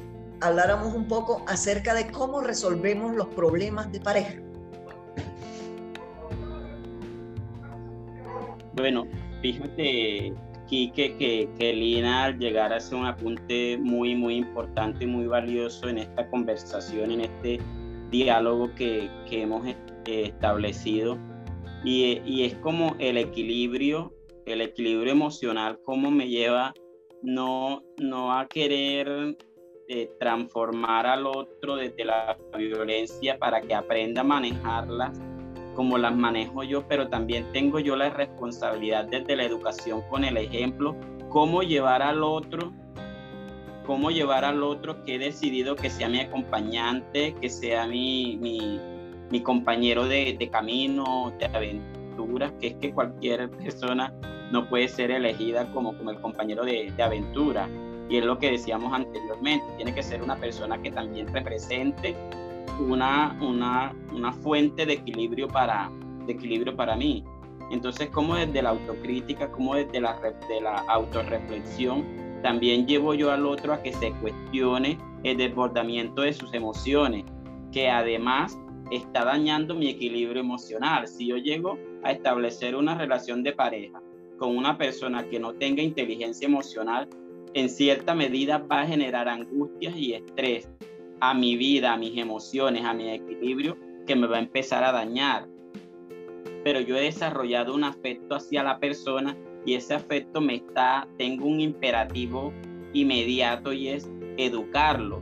habláramos 0.41 0.93
un 0.93 1.07
poco 1.07 1.43
acerca 1.47 1.93
de 1.93 2.11
cómo 2.11 2.41
resolvemos 2.41 3.15
los 3.15 3.27
problemas 3.27 3.91
de 3.91 3.99
pareja. 3.99 4.35
Bueno, 8.75 9.07
fíjate, 9.41 10.33
Quique, 10.67 11.15
que, 11.17 11.49
que 11.57 11.73
Lina 11.73 12.25
al 12.25 12.39
llegar 12.39 12.73
a 12.73 12.77
hacer 12.77 12.97
un 12.97 13.05
apunte 13.05 13.77
muy, 13.77 14.15
muy 14.15 14.35
importante 14.35 15.05
y 15.05 15.07
muy 15.07 15.27
valioso 15.27 15.87
en 15.87 15.99
esta 15.99 16.29
conversación, 16.29 17.11
en 17.11 17.21
este 17.21 17.59
diálogo 18.11 18.73
que, 18.75 19.09
que 19.29 19.43
hemos 19.43 19.65
establecido 20.05 21.17
y, 21.83 22.19
y, 22.25 22.43
es 22.43 22.55
como 22.55 22.95
el 22.99 23.17
equilibrio, 23.17 24.11
el 24.45 24.61
equilibrio 24.61 25.11
emocional, 25.11 25.79
cómo 25.83 26.11
me 26.11 26.27
lleva 26.27 26.73
no, 27.21 27.83
no 27.97 28.37
a 28.37 28.47
querer 28.47 29.37
eh, 29.87 30.09
transformar 30.19 31.05
al 31.05 31.27
otro 31.27 31.75
desde 31.75 32.05
la 32.05 32.37
violencia 32.57 33.37
para 33.37 33.61
que 33.61 33.73
aprenda 33.73 34.21
a 34.21 34.23
manejarlas 34.23 35.19
como 35.75 35.97
las 35.97 36.15
manejo 36.15 36.63
yo, 36.63 36.87
pero 36.87 37.09
también 37.09 37.45
tengo 37.51 37.79
yo 37.79 37.95
la 37.95 38.09
responsabilidad 38.09 39.05
desde 39.05 39.35
la 39.35 39.43
educación 39.43 40.01
con 40.09 40.23
el 40.23 40.37
ejemplo, 40.37 40.95
cómo 41.29 41.61
llevar 41.61 42.01
al 42.01 42.23
otro, 42.23 42.71
cómo 43.85 44.09
llevar 44.09 44.45
al 44.45 44.63
otro 44.63 45.03
que 45.03 45.15
he 45.15 45.19
decidido 45.19 45.75
que 45.75 45.89
sea 45.89 46.07
mi 46.09 46.19
acompañante, 46.19 47.35
que 47.39 47.49
sea 47.49 47.85
mi, 47.87 48.37
mi, 48.37 49.41
compañero 49.41 50.07
de, 50.07 50.35
de, 50.39 50.49
camino, 50.49 51.33
de 51.37 51.45
que 52.59 52.68
es 52.68 52.76
que 52.76 52.93
cualquier 52.93 53.49
persona 53.63 54.13
no 54.51 54.68
puede 54.70 54.88
ser 54.88 55.11
elegida 55.11 55.66
como, 55.74 55.97
como 55.97 56.11
el 56.11 56.20
compañero 56.20 56.63
de, 56.63 56.91
de 56.95 57.03
aventura. 57.03 57.68
Y 58.09 58.18
es 58.18 58.26
lo 58.26 58.38
que 58.38 58.51
decíamos 58.51 58.93
anteriormente, 58.93 59.66
tiene 59.78 59.93
que 59.93 60.03
ser 60.03 60.22
una 60.22 60.36
persona 60.36 60.80
que 60.80 60.91
también 60.91 61.28
represente 61.34 62.16
una, 62.80 63.38
una, 63.41 63.93
una 64.13 64.32
fuente 64.32 64.86
de 64.86 64.93
equilibrio, 64.93 65.47
para, 65.47 65.89
de 66.26 66.34
equilibrio 66.34 66.76
para 66.76 66.95
mí. 66.95 67.24
Entonces, 67.72 68.09
como 68.09 68.36
desde 68.36 68.61
la 68.61 68.70
autocrítica, 68.70 69.51
como 69.51 69.76
desde 69.76 69.99
la, 69.99 70.20
de 70.47 70.61
la 70.61 70.86
autorreflexión, 70.88 72.05
también 72.43 72.86
llevo 72.86 73.16
yo 73.16 73.32
al 73.32 73.45
otro 73.45 73.74
a 73.74 73.82
que 73.82 73.91
se 73.91 74.11
cuestione 74.13 74.99
el 75.24 75.38
desbordamiento 75.38 76.22
de 76.22 76.34
sus 76.34 76.53
emociones, 76.53 77.26
que 77.72 77.89
además 77.89 78.55
está 78.95 79.25
dañando 79.25 79.75
mi 79.75 79.89
equilibrio 79.89 80.41
emocional. 80.41 81.07
Si 81.07 81.27
yo 81.27 81.37
llego 81.37 81.77
a 82.03 82.11
establecer 82.11 82.75
una 82.75 82.97
relación 82.97 83.43
de 83.43 83.53
pareja 83.53 84.01
con 84.37 84.55
una 84.55 84.77
persona 84.77 85.27
que 85.29 85.39
no 85.39 85.53
tenga 85.53 85.81
inteligencia 85.81 86.47
emocional, 86.47 87.07
en 87.53 87.69
cierta 87.69 88.13
medida 88.13 88.57
va 88.57 88.81
a 88.81 88.87
generar 88.87 89.29
angustias 89.29 89.95
y 89.95 90.13
estrés 90.13 90.69
a 91.21 91.33
mi 91.33 91.55
vida, 91.55 91.93
a 91.93 91.97
mis 91.97 92.17
emociones, 92.17 92.83
a 92.83 92.93
mi 92.93 93.09
equilibrio, 93.09 93.77
que 94.05 94.15
me 94.15 94.27
va 94.27 94.37
a 94.37 94.41
empezar 94.41 94.83
a 94.83 94.91
dañar. 94.91 95.47
Pero 96.63 96.81
yo 96.81 96.97
he 96.97 97.01
desarrollado 97.01 97.73
un 97.73 97.83
afecto 97.83 98.35
hacia 98.35 98.63
la 98.63 98.79
persona 98.79 99.37
y 99.65 99.75
ese 99.75 99.93
afecto 99.93 100.41
me 100.41 100.55
está, 100.55 101.07
tengo 101.17 101.45
un 101.45 101.61
imperativo 101.61 102.53
inmediato 102.93 103.71
y 103.73 103.87
es 103.89 104.09
educarlo, 104.37 105.21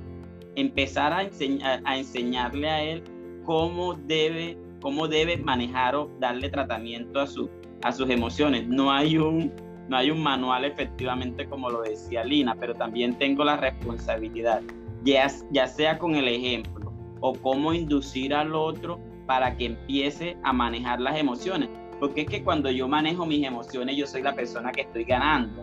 empezar 0.55 1.13
a, 1.13 1.23
enseñar, 1.23 1.81
a 1.85 1.97
enseñarle 1.97 2.69
a 2.69 2.83
él 2.83 3.03
cómo 3.43 3.93
debe, 3.93 4.57
cómo 4.81 5.07
debe 5.07 5.37
manejar 5.37 5.95
o 5.95 6.09
darle 6.19 6.49
tratamiento 6.49 7.19
a, 7.19 7.27
su, 7.27 7.49
a 7.83 7.91
sus 7.91 8.09
emociones. 8.09 8.67
No 8.67 8.91
hay 8.91 9.17
un, 9.17 9.51
no 9.89 9.97
hay 9.97 10.11
un 10.11 10.21
manual 10.21 10.65
efectivamente 10.65 11.47
como 11.47 11.69
lo 11.69 11.81
decía 11.81 12.23
Lina, 12.23 12.55
pero 12.55 12.73
también 12.73 13.17
tengo 13.17 13.43
la 13.43 13.57
responsabilidad 13.57 14.61
ya, 15.03 15.67
sea 15.67 15.99
con 15.99 16.15
el 16.15 16.27
ejemplo 16.27 16.91
o 17.19 17.33
cómo 17.33 17.73
inducir 17.73 18.33
al 18.33 18.53
otro 18.55 18.99
para 19.25 19.55
que 19.55 19.65
empiece 19.65 20.37
a 20.43 20.53
manejar 20.53 20.99
las 20.99 21.17
emociones. 21.17 21.69
Porque 21.99 22.21
es 22.21 22.27
que 22.27 22.43
cuando 22.43 22.69
yo 22.69 22.87
manejo 22.87 23.25
mis 23.25 23.45
emociones, 23.45 23.95
yo 23.95 24.05
soy 24.05 24.21
la 24.21 24.33
persona 24.33 24.71
que 24.71 24.81
estoy 24.81 25.05
ganando. 25.05 25.61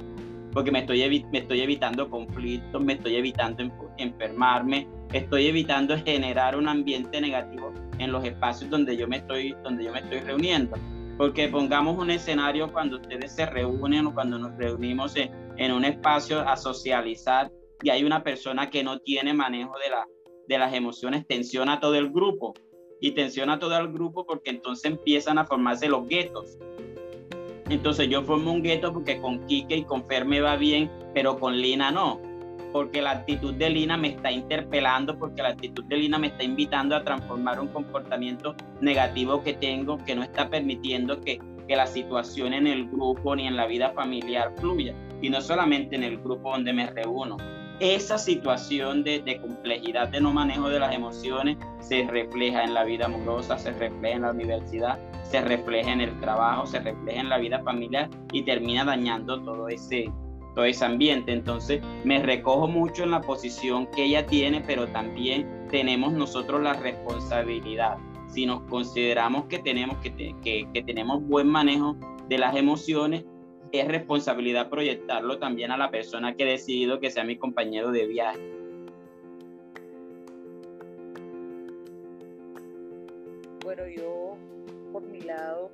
Porque 0.53 0.71
me 0.71 0.81
estoy, 0.81 1.27
me 1.31 1.39
estoy 1.39 1.61
evitando 1.61 2.09
conflictos, 2.11 2.83
me 2.83 2.95
estoy 2.95 3.17
evitando 3.17 3.65
enfermarme, 3.99 4.89
estoy 5.13 5.47
evitando 5.47 5.97
generar 5.99 6.57
un 6.57 6.69
ambiente 6.69 7.21
negativo 7.21 7.73
en 7.99 8.13
los 8.13 8.25
espacios 8.25 8.71
donde 8.71 8.97
yo 8.97 9.07
me 9.07 9.19
estoy, 9.19 9.55
donde 9.63 9.85
yo 9.85 9.93
me 9.93 10.01
estoy 10.01 10.21
reuniendo. 10.21 10.77
Porque 11.17 11.49
pongamos 11.49 11.99
un 11.99 12.11
escenario 12.11 12.73
cuando 12.73 12.97
ustedes 12.97 13.33
se 13.33 13.47
reúnen 13.47 14.07
o 14.07 14.15
cuando 14.15 14.39
nos 14.39 14.57
reunimos 14.57 15.17
en, 15.17 15.31
en 15.59 15.73
un 15.73 15.85
espacio 15.85 16.41
a 16.41 16.57
socializar 16.57 17.51
y 17.83 17.91
hay 17.91 18.05
una 18.05 18.23
persona 18.23 18.71
que 18.71 18.83
no 18.83 18.99
tiene 19.01 19.35
manejo 19.35 19.73
de, 19.79 19.91
la, 19.91 20.07
de 20.49 20.59
las 20.59 20.75
emociones, 20.75 21.27
tensiona 21.27 21.75
a 21.75 21.81
todo 21.81 21.95
el 21.95 22.11
grupo 22.11 22.55
y 23.01 23.13
tensiona 23.13 23.55
a 23.55 23.59
todo 23.59 23.77
el 23.79 23.93
grupo 23.93 24.27
porque 24.27 24.51
entonces 24.51 24.91
empiezan 24.91 25.39
a 25.39 25.47
formarse 25.47 25.89
los 25.89 26.07
guetos. 26.07 26.59
Entonces 27.71 28.09
yo 28.09 28.23
formo 28.23 28.53
un 28.53 28.63
gueto 28.63 28.93
porque 28.93 29.21
con 29.21 29.47
Kike 29.47 29.77
y 29.77 29.85
con 29.85 30.05
Fer 30.05 30.25
me 30.25 30.41
va 30.41 30.57
bien, 30.57 30.91
pero 31.15 31.39
con 31.39 31.57
Lina 31.57 31.91
no, 31.91 32.21
porque 32.73 33.01
la 33.01 33.13
actitud 33.13 33.55
de 33.55 33.71
Lina 33.71 33.97
me 33.97 34.09
está 34.09 34.33
interpelando, 34.33 35.17
porque 35.17 35.43
la 35.43 35.51
actitud 35.51 35.85
de 35.85 35.97
Lina 35.97 36.19
me 36.19 36.27
está 36.29 36.43
invitando 36.43 36.97
a 36.97 37.05
transformar 37.05 37.61
un 37.61 37.69
comportamiento 37.69 38.57
negativo 38.81 39.43
que 39.43 39.55
tengo, 39.55 39.99
que 39.99 40.17
no 40.17 40.23
está 40.25 40.51
permitiendo 40.51 41.21
que, 41.21 41.41
que 41.69 41.77
la 41.77 41.87
situación 41.87 42.55
en 42.55 42.67
el 42.67 42.89
grupo 42.89 43.37
ni 43.37 43.47
en 43.47 43.57
la 43.57 43.67
vida 43.67 43.91
familiar 43.91 44.53
fluya, 44.59 44.93
y 45.23 45.31
no 45.31 45.41
solamente 45.41 45.95
en 45.95 46.03
el 46.03 46.19
grupo 46.19 46.51
donde 46.51 46.73
me 46.73 46.87
reúno, 46.91 47.37
esa 47.81 48.19
situación 48.19 49.03
de, 49.03 49.41
complejidad 49.41 50.09
de 50.09 50.21
no 50.21 50.33
manejo 50.33 50.69
de 50.69 50.79
las 50.79 50.95
emociones 50.95 51.57
se 51.81 52.07
refleja 52.07 52.63
en 52.63 52.75
la 52.75 52.85
vida 52.85 53.07
amorosa, 53.07 53.59
se 53.59 53.73
refleja 53.73 54.17
en 54.17 54.23
la 54.23 54.33
universidad, 54.33 54.99
se 55.31 55.41
refleja 55.43 55.93
en 55.93 56.01
el 56.01 56.19
trabajo, 56.19 56.67
se 56.67 56.81
refleja 56.81 57.21
en 57.21 57.29
la 57.29 57.39
vida 57.39 57.63
familiar 57.63 58.11
y 58.33 58.43
termina 58.43 58.85
dañando 58.85 59.41
todo 59.43 59.69
ese, 59.69 60.11
todo 60.57 60.65
ese 60.65 60.85
ambiente. 60.85 61.33
Entonces 61.33 61.81
me 62.05 62.21
recojo 62.21 62.67
mucho 62.67 63.05
en 63.05 63.13
la 63.13 63.21
posición 63.21 63.87
que 63.95 64.05
ella 64.05 64.27
tiene, 64.27 64.61
pero 64.61 64.89
también 64.89 65.69
tenemos 65.71 66.13
nosotros 66.13 66.61
la 66.61 66.73
responsabilidad. 66.75 67.97
Si 68.27 68.45
nos 68.45 68.63
consideramos 68.63 69.45
que 69.45 69.61
tenemos, 69.61 69.99
que, 69.99 70.35
que, 70.43 70.69
que 70.75 70.83
tenemos 70.83 71.23
buen 71.23 71.49
manejo 71.49 71.97
de 72.29 72.39
las 72.39 72.57
emociones, 72.57 73.25
es 73.71 73.87
responsabilidad 73.87 74.69
proyectarlo 74.69 75.39
también 75.39 75.71
a 75.71 75.77
la 75.77 75.93
persona 75.93 76.35
que 76.35 76.43
he 76.43 76.47
decidido 76.47 76.99
que 76.99 77.11
sea 77.11 77.23
mi 77.23 77.37
compañero 77.37 77.93
de 77.93 78.07
viaje. 78.07 78.41
Bueno, 83.63 83.83
yo 83.87 84.37
por 84.93 85.03
mi 85.03 85.21
lado, 85.21 85.71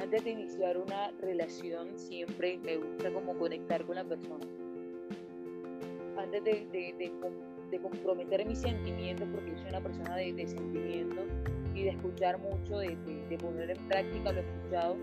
antes 0.00 0.24
de 0.24 0.30
iniciar 0.30 0.78
una 0.78 1.10
relación, 1.20 1.98
siempre 1.98 2.58
me 2.58 2.76
gusta 2.76 3.12
como 3.12 3.36
conectar 3.36 3.84
con 3.84 3.96
la 3.96 4.04
persona. 4.04 4.46
Antes 6.16 6.44
de, 6.44 6.66
de, 6.72 7.12
de, 7.70 7.78
comprometer 7.80 8.44
mis 8.46 8.60
sentimientos, 8.60 9.28
porque 9.32 9.56
soy 9.56 9.68
una 9.68 9.80
persona 9.80 10.16
de, 10.16 10.46
sentimientos 10.46 11.24
y 11.74 11.84
de 11.84 11.90
escuchar 11.90 12.38
mucho, 12.38 12.78
de, 12.78 12.96
poner 13.40 13.70
en 13.70 13.88
práctica 13.88 14.32
lo 14.32 14.40
escuchado, 14.40 14.96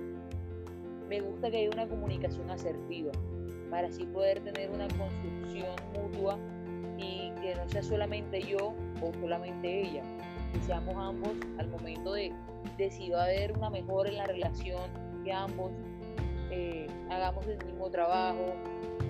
me 1.09 1.21
gusta 1.21 1.51
que 1.51 1.57
haya 1.57 1.69
una 1.69 1.87
comunicación 1.87 2.49
asertiva 2.49 3.11
para 3.69 3.87
así 3.87 4.05
poder 4.05 4.39
tener 4.41 4.69
una 4.71 4.87
construcción 4.87 5.75
mutua 5.93 6.37
y 6.97 7.31
que 7.41 7.55
no 7.55 7.67
sea 7.69 7.83
solamente 7.83 8.41
yo 8.41 8.73
o 9.01 9.11
solamente 9.21 9.81
ella, 9.81 10.03
seamos 10.61 10.95
ambos 10.97 11.31
al 11.57 11.67
momento 11.67 12.13
de, 12.13 12.33
de 12.77 12.91
si 12.91 13.09
va 13.09 13.21
a 13.21 13.25
haber 13.25 13.57
una 13.57 13.69
mejora 13.69 14.09
en 14.09 14.17
la 14.17 14.25
relación, 14.25 14.81
que 15.23 15.31
ambos 15.31 15.71
eh, 16.51 16.87
hagamos 17.09 17.45
el 17.47 17.63
mismo 17.65 17.89
trabajo 17.89 18.53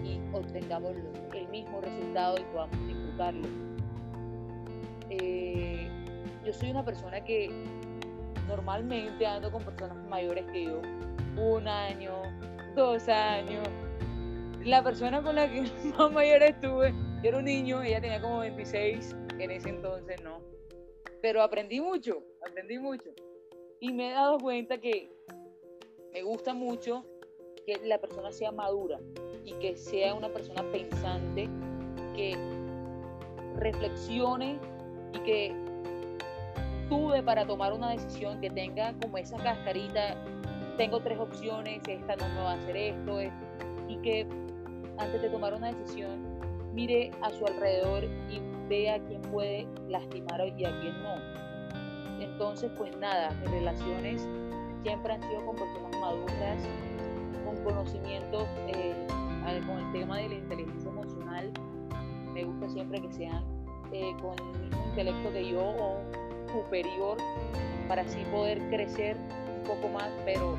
y 0.04 0.20
obtengamos 0.34 0.94
el 1.34 1.48
mismo 1.50 1.82
resultado 1.82 2.38
y 2.38 2.44
podamos 2.54 2.88
disfrutarlo. 2.88 3.48
Eh, 5.10 5.88
yo 6.46 6.54
soy 6.54 6.72
una 6.72 6.84
persona 6.84 7.24
que 7.24 7.50
normalmente 8.48 9.26
ando 9.26 9.52
con 9.52 9.64
personas 9.64 9.98
mayores 10.08 10.46
que 10.52 10.66
yo 10.66 10.82
un 11.38 11.68
año, 11.68 12.14
dos 12.76 13.08
años. 13.10 13.68
La 14.64 14.84
persona 14.84 15.22
con 15.22 15.36
la 15.36 15.50
que 15.50 15.64
más 15.98 16.12
mayor 16.12 16.42
estuve 16.44 16.94
era 17.24 17.38
un 17.38 17.46
niño, 17.46 17.82
ella 17.82 18.02
tenía 18.02 18.22
como 18.22 18.40
26 18.40 19.16
en 19.40 19.52
ese 19.52 19.70
entonces, 19.70 20.24
no. 20.24 20.55
Pero 21.26 21.42
aprendí 21.42 21.82
mucho, 21.82 22.22
aprendí 22.48 22.78
mucho. 22.78 23.10
Y 23.80 23.92
me 23.92 24.10
he 24.10 24.14
dado 24.14 24.38
cuenta 24.38 24.78
que 24.78 25.10
me 26.14 26.22
gusta 26.22 26.54
mucho 26.54 27.04
que 27.66 27.80
la 27.84 28.00
persona 28.00 28.32
sea 28.32 28.52
madura 28.52 29.00
y 29.44 29.54
que 29.54 29.76
sea 29.76 30.14
una 30.14 30.30
persona 30.30 30.62
pensante, 30.72 31.50
que 32.16 32.38
reflexione 33.56 34.60
y 35.14 35.20
que 35.22 35.56
tuve 36.90 37.24
para 37.24 37.48
tomar 37.48 37.74
una 37.74 37.90
decisión, 37.90 38.40
que 38.40 38.52
tenga 38.52 38.94
como 39.02 39.18
esa 39.18 39.38
cascarita 39.38 40.24
tengo 40.78 41.00
tres 41.00 41.18
opciones, 41.18 41.82
esta 41.88 42.16
no 42.18 42.30
me 42.36 42.42
va 42.42 42.52
a 42.52 42.54
hacer 42.54 42.78
esto, 42.78 43.20
y 43.90 43.98
que 44.04 44.28
antes 45.00 45.24
de 45.24 45.30
tomar 45.30 45.56
una 45.56 45.74
decisión 45.74 46.40
mire 46.76 47.10
a 47.24 47.32
su 47.32 47.48
alrededor 47.48 48.04
y 48.30 48.55
vea 48.68 48.96
a 48.96 49.00
quién 49.00 49.22
puede 49.22 49.68
lastimar 49.88 50.42
y 50.58 50.66
a 50.66 50.80
quién 50.80 51.04
no. 51.04 51.16
Entonces, 52.20 52.72
pues 52.78 52.96
nada, 52.98 53.30
mis 53.42 53.52
relaciones 53.52 54.28
siempre 54.84 55.14
han 55.14 55.22
sido 55.22 55.46
con 55.46 55.56
personas 55.56 56.00
maduras, 56.00 56.64
con 57.46 57.64
conocimiento 57.64 58.48
eh, 58.68 59.08
con 59.66 59.78
el 59.78 59.92
tema 59.92 60.18
de 60.18 60.30
la 60.30 60.36
inteligencia 60.36 60.90
emocional. 60.90 61.52
Me 62.34 62.44
gusta 62.44 62.70
siempre 62.70 63.02
que 63.02 63.12
sean 63.12 63.44
eh, 63.92 64.16
con 64.22 64.34
el 64.56 64.62
mismo 64.62 64.86
intelecto 64.90 65.32
que 65.32 65.48
yo 65.52 65.62
o 65.62 66.02
superior 66.52 67.18
para 67.88 68.02
así 68.02 68.24
poder 68.32 68.60
crecer 68.70 69.18
un 69.58 69.64
poco 69.64 69.88
más, 69.90 70.10
pero 70.26 70.58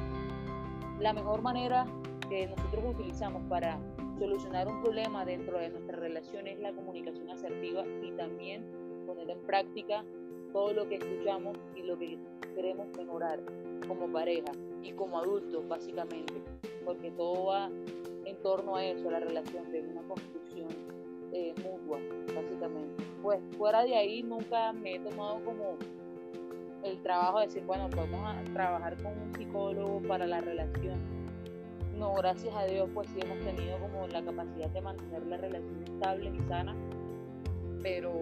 la 1.01 1.13
mejor 1.13 1.43
manera 1.43 1.87
que 2.29 2.47
nosotros 2.47 2.85
utilizamos 2.95 3.43
para 3.49 3.79
solucionar 4.19 4.69
un 4.69 4.83
problema 4.83 5.25
dentro 5.25 5.59
de 5.59 5.69
nuestra 5.69 5.97
relación 5.97 6.47
es 6.47 6.59
la 6.61 6.73
comunicación 6.73 7.31
asertiva 7.31 7.85
y 8.03 8.13
también 8.13 8.65
poner 9.07 9.31
en 9.31 9.41
práctica 9.41 10.05
todo 10.53 10.73
lo 10.73 10.89
que 10.89 10.97
escuchamos 10.97 11.57
y 11.75 11.83
lo 11.83 11.99
que 11.99 12.19
queremos 12.55 12.89
mejorar 12.97 13.41
como 13.87 14.11
pareja 14.11 14.53
y 14.83 14.93
como 14.93 15.19
adultos 15.19 15.69
básicamente, 15.69 16.35
porque 16.85 17.11
todo 17.11 17.47
va 17.47 17.71
en 18.25 18.37
torno 18.43 18.77
a 18.77 18.85
eso, 18.85 19.11
la 19.11 19.21
relación 19.21 19.71
de 19.71 19.81
una 19.83 20.03
construcción 20.03 20.69
eh, 21.33 21.55
mutua, 21.63 21.99
básicamente. 22.35 23.05
Pues 23.23 23.41
fuera 23.57 23.83
de 23.83 23.97
ahí 23.97 24.23
nunca 24.23 24.73
me 24.73 24.95
he 24.95 24.99
tomado 24.99 25.45
como 25.45 25.77
el 26.83 27.03
trabajo 27.03 27.41
de 27.41 27.47
decir, 27.47 27.65
bueno, 27.65 27.89
vamos 27.95 28.21
a 28.25 28.43
trabajar 28.53 28.97
con 29.03 29.13
un 29.21 29.35
psicólogo 29.35 30.01
para 30.09 30.27
la 30.27 30.41
relación. 30.41 31.16
No, 31.99 32.13
gracias 32.15 32.55
a 32.55 32.65
Dios, 32.67 32.89
pues 32.93 33.09
sí 33.09 33.21
hemos 33.23 33.39
tenido 33.41 33.79
como 33.79 34.07
la 34.09 34.23
capacidad 34.23 34.69
de 34.69 34.81
mantener 34.83 35.27
la 35.27 35.37
relación 35.39 35.83
estable 35.85 36.31
y 36.35 36.49
sana, 36.49 36.75
pero, 37.83 38.13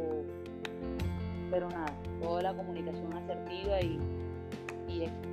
pero 1.51 1.68
nada, 1.68 1.93
toda 2.22 2.43
la 2.43 2.55
comunicación 2.55 3.12
asertiva 3.14 3.81
y, 3.81 3.99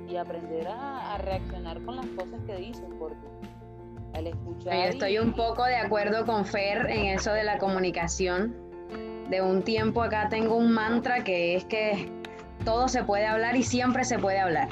y, 0.08 0.16
aprender 0.16 0.66
a, 0.66 1.14
a, 1.14 1.18
reaccionar 1.18 1.80
con 1.82 1.96
las 1.96 2.06
cosas 2.06 2.40
que 2.46 2.56
dicen, 2.56 2.90
porque 2.98 3.16
al 4.14 4.26
escuchar... 4.26 4.74
estoy 4.88 5.18
un 5.18 5.34
poco 5.34 5.64
de 5.64 5.76
acuerdo 5.76 6.26
con 6.26 6.44
Fer 6.44 6.90
en 6.90 7.06
eso 7.06 7.32
de 7.32 7.44
la 7.44 7.58
comunicación. 7.58 8.54
De 9.30 9.40
un 9.40 9.62
tiempo 9.62 10.02
acá 10.02 10.28
tengo 10.28 10.56
un 10.56 10.72
mantra 10.72 11.22
que 11.24 11.54
es 11.54 11.64
que 11.64 12.10
todo 12.64 12.88
se 12.88 13.04
puede 13.04 13.26
hablar 13.26 13.56
y 13.56 13.62
siempre 13.62 14.04
se 14.04 14.18
puede 14.18 14.40
hablar. 14.40 14.68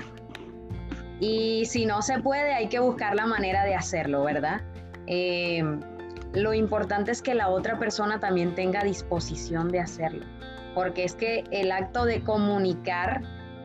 Y 1.20 1.66
si 1.66 1.84
no 1.84 2.00
se 2.02 2.18
puede, 2.18 2.54
hay 2.54 2.68
que 2.68 2.80
buscar 2.80 3.14
la 3.14 3.26
manera 3.26 3.64
de 3.64 3.74
hacerlo, 3.74 4.24
¿verdad? 4.24 4.62
Eh, 5.06 5.62
lo 6.32 6.54
importante 6.54 7.10
es 7.10 7.20
que 7.20 7.34
la 7.34 7.48
otra 7.48 7.78
persona 7.78 8.20
también 8.20 8.54
tenga 8.54 8.82
disposición 8.82 9.68
de 9.68 9.80
hacerlo, 9.80 10.24
porque 10.74 11.04
es 11.04 11.14
que 11.14 11.44
el 11.50 11.72
acto 11.72 12.04
de 12.04 12.22
comunicar 12.22 13.22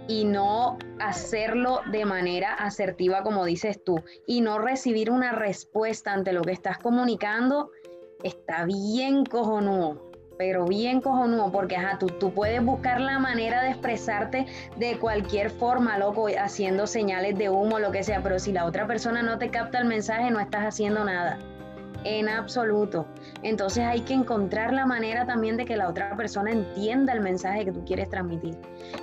y 0.07 0.25
no 0.25 0.77
hacerlo 0.99 1.81
de 1.91 2.05
manera 2.05 2.53
asertiva 2.53 3.23
como 3.23 3.45
dices 3.45 3.83
tú 3.83 4.03
y 4.27 4.41
no 4.41 4.59
recibir 4.59 5.09
una 5.09 5.31
respuesta 5.31 6.13
ante 6.13 6.33
lo 6.33 6.41
que 6.41 6.51
estás 6.51 6.77
comunicando, 6.77 7.71
está 8.23 8.65
bien 8.65 9.25
cojonudo 9.25 10.14
pero 10.37 10.65
bien 10.65 11.01
cojonudo, 11.01 11.51
porque 11.51 11.75
ajá, 11.75 11.97
tú, 11.99 12.07
tú 12.07 12.33
puedes 12.33 12.63
buscar 12.63 12.99
la 13.01 13.19
manera 13.19 13.63
de 13.63 13.69
expresarte 13.69 14.45
de 14.77 14.97
cualquier 14.97 15.49
forma, 15.49 15.97
loco, 15.97 16.27
haciendo 16.39 16.87
señales 16.87 17.37
de 17.37 17.49
humo, 17.49 17.79
lo 17.79 17.91
que 17.91 18.03
sea, 18.03 18.21
pero 18.21 18.39
si 18.39 18.51
la 18.51 18.65
otra 18.65 18.87
persona 18.87 19.21
no 19.21 19.37
te 19.37 19.49
capta 19.49 19.79
el 19.79 19.85
mensaje, 19.85 20.31
no 20.31 20.39
estás 20.39 20.65
haciendo 20.65 21.03
nada 21.03 21.39
en 22.05 22.29
absoluto. 22.29 23.07
Entonces 23.41 23.83
hay 23.83 24.01
que 24.01 24.13
encontrar 24.13 24.71
la 24.71 24.85
manera 24.85 25.25
también 25.25 25.57
de 25.57 25.65
que 25.65 25.75
la 25.75 25.89
otra 25.89 26.15
persona 26.15 26.51
entienda 26.51 27.11
el 27.13 27.19
mensaje 27.19 27.65
que 27.65 27.71
tú 27.71 27.83
quieres 27.83 28.09
transmitir. 28.09 28.55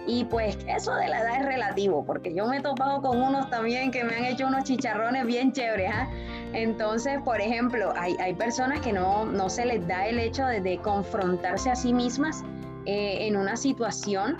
Y 0.07 0.25
pues 0.25 0.57
eso 0.67 0.95
de 0.95 1.09
la 1.09 1.21
edad 1.21 1.41
es 1.41 1.47
relativo, 1.47 2.05
porque 2.05 2.33
yo 2.35 2.47
me 2.47 2.59
he 2.59 2.61
topado 2.61 3.03
con 3.03 3.21
unos 3.21 3.51
también 3.51 3.91
que 3.91 4.05
me 4.05 4.15
han 4.15 4.25
hecho 4.25 4.47
unos 4.47 4.65
chicharrones 4.65 5.27
bien 5.27 5.53
chéveres. 5.53 5.91
¿ah? 5.93 6.09
Entonces, 6.53 7.21
por 7.25 7.41
ejemplo, 7.41 7.93
hay, 7.97 8.17
hay, 8.21 8.35
personas 8.35 8.81
que 8.81 8.93
no, 8.93 9.25
no 9.25 9.49
se 9.49 9.65
les 9.65 9.87
da 9.87 10.07
el 10.07 10.19
hecho 10.19 10.45
de, 10.45 10.79
confrontarse 10.79 11.71
a 11.71 11.77
sí 11.77 11.93
mismas 11.93 12.43
eh, 12.87 13.27
en 13.27 13.37
una 13.37 13.57
situación 13.57 14.37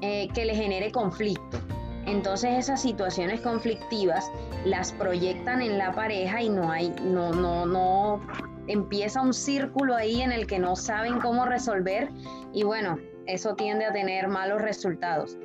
eh, 0.00 0.28
que 0.34 0.44
le 0.44 0.54
genere 0.54 0.92
conflicto. 0.92 1.58
Entonces 2.06 2.58
esas 2.58 2.82
situaciones 2.82 3.40
conflictivas 3.40 4.30
las 4.64 4.92
proyectan 4.92 5.62
en 5.62 5.78
la 5.78 5.92
pareja 5.92 6.42
y 6.42 6.48
no 6.48 6.70
hay, 6.70 6.92
no, 7.02 7.32
no, 7.32 7.64
no, 7.64 8.20
empieza 8.66 9.22
un 9.22 9.32
círculo 9.32 9.94
ahí 9.94 10.20
en 10.20 10.32
el 10.32 10.46
que 10.46 10.58
no 10.58 10.74
saben 10.74 11.20
cómo 11.20 11.44
resolver 11.44 12.10
y 12.52 12.64
bueno, 12.64 12.98
eso 13.26 13.54
tiende 13.54 13.84
a 13.84 13.92
tener 13.92 14.28
malos 14.28 14.60
resultados. 14.60 15.38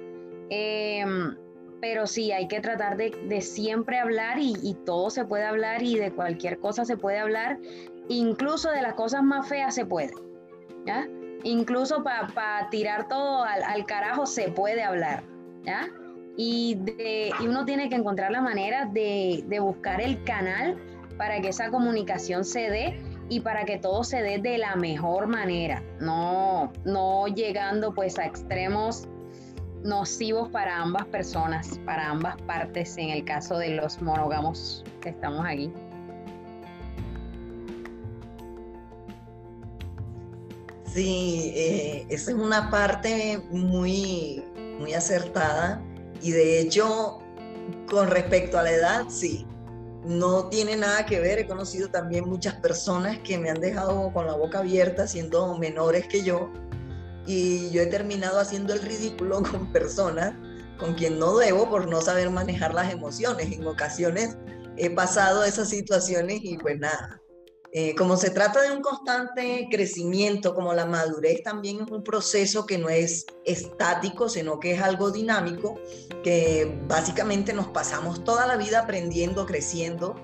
Em, 0.49 1.35
pero 1.81 2.07
sí, 2.07 2.31
hay 2.31 2.47
que 2.47 2.59
tratar 2.59 2.97
de, 2.97 3.41
siempre 3.41 3.99
hablar 3.99 4.37
y, 4.39 4.75
todo 4.85 5.09
se 5.09 5.25
puede 5.25 5.45
hablar 5.45 5.83
y 5.83 5.95
de 5.95 6.11
cualquier 6.11 6.59
cosa 6.59 6.85
se 6.85 6.97
puede 6.97 7.19
hablar, 7.19 7.59
incluso 8.09 8.69
de 8.71 8.81
las 8.81 8.93
cosas 8.93 9.23
más 9.23 9.47
feas 9.47 9.75
se 9.75 9.85
puede, 9.85 10.11
¿ya? 10.85 11.07
Incluso 11.43 12.03
para 12.03 12.69
tirar 12.71 13.07
todo 13.07 13.43
al, 13.43 13.85
carajo 13.85 14.25
se 14.25 14.49
puede 14.49 14.83
hablar, 14.83 15.23
y, 16.35 16.75
de, 16.75 17.31
uno 17.43 17.65
tiene 17.65 17.89
que 17.89 17.95
encontrar 17.95 18.31
la 18.31 18.41
manera 18.41 18.85
de, 18.85 19.43
de 19.47 19.59
buscar 19.59 20.01
el 20.01 20.23
canal 20.23 20.77
para 21.17 21.41
que 21.41 21.49
esa 21.49 21.69
comunicación 21.69 22.45
se 22.45 22.69
dé 22.69 23.01
y 23.29 23.41
para 23.41 23.65
que 23.65 23.77
todo 23.77 24.03
se 24.03 24.21
dé 24.21 24.37
de 24.37 24.57
la 24.57 24.75
mejor 24.75 25.27
manera, 25.27 25.83
no, 25.99 26.71
no 26.85 27.27
llegando 27.27 27.93
pues 27.93 28.17
a 28.19 28.25
extremos 28.25 29.07
nocivos 29.83 30.49
para 30.49 30.81
ambas 30.81 31.05
personas, 31.07 31.79
para 31.85 32.09
ambas 32.09 32.39
partes, 32.43 32.97
en 32.97 33.09
el 33.09 33.23
caso 33.25 33.57
de 33.57 33.69
los 33.69 34.01
monógamos 34.01 34.83
que 35.01 35.09
estamos 35.09 35.45
aquí. 35.45 35.71
Sí, 40.85 41.51
eh, 41.55 42.07
esa 42.09 42.31
es 42.31 42.37
una 42.37 42.71
parte 42.71 43.39
muy, 43.51 44.43
muy 44.79 44.93
acertada 44.93 45.81
y 46.21 46.31
de 46.31 46.59
hecho, 46.59 47.19
con 47.89 48.09
respecto 48.09 48.57
a 48.57 48.63
la 48.63 48.71
edad, 48.71 49.05
sí, 49.09 49.45
no 50.03 50.47
tiene 50.49 50.75
nada 50.75 51.05
que 51.05 51.19
ver. 51.19 51.39
He 51.39 51.47
conocido 51.47 51.89
también 51.89 52.27
muchas 52.27 52.55
personas 52.55 53.19
que 53.19 53.37
me 53.37 53.49
han 53.49 53.59
dejado 53.59 54.11
con 54.13 54.25
la 54.25 54.33
boca 54.33 54.59
abierta 54.59 55.07
siendo 55.07 55.57
menores 55.57 56.07
que 56.07 56.23
yo 56.23 56.49
y 57.27 57.69
yo 57.71 57.81
he 57.81 57.87
terminado 57.87 58.39
haciendo 58.39 58.73
el 58.73 58.81
ridículo 58.81 59.43
con 59.51 59.71
personas 59.71 60.33
con 60.79 60.93
quien 60.93 61.19
no 61.19 61.37
debo 61.37 61.69
por 61.69 61.87
no 61.87 62.01
saber 62.01 62.29
manejar 62.29 62.73
las 62.73 62.91
emociones. 62.91 63.51
En 63.51 63.65
ocasiones 63.67 64.37
he 64.77 64.89
pasado 64.89 65.43
esas 65.43 65.69
situaciones 65.69 66.39
y 66.43 66.57
pues 66.57 66.79
nada, 66.79 67.19
eh, 67.73 67.95
como 67.95 68.15
se 68.15 68.29
trata 68.29 68.61
de 68.61 68.71
un 68.71 68.81
constante 68.81 69.67
crecimiento, 69.69 70.55
como 70.55 70.73
la 70.73 70.85
madurez 70.85 71.43
también 71.43 71.81
es 71.81 71.91
un 71.91 72.03
proceso 72.03 72.65
que 72.65 72.77
no 72.77 72.89
es 72.89 73.25
estático, 73.45 74.29
sino 74.29 74.59
que 74.59 74.73
es 74.73 74.81
algo 74.81 75.11
dinámico, 75.11 75.79
que 76.23 76.79
básicamente 76.87 77.53
nos 77.53 77.67
pasamos 77.67 78.23
toda 78.23 78.47
la 78.47 78.55
vida 78.55 78.79
aprendiendo, 78.79 79.45
creciendo, 79.45 80.15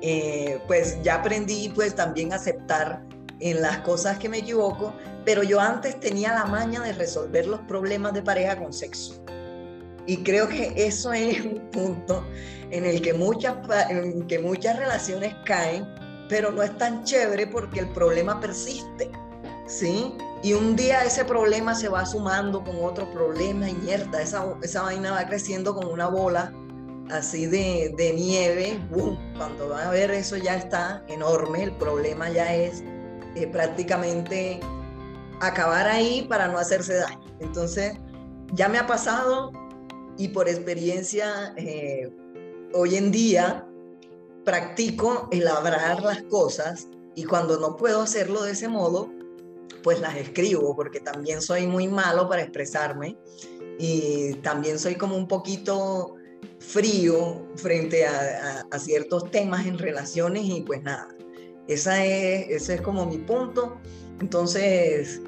eh, 0.00 0.62
pues 0.66 1.02
ya 1.02 1.16
aprendí 1.16 1.70
pues 1.74 1.94
también 1.94 2.32
aceptar 2.32 3.04
en 3.40 3.62
las 3.62 3.78
cosas 3.78 4.18
que 4.18 4.28
me 4.28 4.38
equivoco, 4.38 4.94
pero 5.24 5.42
yo 5.42 5.60
antes 5.60 5.98
tenía 5.98 6.32
la 6.34 6.44
maña 6.44 6.80
de 6.80 6.92
resolver 6.92 7.46
los 7.46 7.60
problemas 7.60 8.12
de 8.12 8.22
pareja 8.22 8.56
con 8.56 8.72
sexo. 8.72 9.22
Y 10.06 10.18
creo 10.18 10.48
que 10.48 10.72
eso 10.76 11.12
es 11.12 11.40
un 11.44 11.70
punto 11.70 12.24
en 12.70 12.84
el 12.84 13.02
que 13.02 13.14
muchas, 13.14 13.56
en 13.88 14.26
que 14.26 14.38
muchas 14.38 14.76
relaciones 14.76 15.34
caen 15.44 15.86
pero 16.30 16.52
no 16.52 16.62
es 16.62 16.78
tan 16.78 17.02
chévere 17.02 17.48
porque 17.48 17.80
el 17.80 17.88
problema 17.88 18.40
persiste, 18.40 19.10
¿sí? 19.66 20.14
Y 20.44 20.52
un 20.54 20.76
día 20.76 21.02
ese 21.02 21.24
problema 21.24 21.74
se 21.74 21.88
va 21.88 22.06
sumando 22.06 22.62
con 22.62 22.76
otro 22.82 23.10
problema 23.10 23.68
y 23.68 23.74
mierda, 23.74 24.22
esa, 24.22 24.46
esa 24.62 24.82
vaina 24.82 25.10
va 25.10 25.26
creciendo 25.26 25.74
como 25.74 25.90
una 25.90 26.06
bola 26.06 26.52
así 27.10 27.46
de, 27.46 27.92
de 27.98 28.12
nieve, 28.12 28.80
¡boom! 28.90 29.18
cuando 29.36 29.70
va 29.70 29.88
a 29.88 29.90
ver 29.90 30.12
eso 30.12 30.36
ya 30.36 30.54
está 30.54 31.02
enorme, 31.08 31.64
el 31.64 31.72
problema 31.72 32.30
ya 32.30 32.54
es 32.54 32.84
eh, 33.34 33.46
prácticamente 33.46 34.60
acabar 35.40 35.86
ahí 35.86 36.26
para 36.28 36.48
no 36.48 36.58
hacerse 36.58 36.94
daño. 36.94 37.24
Entonces, 37.40 37.94
ya 38.54 38.68
me 38.68 38.78
ha 38.78 38.86
pasado 38.86 39.52
y 40.16 40.28
por 40.28 40.48
experiencia, 40.48 41.54
eh, 41.56 42.10
hoy 42.74 42.96
en 42.96 43.10
día 43.10 43.66
practico 44.44 45.28
el 45.32 45.44
labrar 45.44 46.02
las 46.02 46.22
cosas 46.24 46.88
y 47.14 47.24
cuando 47.24 47.58
no 47.58 47.76
puedo 47.76 48.02
hacerlo 48.02 48.42
de 48.42 48.52
ese 48.52 48.68
modo, 48.68 49.10
pues 49.82 50.00
las 50.00 50.16
escribo, 50.16 50.76
porque 50.76 51.00
también 51.00 51.40
soy 51.40 51.66
muy 51.66 51.88
malo 51.88 52.28
para 52.28 52.42
expresarme 52.42 53.16
y 53.78 54.34
también 54.42 54.78
soy 54.78 54.96
como 54.96 55.16
un 55.16 55.26
poquito 55.26 56.16
frío 56.58 57.46
frente 57.56 58.06
a, 58.06 58.66
ciertos 58.78 59.30
temas 59.30 59.66
en 59.66 59.78
relaciones 59.78 60.44
y 60.44 60.60
pues 60.60 60.82
nada, 60.82 61.08
esa 61.74 62.04
es, 62.04 62.48
ese 62.48 62.74
es 62.74 62.80
como 62.80 63.06
mi 63.06 63.18
punto. 63.18 63.78
Entonces, 64.20 65.22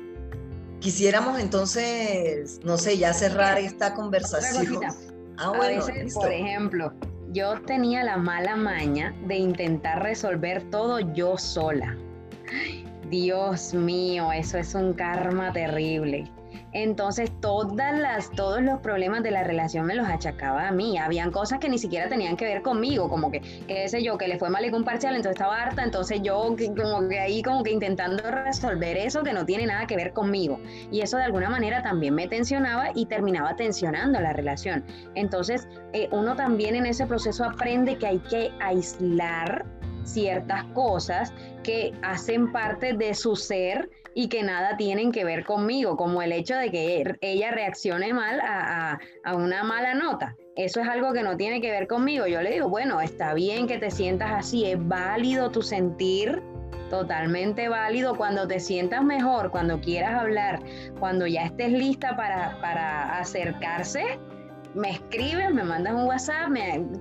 quisiéramos 0.81 1.39
entonces, 1.41 2.61
no 2.65 2.77
sé, 2.77 2.99
ya 2.99 3.13
cerrar 3.15 3.59
esta 3.59 3.95
conversación. 3.95 4.81
Ah, 5.39 5.51
bueno, 5.57 5.83
por 6.15 6.31
ejemplo, 6.31 6.93
yo 7.33 7.61
tenía 7.63 8.05
la 8.05 8.19
mala 8.19 8.55
maña 8.55 9.15
de 9.27 9.37
intentar 9.37 10.03
resolver 10.03 10.63
todo 10.71 11.01
yo 11.15 11.39
sola. 11.39 11.97
Dios 13.09 13.73
mío, 13.73 14.31
eso 14.31 14.59
es 14.59 14.75
un 14.75 14.93
karma 14.93 15.53
terrible. 15.53 16.31
Entonces 16.73 17.31
todas 17.41 17.99
las, 17.99 18.31
todos 18.31 18.63
los 18.63 18.81
problemas 18.81 19.23
de 19.23 19.31
la 19.31 19.45
relación 19.45 19.87
me 19.87 19.95
los 19.95 20.07
achacaba 20.09 20.69
a 20.69 20.73
mí. 20.73 20.99
Habían 20.99 21.31
cosas 21.31 21.59
que 21.59 21.69
ni 21.69 21.79
siquiera 21.79 22.09
tenían 22.09 22.37
que 22.37 22.45
ver 22.45 22.63
conmigo, 22.63 23.09
como 23.09 23.31
que, 23.31 23.41
qué 23.67 23.89
sé 23.89 24.03
yo, 24.03 24.17
que 24.19 24.29
le 24.29 24.39
fue 24.39 24.51
mal 24.51 24.65
en 24.65 24.75
un 24.75 24.85
parcial, 24.85 25.15
entonces 25.15 25.41
estaba 25.41 25.61
harta, 25.61 25.83
entonces 25.83 26.21
yo 26.23 26.55
como 26.77 27.09
que 27.09 27.19
ahí 27.19 27.43
como 27.43 27.63
que 27.63 27.71
intentando 27.71 28.23
resolver 28.31 28.97
eso 28.97 29.23
que 29.23 29.33
no 29.33 29.45
tiene 29.45 29.67
nada 29.67 29.87
que 29.87 29.97
ver 29.97 30.13
conmigo. 30.13 30.61
Y 30.91 31.01
eso 31.01 31.17
de 31.17 31.25
alguna 31.25 31.51
manera 31.51 31.83
también 31.83 32.15
me 32.15 32.29
tensionaba 32.29 32.91
y 32.95 33.07
terminaba 33.07 33.57
tensionando 33.57 34.21
la 34.21 34.33
relación. 34.33 34.85
Entonces 35.15 35.69
eh, 35.93 36.09
uno 36.13 36.37
también 36.37 36.75
en 36.75 36.87
ese 36.87 37.07
proceso 37.07 37.45
aprende 37.45 37.97
que 37.97 38.07
hay 38.07 38.19
que 38.19 38.51
aislar 38.61 39.67
ciertas 40.05 40.65
cosas 40.75 41.33
que 41.63 41.93
hacen 42.03 42.51
parte 42.53 42.93
de 42.95 43.15
su 43.15 43.37
ser 43.37 43.89
y 44.15 44.29
que 44.29 44.43
nada 44.43 44.77
tienen 44.77 45.13
que 45.13 45.25
ver 45.25 45.45
conmigo, 45.45 45.97
como 45.97 46.23
el 46.23 46.33
hecho 46.33 46.57
de 46.57 46.71
que 46.71 47.17
ella 47.21 47.51
reaccione 47.51 48.13
mal 48.13 48.41
a, 48.41 48.99
una 49.35 49.65
mala 49.65 49.95
nota. 49.95 50.37
Eso 50.57 50.81
es 50.81 50.89
algo 50.89 51.13
que 51.13 51.23
no 51.23 51.37
tiene 51.37 51.61
que 51.61 51.71
ver 51.71 51.87
conmigo. 51.87 52.27
Yo 52.27 52.43
le 52.43 52.51
digo, 52.51 52.69
bueno, 52.69 53.01
está 53.01 53.35
bien 53.35 53.67
que 53.67 53.79
te 53.79 53.91
sientas 53.91 54.33
así, 54.33 54.67
es 54.67 54.77
válido 54.87 55.51
tu 55.51 55.63
sentir, 55.63 56.43
totalmente 56.91 57.69
válido. 57.69 58.15
Cuando 58.15 58.47
te 58.47 58.61
sientas 58.61 59.03
mejor, 59.03 59.51
cuando 59.51 59.81
quieras 59.81 60.21
hablar, 60.21 60.63
cuando 60.99 61.27
ya 61.27 61.45
estés 61.45 61.73
lista 61.73 62.17
para, 62.17 62.61
para 62.61 63.19
acercarse, 63.19 64.19
me 64.75 64.91
escribes, 64.91 65.53
me 65.53 65.65
mandas 65.65 65.95
un 65.95 66.05
WhatsApp, 66.05 66.51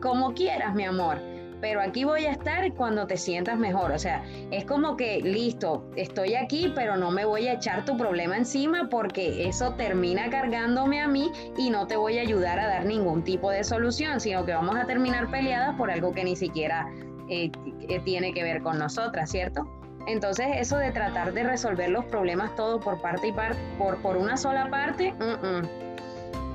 como 0.02 0.34
quieras, 0.34 0.74
mi 0.74 0.86
amor 0.86 1.20
pero 1.62 1.80
aquí 1.80 2.04
voy 2.04 2.26
a 2.26 2.32
estar 2.32 2.74
cuando 2.74 3.08
te 3.08 3.16
sientas 3.16 3.58
mejor. 3.58 3.92
O 3.92 4.00
sea, 4.00 4.24
es 4.50 4.66
como 4.66 4.98
que, 4.98 5.22
listo, 5.22 5.86
estoy 5.96 6.36
aquí, 6.36 6.72
pero 6.76 6.98
no 6.98 7.12
me 7.12 7.24
voy 7.24 7.48
a 7.48 7.54
echar 7.54 7.86
tu 7.86 7.96
problema 7.96 8.36
encima 8.36 8.90
porque 8.90 9.48
eso 9.48 9.74
termina 9.76 10.30
cargándome 10.30 11.00
a 11.00 11.08
mí 11.08 11.32
y 11.58 11.70
no 11.70 11.88
te 11.88 11.96
voy 11.96 12.18
a 12.18 12.22
ayudar 12.22 12.60
a 12.60 12.68
dar 12.68 12.86
ningún 12.86 13.24
tipo 13.24 13.52
de 13.52 13.64
solución, 13.64 14.20
sino 14.20 14.46
que 14.46 14.54
vamos 14.54 14.76
a 14.76 14.86
terminar 14.86 15.30
peleadas 15.30 15.78
por 15.78 15.92
algo 15.92 16.12
que 16.12 16.24
ni 16.24 16.36
siquiera 16.36 16.88
eh, 17.30 17.52
tiene 18.04 18.34
que 18.34 18.44
ver 18.44 18.62
con 18.62 18.78
nosotras, 18.78 19.30
¿cierto? 19.30 19.70
Entonces, 20.08 20.48
eso 20.56 20.78
de 20.78 20.92
tratar 20.92 21.34
de 21.34 21.44
resolver 21.44 21.90
los 21.90 22.06
problemas 22.06 22.56
todo 22.56 22.80
por 22.80 23.00
parte 23.02 23.28
y 23.28 23.32
parte, 23.32 23.60
por, 23.78 24.02
por 24.02 24.18
una 24.18 24.36
sola 24.36 24.70
parte, 24.70 25.14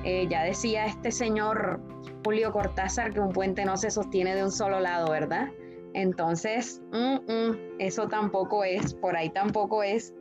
eh, 0.05 0.27
ya 0.29 0.43
decía 0.43 0.87
este 0.87 1.13
señor 1.13 1.81
Julio 2.27 2.51
Cortázar 2.51 3.14
que 3.14 3.20
un 3.20 3.33
puente 3.33 3.64
no 3.64 3.77
se 3.77 3.89
sostiene 3.89 4.35
de 4.35 4.43
un 4.43 4.51
solo 4.51 4.81
lado, 4.81 5.12
¿verdad? 5.12 5.47
Entonces, 5.95 6.81
mm, 6.91 7.18
mm, 7.33 7.59
eso 7.79 8.09
tampoco 8.09 8.64
es, 8.64 8.95
por 8.95 9.16
ahí 9.16 9.31
tampoco 9.31 9.85
es. 9.85 10.12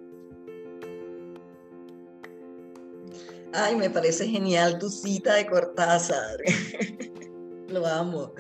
Ay, 3.54 3.76
me 3.76 3.90
parece 3.90 4.28
genial 4.28 4.78
tu 4.78 4.88
cita 4.88 5.34
de 5.34 5.48
Cortázar. 5.48 6.38
Lo 7.70 7.88
amo. 7.88 8.34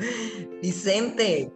Vicente, 0.62 1.52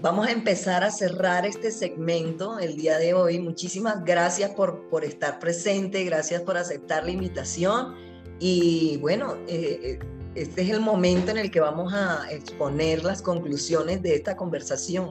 vamos 0.00 0.28
a 0.28 0.30
empezar 0.30 0.84
a 0.84 0.92
cerrar 0.92 1.46
este 1.46 1.72
segmento 1.72 2.60
el 2.60 2.76
día 2.76 2.96
de 2.98 3.12
hoy. 3.12 3.40
Muchísimas 3.40 4.04
gracias 4.04 4.50
por, 4.52 4.88
por 4.88 5.04
estar 5.04 5.40
presente, 5.40 6.04
gracias 6.04 6.42
por 6.42 6.56
aceptar 6.56 7.04
la 7.04 7.10
invitación. 7.10 7.96
Y 8.38 8.98
bueno, 8.98 9.34
eh, 9.48 9.98
eh 9.98 10.19
este 10.34 10.62
es 10.62 10.70
el 10.70 10.80
momento 10.80 11.30
en 11.32 11.38
el 11.38 11.50
que 11.50 11.60
vamos 11.60 11.92
a 11.92 12.30
exponer 12.30 13.02
las 13.02 13.20
conclusiones 13.20 14.02
de 14.02 14.14
esta 14.14 14.36
conversación. 14.36 15.10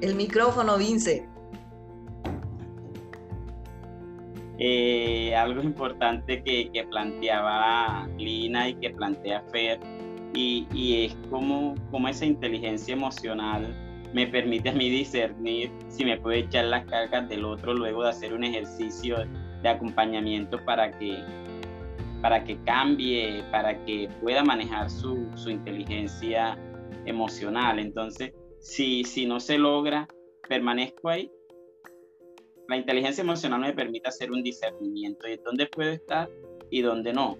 El 0.00 0.14
micrófono, 0.14 0.78
Vince. 0.78 1.28
Eh, 4.58 5.34
algo 5.34 5.62
importante 5.62 6.42
que, 6.42 6.86
planteaba 6.90 8.08
Lina 8.16 8.68
y 8.70 8.74
que 8.74 8.90
plantea 8.90 9.42
Fer, 9.52 9.78
y, 10.34 11.04
es 11.04 11.16
como, 11.28 11.74
como 11.90 12.08
esa 12.08 12.24
inteligencia 12.24 12.94
emocional 12.94 13.89
me 14.12 14.26
permite 14.26 14.70
a 14.70 14.72
mí 14.72 14.90
discernir 14.90 15.70
si 15.88 16.04
me 16.04 16.18
puede 16.18 16.40
echar 16.40 16.64
las 16.64 16.84
cargas 16.86 17.28
del 17.28 17.44
otro 17.44 17.74
luego 17.74 18.02
de 18.02 18.10
hacer 18.10 18.34
un 18.34 18.44
ejercicio 18.44 19.18
de 19.62 19.68
acompañamiento 19.68 20.58
para 20.64 20.90
que, 20.98 21.18
para 22.22 22.42
que 22.42 22.58
cambie, 22.64 23.44
para 23.50 23.84
que 23.84 24.08
pueda 24.20 24.42
manejar 24.42 24.90
su, 24.90 25.28
su 25.36 25.50
inteligencia 25.50 26.58
emocional. 27.06 27.78
Entonces, 27.78 28.32
si, 28.58 29.04
si 29.04 29.26
no 29.26 29.40
se 29.40 29.58
logra, 29.58 30.08
permanezco 30.48 31.08
ahí. 31.08 31.30
La 32.68 32.76
inteligencia 32.76 33.22
emocional 33.22 33.60
me 33.60 33.72
permite 33.72 34.08
hacer 34.08 34.30
un 34.30 34.42
discernimiento 34.42 35.26
de 35.26 35.40
dónde 35.44 35.66
puedo 35.66 35.90
estar 35.90 36.30
y 36.70 36.82
dónde 36.82 37.12
no. 37.12 37.36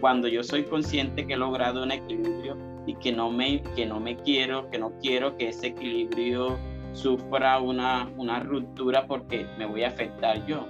Cuando 0.00 0.28
yo 0.28 0.42
soy 0.42 0.64
consciente 0.64 1.26
que 1.26 1.34
he 1.34 1.36
logrado 1.36 1.82
un 1.82 1.92
equilibrio, 1.92 2.56
y 2.86 2.94
que 2.96 3.12
no 3.12 3.30
me, 3.30 3.62
que 3.74 3.86
no 3.86 4.00
me 4.00 4.16
quiero, 4.16 4.70
que 4.70 4.78
no 4.78 4.92
quiero 5.00 5.36
que 5.36 5.48
ese 5.48 5.68
equilibrio 5.68 6.58
sufra 6.92 7.58
una, 7.58 8.08
una 8.16 8.40
ruptura 8.40 9.06
porque 9.06 9.46
me 9.58 9.66
voy 9.66 9.84
a 9.84 9.88
afectar 9.88 10.44
yo. 10.46 10.66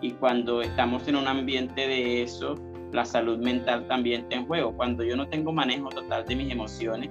Y 0.00 0.12
cuando 0.12 0.60
estamos 0.60 1.06
en 1.08 1.16
un 1.16 1.26
ambiente 1.26 1.86
de 1.86 2.22
eso, 2.22 2.54
la 2.92 3.04
salud 3.04 3.38
mental 3.38 3.86
también 3.86 4.22
está 4.22 4.36
en 4.36 4.46
juego. 4.46 4.72
Cuando 4.76 5.04
yo 5.04 5.16
no 5.16 5.28
tengo 5.28 5.52
manejo 5.52 5.88
total 5.88 6.24
de 6.26 6.36
mis 6.36 6.52
emociones, 6.52 7.10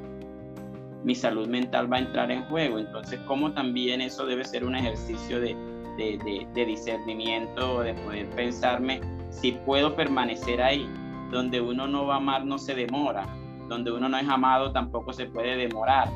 mi 1.03 1.15
salud 1.15 1.47
mental 1.47 1.91
va 1.91 1.97
a 1.97 1.99
entrar 1.99 2.31
en 2.31 2.43
juego. 2.45 2.79
Entonces, 2.79 3.19
como 3.21 3.51
también 3.53 4.01
eso 4.01 4.25
debe 4.25 4.43
ser 4.43 4.65
un 4.65 4.75
ejercicio 4.75 5.39
de, 5.39 5.55
de, 5.97 6.17
de, 6.25 6.47
de 6.53 6.65
discernimiento, 6.65 7.81
de 7.81 7.93
poder 7.93 8.27
pensarme 8.31 9.01
si 9.29 9.51
puedo 9.51 9.95
permanecer 9.95 10.61
ahí. 10.61 10.87
Donde 11.31 11.59
uno 11.59 11.87
no 11.87 12.05
va 12.05 12.15
a 12.15 12.17
amar 12.17 12.45
no 12.45 12.57
se 12.57 12.75
demora, 12.75 13.27
donde 13.67 13.91
uno 13.91 14.09
no 14.09 14.17
es 14.17 14.27
amado 14.27 14.71
tampoco 14.71 15.13
se 15.13 15.25
puede 15.25 15.55
demorar, 15.57 16.09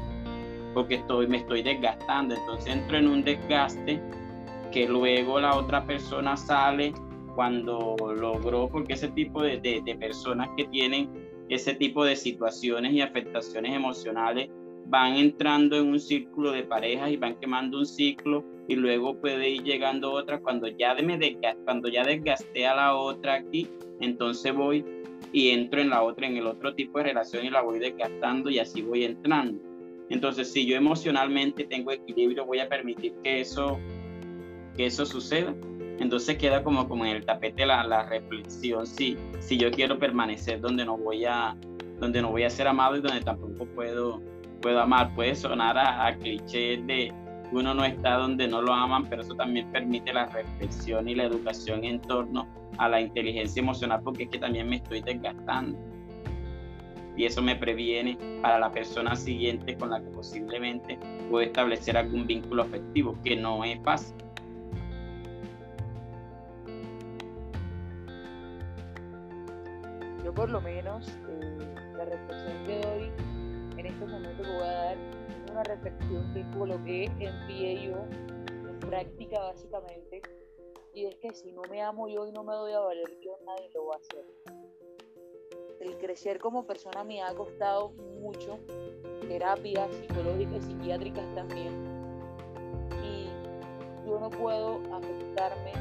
porque 0.74 0.96
estoy, 0.96 1.28
me 1.28 1.38
estoy 1.38 1.64
desgastando, 1.64 2.36
entonces 2.36 2.74
entro 2.74 2.98
en 2.98 3.08
un 3.08 3.24
desgaste 3.24 4.02
que 4.72 4.88
luego 4.88 5.40
la 5.40 5.56
otra 5.56 5.86
persona 5.86 6.38
sale 6.38 6.94
cuando 7.36 7.96
logró, 8.16 8.68
porque 8.70 8.94
ese 8.94 9.08
tipo 9.10 9.42
de, 9.42 9.60
de, 9.60 9.96
personas 9.96 10.50
que 10.58 10.66
tienen 10.66 11.10
ese 11.50 11.74
tipo 11.74 12.04
de 12.04 12.16
situaciones 12.16 12.94
y 12.94 13.02
afectaciones 13.02 13.74
emocionales 13.74 14.50
van 14.88 15.16
entrando 15.16 15.78
en 15.78 15.88
un 15.88 16.00
círculo 16.00 16.52
de 16.52 16.64
parejas 16.64 17.12
y 17.12 17.18
van 17.18 17.36
quemando 17.36 17.78
un 17.78 17.86
ciclo 17.86 18.44
y 18.68 18.76
luego 18.76 19.20
puede 19.20 19.50
ir 19.50 19.64
llegando 19.64 20.12
otra 20.12 20.40
cuando 20.40 20.68
ya 20.68 20.94
me 20.96 21.18
desgasté, 21.18 21.64
cuando 21.64 21.88
ya 21.90 22.04
desgasté 22.04 22.68
a 22.68 22.76
la 22.76 22.96
otra 22.96 23.36
aquí, 23.36 23.68
entonces 24.00 24.54
voy 24.54 24.84
y 25.32 25.50
entro 25.50 25.82
en 25.82 25.90
la 25.90 26.02
otra, 26.02 26.28
en 26.28 26.38
el 26.38 26.48
otro 26.48 26.74
tipo 26.74 26.98
de 26.98 27.06
relación 27.06 27.46
y 27.46 27.50
la 27.50 27.62
voy 27.62 27.80
desgastando 27.80 28.50
y 28.50 28.60
así 28.60 28.82
voy 28.82 29.04
entrando. 29.04 29.60
Entonces, 30.10 30.52
si 30.52 30.66
yo 30.66 30.76
emocionalmente 30.76 31.66
tengo 31.66 31.92
equilibrio, 31.92 32.46
voy 32.46 32.60
a 32.60 32.68
permitir 32.68 33.14
que 33.24 33.42
eso, 33.42 33.80
que 34.76 34.88
eso 34.88 35.06
suceda. 35.06 35.54
Entonces 36.00 36.38
queda 36.38 36.64
como, 36.64 36.88
como 36.88 37.06
en 37.06 37.18
el 37.18 37.26
tapete 37.26 37.66
la, 37.66 37.84
la 37.84 38.08
reflexión, 38.08 38.88
si, 38.88 39.18
si 39.40 39.58
yo 39.58 39.70
quiero 39.70 40.00
permanecer 40.00 40.62
donde 40.62 40.86
no 40.86 40.98
voy 40.98 41.26
a, 41.26 41.56
donde 42.00 42.22
no 42.22 42.32
voy 42.32 42.44
a 42.44 42.50
ser 42.50 42.68
amado 42.68 42.96
y 42.96 43.02
donde 43.02 43.22
tampoco 43.22 43.66
puedo, 43.76 44.22
puedo 44.62 44.80
amar. 44.80 45.14
Puede 45.14 45.36
sonar 45.36 45.78
a, 45.78 46.08
a 46.08 46.18
cliché 46.18 46.78
de 46.78 47.14
uno 47.52 47.74
no 47.74 47.84
está 47.84 48.16
donde 48.16 48.48
no 48.48 48.62
lo 48.62 48.74
aman, 48.74 49.06
pero 49.10 49.24
eso 49.24 49.34
también 49.36 49.72
permite 49.72 50.14
la 50.14 50.28
reflexión 50.28 51.08
y 51.10 51.16
la 51.16 51.24
educación 51.24 51.84
en 51.84 52.00
torno 52.02 52.48
a 52.78 52.88
la 52.88 53.02
inteligencia 53.02 53.62
emocional 53.62 54.02
porque 54.04 54.24
es 54.24 54.30
que 54.30 54.40
también 54.40 54.70
me 54.70 54.78
estoy 54.78 55.02
desgastando. 55.02 55.78
Y 57.18 57.26
eso 57.26 57.42
me 57.42 57.56
previene 57.56 58.18
para 58.42 58.60
la 58.60 58.72
persona 58.72 59.16
siguiente 59.16 59.76
con 59.78 59.90
la 59.90 60.00
que 60.00 60.10
posiblemente 60.10 60.98
puedo 61.30 61.46
establecer 61.46 61.98
algún 61.98 62.26
vínculo 62.26 62.62
afectivo, 62.62 63.18
que 63.24 63.36
no 63.36 63.64
es 63.64 63.82
fácil. 63.84 64.16
Yo 70.24 70.34
por 70.34 70.50
lo 70.50 70.62
menos 70.62 71.10
eh, 71.28 71.58
la 71.98 72.06
reflexión 72.06 72.66
que 72.66 72.80
doy 72.88 73.12
en 73.78 73.86
este 73.86 74.06
momento 74.06 74.44
que 74.44 74.52
voy 74.52 74.64
a 74.64 74.72
dar 74.72 75.19
una 75.60 75.76
reflexión 75.76 76.34
que 76.34 76.50
coloqué 76.58 77.04
en 77.20 77.48
pie 77.48 77.88
yo 77.88 77.98
en 78.70 78.80
práctica 78.80 79.42
básicamente 79.42 80.22
y 80.94 81.06
es 81.06 81.16
que 81.18 81.34
si 81.34 81.52
no 81.52 81.62
me 81.70 81.82
amo 81.82 82.08
yo 82.08 82.26
y 82.28 82.32
no 82.32 82.46
me 82.46 82.54
doy 82.54 82.72
a 82.72 82.80
valer 82.80 83.20
yo, 83.20 83.38
nadie 83.46 83.70
lo 83.74 83.88
va 83.88 83.96
a 83.96 83.98
hacer. 83.98 84.26
El 85.82 85.98
crecer 85.98 86.40
como 86.40 86.66
persona 86.66 87.04
me 87.04 87.22
ha 87.22 87.34
costado 87.36 87.90
mucho, 88.22 88.60
terapias 89.28 89.94
psicológicas 89.96 90.64
y 90.64 90.72
psiquiátricas 90.72 91.36
también. 91.36 91.74
Y 93.04 93.28
yo 94.08 94.20
no 94.20 94.30
puedo 94.30 94.82
afectarme 94.94 95.74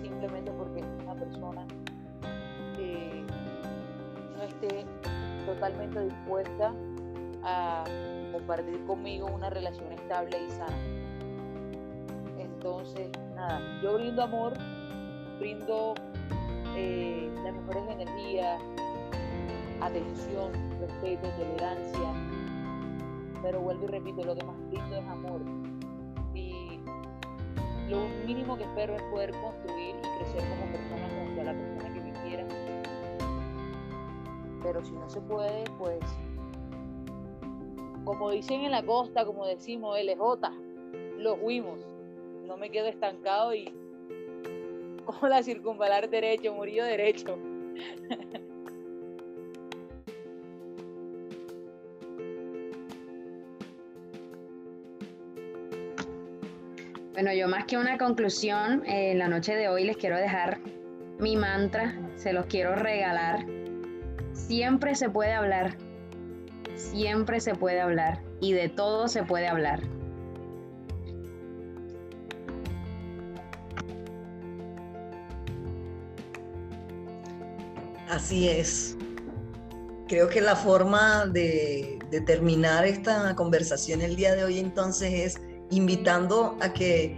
simplemente 0.00 0.52
porque 0.52 0.82
una 1.02 1.14
persona 1.16 1.66
no 4.36 4.42
es 4.42 4.54
esté 4.54 4.86
totalmente 5.46 6.00
dispuesta 6.00 6.72
a 7.42 7.84
compartir 8.36 8.84
conmigo 8.84 9.26
una 9.26 9.48
relación 9.48 9.90
estable 9.92 10.36
y 10.46 10.50
sana. 10.50 10.76
Entonces, 12.38 13.08
nada, 13.34 13.60
yo 13.82 13.94
brindo 13.94 14.22
amor, 14.22 14.52
brindo 15.38 15.94
eh, 16.76 17.30
las 17.42 17.54
mejores 17.54 17.82
energías, 17.88 18.60
atención, 19.80 20.52
respeto, 20.80 21.28
tolerancia, 21.30 22.12
pero 23.42 23.60
vuelvo 23.60 23.84
y 23.84 23.88
repito, 23.88 24.22
lo 24.22 24.34
que 24.34 24.44
más 24.44 24.56
brindo 24.68 24.96
es 24.96 25.06
amor. 25.08 25.40
Y 26.34 26.78
lo 27.88 28.06
mínimo 28.26 28.58
que 28.58 28.64
espero 28.64 28.96
es 28.96 29.02
poder 29.04 29.30
construir 29.40 29.96
y 29.96 30.18
crecer 30.18 30.42
como 30.50 30.72
persona 30.72 31.08
junto 31.18 31.40
a 31.40 31.44
la 31.44 31.52
persona 31.54 31.94
que 31.94 32.00
me 32.00 32.12
quiera. 32.22 32.46
Pero 34.62 34.84
si 34.84 34.92
no 34.92 35.08
se 35.08 35.20
puede, 35.22 35.64
pues 35.78 36.00
como 38.06 38.30
dicen 38.30 38.62
en 38.62 38.70
la 38.70 38.84
costa, 38.84 39.26
como 39.26 39.44
decimos, 39.46 39.98
LJ, 39.98 40.48
los 41.18 41.36
huimos. 41.42 41.80
No 42.46 42.56
me 42.56 42.70
quedo 42.70 42.86
estancado 42.86 43.52
y 43.52 43.74
como 45.04 45.26
la 45.28 45.42
circunvalar 45.42 46.08
derecho, 46.08 46.54
murió 46.54 46.84
derecho. 46.84 47.36
Bueno, 57.12 57.32
yo 57.32 57.48
más 57.48 57.64
que 57.64 57.78
una 57.78 57.96
conclusión, 57.96 58.84
eh, 58.84 59.12
en 59.12 59.18
la 59.20 59.26
noche 59.26 59.56
de 59.56 59.70
hoy 59.70 59.84
les 59.84 59.96
quiero 59.96 60.18
dejar 60.18 60.60
mi 61.18 61.34
mantra, 61.34 61.98
se 62.16 62.34
los 62.34 62.44
quiero 62.44 62.74
regalar. 62.74 63.46
Siempre 64.34 64.94
se 64.94 65.08
puede 65.08 65.32
hablar, 65.32 65.78
siempre 66.76 67.40
se 67.40 67.54
puede 67.54 67.80
hablar 67.80 68.22
y 68.40 68.52
de 68.52 68.68
todo 68.68 69.08
se 69.08 69.22
puede 69.22 69.48
hablar. 69.48 69.80
Así 78.08 78.48
es. 78.48 78.96
Creo 80.08 80.28
que 80.28 80.40
la 80.40 80.54
forma 80.54 81.26
de, 81.26 81.98
terminar 82.26 82.86
esta 82.86 83.34
conversación 83.34 84.00
el 84.00 84.16
día 84.16 84.34
de 84.34 84.44
hoy 84.44 84.58
entonces 84.58 85.12
es 85.12 85.42
invitando 85.70 86.56
a 86.60 86.72
que 86.72 87.14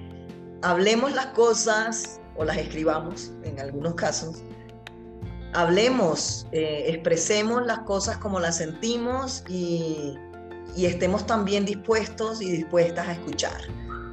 hablemos 0.62 1.14
las 1.14 1.26
cosas 1.26 2.20
o 2.36 2.44
las 2.44 2.56
escribamos 2.56 3.30
en 3.44 3.60
algunos 3.60 3.94
casos. 3.94 4.42
Hablemos, 5.54 6.46
eh, 6.52 6.84
expresemos 6.88 7.64
las 7.66 7.80
cosas 7.80 8.18
como 8.18 8.38
las 8.40 8.58
sentimos 8.58 9.44
y, 9.48 10.16
estemos 10.76 11.26
también 11.26 11.64
dispuestos 11.64 12.40
y 12.40 12.52
dispuestas 12.52 13.08
a 13.08 13.12
escuchar. 13.12 13.60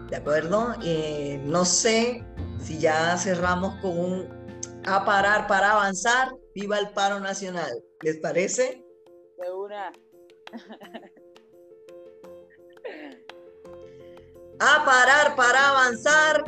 ¿De 0.10 0.16
acuerdo? 0.16 0.74
Eh, 0.84 1.40
no 1.46 1.64
sé 1.64 2.24
si 2.60 2.80
ya 2.80 3.16
cerramos 3.18 3.76
con 3.82 4.00
un 4.00 4.46
a 4.88 5.06
parar 5.06 5.48
para 5.48 5.74
avanzar. 5.74 6.34
Viva 6.56 6.80
el 6.80 6.90
paro 6.90 7.20
nacional. 7.20 7.72
¿Les 8.02 8.18
parece? 8.18 8.84
De 9.38 9.52
una. 9.52 9.92
a 14.60 14.86
parar 14.86 15.36
para 15.36 15.70
avanzar. 15.70 16.44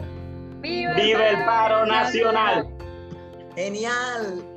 ¡Viva, 0.62 0.96
el 0.96 1.46
paro 1.46 1.86
nacional! 1.86 2.68
Genial. 3.56 4.57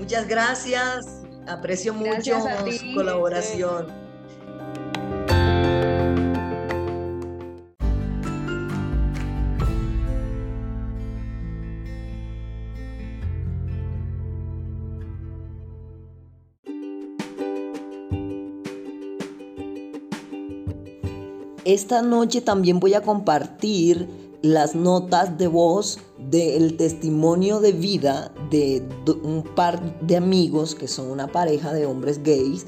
Muchas 0.00 0.26
gracias. 0.26 1.22
Aprecio 1.46 1.92
mucho 1.92 2.38
su 2.40 2.94
colaboración. 2.94 3.86
Esta 21.66 22.00
noche 22.00 22.40
también 22.40 22.80
voy 22.80 22.94
a 22.94 23.02
compartir 23.02 24.08
las 24.42 24.74
notas 24.74 25.36
de 25.38 25.46
voz 25.48 25.98
del 26.18 26.76
testimonio 26.76 27.60
de 27.60 27.72
vida 27.72 28.32
de 28.50 28.82
un 29.22 29.42
par 29.42 30.00
de 30.00 30.16
amigos 30.16 30.74
que 30.74 30.88
son 30.88 31.10
una 31.10 31.26
pareja 31.26 31.72
de 31.72 31.86
hombres 31.86 32.22
gays, 32.22 32.66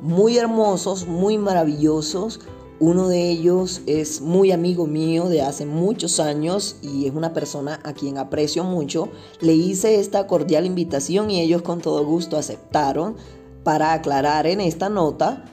muy 0.00 0.38
hermosos, 0.38 1.06
muy 1.06 1.36
maravillosos. 1.36 2.40
Uno 2.78 3.08
de 3.08 3.28
ellos 3.28 3.82
es 3.86 4.22
muy 4.22 4.52
amigo 4.52 4.86
mío 4.86 5.28
de 5.28 5.42
hace 5.42 5.66
muchos 5.66 6.18
años 6.18 6.76
y 6.80 7.06
es 7.06 7.14
una 7.14 7.34
persona 7.34 7.78
a 7.84 7.92
quien 7.92 8.16
aprecio 8.16 8.64
mucho. 8.64 9.10
Le 9.40 9.52
hice 9.52 10.00
esta 10.00 10.26
cordial 10.26 10.64
invitación 10.64 11.30
y 11.30 11.42
ellos 11.42 11.60
con 11.60 11.82
todo 11.82 12.04
gusto 12.06 12.38
aceptaron 12.38 13.16
para 13.64 13.92
aclarar 13.92 14.46
en 14.46 14.62
esta 14.62 14.88
nota 14.88 15.44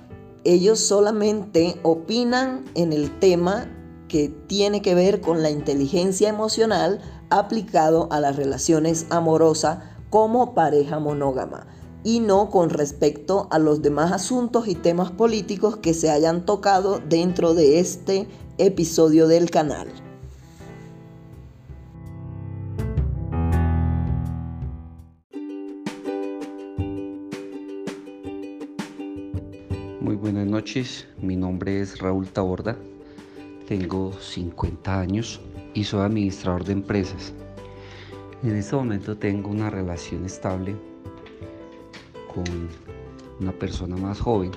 ellos 0.47 0.79
solamente 0.79 1.75
opinan 1.83 2.63
en 2.73 2.93
el 2.93 3.19
tema 3.19 3.69
que 4.07 4.29
tiene 4.47 4.81
que 4.81 4.95
ver 4.95 5.21
con 5.21 5.43
la 5.43 5.49
inteligencia 5.49 6.29
emocional 6.29 6.99
aplicado 7.29 8.07
a 8.11 8.19
las 8.19 8.35
relaciones 8.35 9.05
amorosas 9.09 9.79
como 10.09 10.53
pareja 10.53 10.99
monógama 10.99 11.67
y 12.03 12.19
no 12.19 12.49
con 12.49 12.69
respecto 12.69 13.47
a 13.51 13.59
los 13.59 13.81
demás 13.81 14.11
asuntos 14.11 14.67
y 14.67 14.75
temas 14.75 15.11
políticos 15.11 15.77
que 15.77 15.93
se 15.93 16.09
hayan 16.09 16.45
tocado 16.45 16.99
dentro 16.99 17.53
de 17.53 17.79
este 17.79 18.27
episodio 18.57 19.27
del 19.27 19.49
canal. 19.49 19.87
buenas 30.17 30.47
noches, 30.47 31.07
mi 31.21 31.35
nombre 31.35 31.79
es 31.79 31.99
Raúl 31.99 32.27
Taborda, 32.27 32.77
tengo 33.67 34.13
50 34.13 34.99
años 34.99 35.41
y 35.73 35.83
soy 35.83 36.01
administrador 36.01 36.63
de 36.63 36.73
empresas. 36.73 37.33
En 38.41 38.55
este 38.55 38.75
momento 38.75 39.17
tengo 39.17 39.49
una 39.49 39.69
relación 39.69 40.25
estable 40.25 40.75
con 42.33 42.45
una 43.39 43.51
persona 43.51 43.97
más 43.97 44.19
joven 44.19 44.51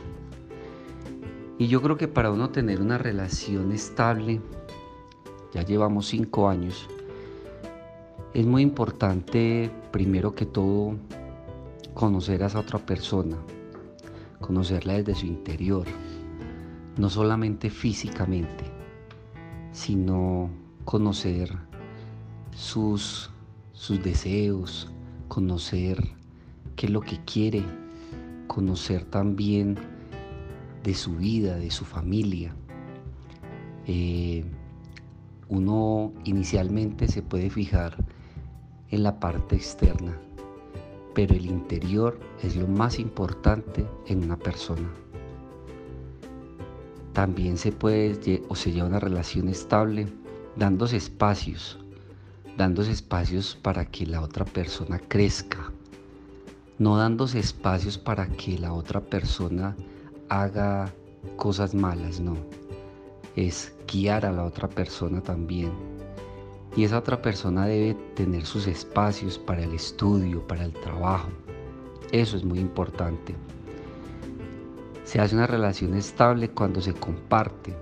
y 1.58 1.66
yo 1.66 1.82
creo 1.82 1.96
que 1.96 2.08
para 2.08 2.30
uno 2.30 2.50
tener 2.50 2.80
una 2.80 2.98
relación 2.98 3.72
estable, 3.72 4.40
ya 5.52 5.62
llevamos 5.62 6.06
5 6.06 6.48
años, 6.48 6.88
es 8.32 8.46
muy 8.46 8.62
importante 8.62 9.70
primero 9.90 10.34
que 10.34 10.46
todo 10.46 10.94
conocer 11.94 12.44
a 12.44 12.46
esa 12.46 12.61
otra 12.61 12.78
persona, 12.78 13.36
conocerla 14.40 14.94
desde 14.94 15.16
su 15.16 15.26
interior, 15.26 15.86
no 16.96 17.11
solamente 17.11 17.68
físicamente, 17.68 18.69
sino 19.72 20.50
conocer 20.84 21.56
sus, 22.52 23.30
sus 23.72 24.02
deseos, 24.02 24.90
conocer 25.28 26.02
qué 26.76 26.86
es 26.86 26.92
lo 26.92 27.00
que 27.00 27.18
quiere, 27.24 27.62
conocer 28.46 29.04
también 29.04 29.78
de 30.82 30.94
su 30.94 31.16
vida, 31.16 31.56
de 31.56 31.70
su 31.70 31.84
familia. 31.84 32.54
Eh, 33.86 34.44
uno 35.48 36.12
inicialmente 36.24 37.08
se 37.08 37.22
puede 37.22 37.50
fijar 37.50 37.96
en 38.90 39.02
la 39.02 39.20
parte 39.20 39.56
externa, 39.56 40.16
pero 41.14 41.34
el 41.34 41.46
interior 41.46 42.18
es 42.42 42.56
lo 42.56 42.66
más 42.66 42.98
importante 42.98 43.86
en 44.06 44.24
una 44.24 44.36
persona. 44.36 44.88
También 47.12 47.56
se 47.58 47.72
puede 47.72 48.42
o 48.48 48.54
se 48.54 48.72
lleva 48.72 48.88
una 48.88 49.00
relación 49.00 49.48
estable 49.48 50.06
dándose 50.56 50.96
espacios, 50.96 51.78
dándose 52.56 52.92
espacios 52.92 53.56
para 53.61 53.84
que 53.86 54.06
la 54.06 54.20
otra 54.20 54.44
persona 54.44 54.98
crezca, 54.98 55.72
no 56.78 56.96
dándose 56.96 57.38
espacios 57.38 57.98
para 57.98 58.26
que 58.28 58.58
la 58.58 58.72
otra 58.72 59.00
persona 59.00 59.76
haga 60.28 60.92
cosas 61.36 61.74
malas, 61.74 62.20
no. 62.20 62.36
Es 63.36 63.72
guiar 63.90 64.26
a 64.26 64.32
la 64.32 64.44
otra 64.44 64.68
persona 64.68 65.20
también 65.20 65.70
y 66.76 66.84
esa 66.84 66.98
otra 66.98 67.20
persona 67.20 67.66
debe 67.66 67.94
tener 68.14 68.46
sus 68.46 68.66
espacios 68.66 69.38
para 69.38 69.64
el 69.64 69.72
estudio, 69.72 70.46
para 70.46 70.64
el 70.64 70.72
trabajo. 70.72 71.28
Eso 72.12 72.36
es 72.36 72.44
muy 72.44 72.61
importante. 72.61 73.34
Se 75.11 75.20
hace 75.20 75.34
una 75.34 75.48
relación 75.48 75.94
estable 75.94 76.50
cuando 76.50 76.80
se 76.80 76.94
comparte. 76.94 77.74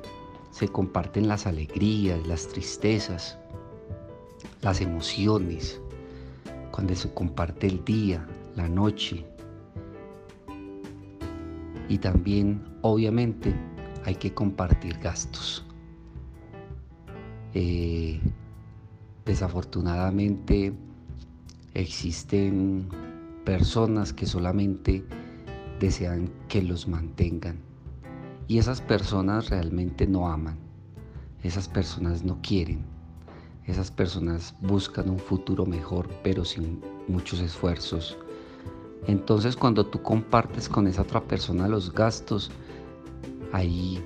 Se 0.51 0.67
comparten 0.67 1.29
las 1.29 1.47
alegrías, 1.47 2.27
las 2.27 2.49
tristezas, 2.49 3.37
las 4.63 4.81
emociones. 4.81 5.79
Cuando 6.71 6.95
se 6.95 7.13
comparte 7.13 7.67
el 7.67 7.85
día, 7.85 8.27
la 8.57 8.67
noche, 8.67 9.27
y 11.91 11.99
también 11.99 12.65
obviamente 12.81 13.55
hay 14.07 14.15
que 14.15 14.33
compartir 14.33 14.99
gastos. 14.99 15.67
Eh, 17.53 18.23
desafortunadamente 19.27 20.73
existen 21.75 22.89
personas 23.45 24.15
que 24.15 24.25
solamente 24.25 25.05
desean 25.79 26.31
que 26.49 26.63
los 26.63 26.89
mantengan 26.89 27.59
y 28.47 28.59
esas 28.59 28.81
personas 28.81 29.51
realmente 29.51 30.07
no 30.07 30.29
aman, 30.29 30.57
esas 31.43 31.69
personas 31.69 32.25
no 32.25 32.39
quieren, 32.43 32.85
esas 33.67 33.91
personas 33.91 34.55
buscan 34.61 35.11
un 35.11 35.19
futuro 35.19 35.67
mejor 35.67 36.09
pero 36.23 36.45
sin 36.45 36.81
muchos 37.07 37.41
esfuerzos. 37.41 38.17
Entonces 39.07 39.57
cuando 39.57 39.87
tú 39.87 40.03
compartes 40.03 40.69
con 40.69 40.87
esa 40.87 41.03
otra 41.03 41.23
persona 41.23 41.69
los 41.69 41.93
gastos, 41.93 42.51
hay 43.53 44.03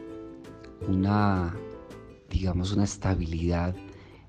una, 0.88 1.54
digamos, 2.30 2.72
una 2.72 2.84
estabilidad 2.84 3.74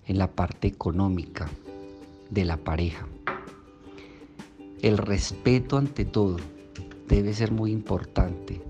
en 0.05 0.17
la 0.17 0.31
parte 0.31 0.67
económica 0.67 1.47
de 2.29 2.45
la 2.45 2.57
pareja. 2.57 3.07
El 4.81 4.97
respeto 4.97 5.77
ante 5.77 6.05
todo 6.05 6.37
debe 7.07 7.33
ser 7.33 7.51
muy 7.51 7.71
importante. 7.71 8.61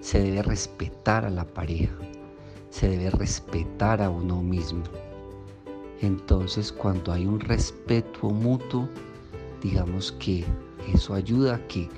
Se 0.00 0.20
debe 0.20 0.42
respetar 0.42 1.24
a 1.24 1.30
la 1.30 1.44
pareja. 1.44 1.94
Se 2.70 2.88
debe 2.88 3.10
respetar 3.10 4.02
a 4.02 4.10
uno 4.10 4.42
mismo. 4.42 4.82
Entonces 6.00 6.72
cuando 6.72 7.12
hay 7.12 7.26
un 7.26 7.40
respeto 7.40 8.30
mutuo, 8.30 8.88
digamos 9.62 10.12
que 10.12 10.44
eso 10.92 11.14
ayuda 11.14 11.56
a 11.56 11.66
que 11.66 11.88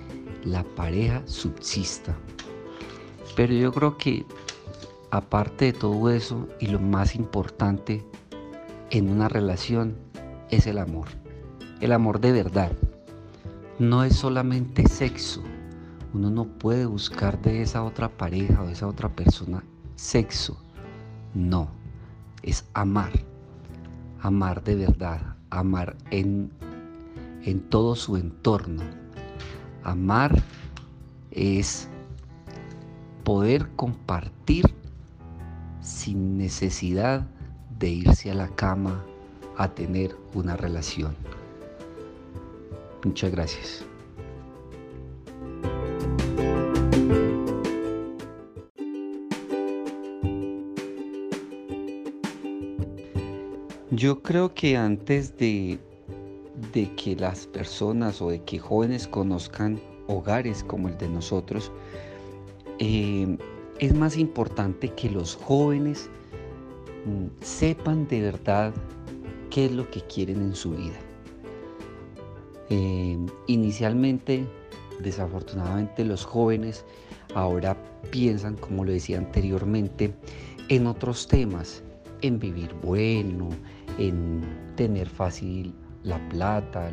la 0.45 0.65
pareja 0.65 1.23
subsista. 1.27 2.17
Pero 3.37 3.53
yo 3.53 3.73
creo 3.73 3.97
que 3.99 4.25
aparte 5.11 5.67
de 5.67 5.73
todo 5.73 6.11
eso 6.11 6.49
y 6.61 6.67
lo 6.67 6.79
más 6.79 7.15
importante 7.15 8.05
en 8.91 9.11
una 9.11 9.29
relación 9.29 9.97
es 10.51 10.67
el 10.67 10.79
amor. 10.79 11.09
El 11.81 11.93
amor 11.93 12.21
de 12.21 12.33
verdad. 12.33 12.73
No 13.79 14.05
es 14.05 14.17
solamente 14.17 14.87
sexo. 14.89 15.43
Uno 16.13 16.31
no 16.31 16.45
puede 16.47 16.87
buscar 16.87 17.41
de 17.41 17.63
esa 17.63 17.83
otra 17.85 18.09
pareja 18.09 18.63
o 18.63 18.67
de 18.67 18.73
esa 18.73 18.89
otra 18.89 19.09
persona 19.09 19.65
sexo. 19.95 20.61
No. 21.35 21.71
Es 22.43 22.65
amar. 22.75 23.13
Amar 24.21 24.65
de 24.65 24.75
verdad. 24.75 25.37
Amar 25.51 25.97
en, 26.11 26.51
en 27.45 27.61
todo 27.61 27.95
su 27.95 28.17
entorno. 28.17 28.83
Amar 29.85 30.43
es 31.31 31.89
poder 33.25 33.69
compartir 33.77 34.65
sin 35.81 36.37
necesidad 36.37 37.27
de 37.79 37.89
irse 37.89 38.31
a 38.31 38.35
la 38.35 38.49
cama 38.49 39.05
a 39.57 39.69
tener 39.69 40.17
una 40.35 40.57
relación. 40.57 41.15
Muchas 43.05 43.31
gracias. 43.31 43.85
Yo 53.91 54.23
creo 54.23 54.55
que 54.55 54.77
antes 54.77 55.37
de, 55.37 55.79
que 56.73 57.17
las 57.17 57.47
personas 57.47 58.23
o 58.23 58.31
de 58.31 58.43
que 58.45 58.59
jóvenes 58.59 59.09
conozcan 59.09 59.81
hogares 60.07 60.65
como 60.65 60.89
el 60.89 60.97
de 60.99 61.09
nosotros, 61.09 61.73
eh, 62.79 63.37
es 63.79 63.95
más 63.95 64.17
importante 64.17 64.89
que 64.91 65.11
los 65.11 65.37
jóvenes 65.37 66.11
Mm, 67.07 67.29
sepan 67.41 68.07
de 68.09 68.21
verdad 68.21 68.75
qué 69.49 69.67
es 69.67 69.73
lo 69.73 69.91
que 69.91 70.03
quieren 70.03 70.43
en 70.43 70.55
su 70.55 70.73
vida. 70.73 70.99
Eh, 72.69 73.19
inicialmente, 73.47 74.47
desafortunadamente, 75.01 76.05
los 76.05 76.25
jóvenes 76.25 76.85
ahora 77.35 77.75
piensan, 78.11 78.57
como 78.57 78.85
lo 78.85 78.93
decía 78.93 79.17
anteriormente, 79.17 80.13
en 80.69 80.87
otros 80.87 81.27
temas, 81.27 81.83
en 82.21 82.39
vivir 82.39 82.75
bueno, 82.83 83.49
en 84.01 84.43
tener 84.77 85.09
fácil 85.09 85.75
la 86.03 86.19
plata, 86.31 86.91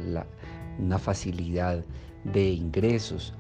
una 0.78 1.00
facilidad 1.00 1.84
de 2.26 2.52
ingresos. 2.52 3.34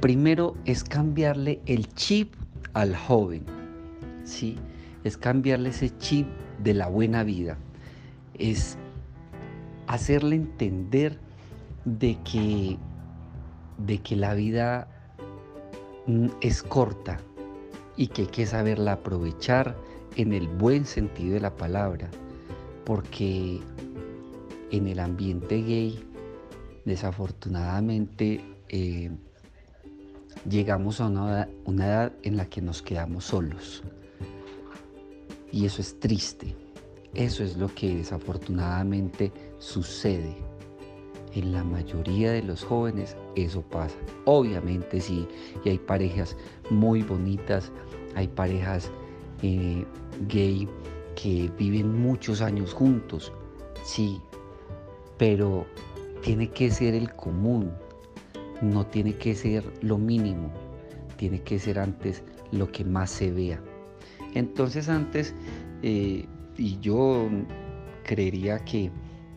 Primero 0.00 0.54
es 0.66 0.84
cambiarle 0.84 1.60
el 1.66 1.88
chip 1.94 2.34
al 2.74 2.94
joven, 2.94 3.44
¿sí? 4.24 4.56
es 5.02 5.16
cambiarle 5.16 5.70
ese 5.70 5.96
chip 5.96 6.28
de 6.62 6.74
la 6.74 6.88
buena 6.88 7.24
vida, 7.24 7.56
es 8.34 8.76
hacerle 9.86 10.36
entender 10.36 11.18
de 11.86 12.18
que, 12.22 12.76
de 13.78 13.98
que 13.98 14.14
la 14.14 14.34
vida 14.34 14.88
mm, 16.06 16.26
es 16.42 16.62
corta 16.62 17.18
y 17.96 18.08
que 18.08 18.22
hay 18.22 18.28
que 18.28 18.46
saberla 18.46 18.92
aprovechar 18.92 19.74
en 20.18 20.32
el 20.32 20.48
buen 20.48 20.84
sentido 20.84 21.34
de 21.34 21.40
la 21.40 21.56
palabra, 21.56 22.10
porque 22.84 23.60
en 24.70 24.88
el 24.88 24.98
ambiente 24.98 25.62
gay, 25.62 26.04
desafortunadamente, 26.84 28.40
eh, 28.68 29.10
llegamos 30.48 31.00
a 31.00 31.06
una, 31.06 31.48
edad 31.66 32.12
en 32.24 32.36
la 32.36 32.46
que 32.46 32.60
nos 32.60 32.82
quedamos 32.82 33.26
solos. 33.26 33.84
Y 35.52 35.64
eso 35.64 35.80
es 35.80 35.98
triste. 36.00 36.54
Eso 37.14 37.44
es 37.44 37.56
lo 37.56 37.72
que 37.72 37.96
desafortunadamente 37.96 39.32
sucede. 39.58 40.36
En 41.32 41.52
la 41.52 41.62
mayoría 41.62 42.32
de 42.32 42.42
los 42.42 42.64
jóvenes 42.64 43.16
eso 43.36 43.62
pasa. 43.62 43.96
Obviamente 44.24 45.00
sí, 45.00 45.28
y 45.64 45.68
hay 45.68 45.78
parejas 45.78 46.36
muy 46.70 47.02
bonitas, 47.02 47.70
hay 48.16 48.26
parejas 48.26 48.90
eh, 49.42 49.84
gay 50.26 50.68
que 51.20 51.50
viven 51.58 52.00
muchos 52.00 52.40
años 52.40 52.72
juntos, 52.72 53.32
sí, 53.84 54.20
pero 55.16 55.66
tiene 56.22 56.48
que 56.48 56.70
ser 56.70 56.94
el 56.94 57.12
común, 57.14 57.72
no 58.62 58.86
tiene 58.86 59.14
que 59.14 59.34
ser 59.34 59.64
lo 59.82 59.98
mínimo, 59.98 60.50
tiene 61.16 61.40
que 61.42 61.58
ser 61.58 61.78
antes 61.78 62.22
lo 62.52 62.70
que 62.70 62.84
más 62.84 63.10
se 63.10 63.30
vea. 63.30 63.60
Entonces 64.34 64.88
antes, 64.88 65.34
eh, 65.82 66.26
y 66.56 66.78
yo 66.80 67.28
creería 68.04 68.58
que 68.64 68.90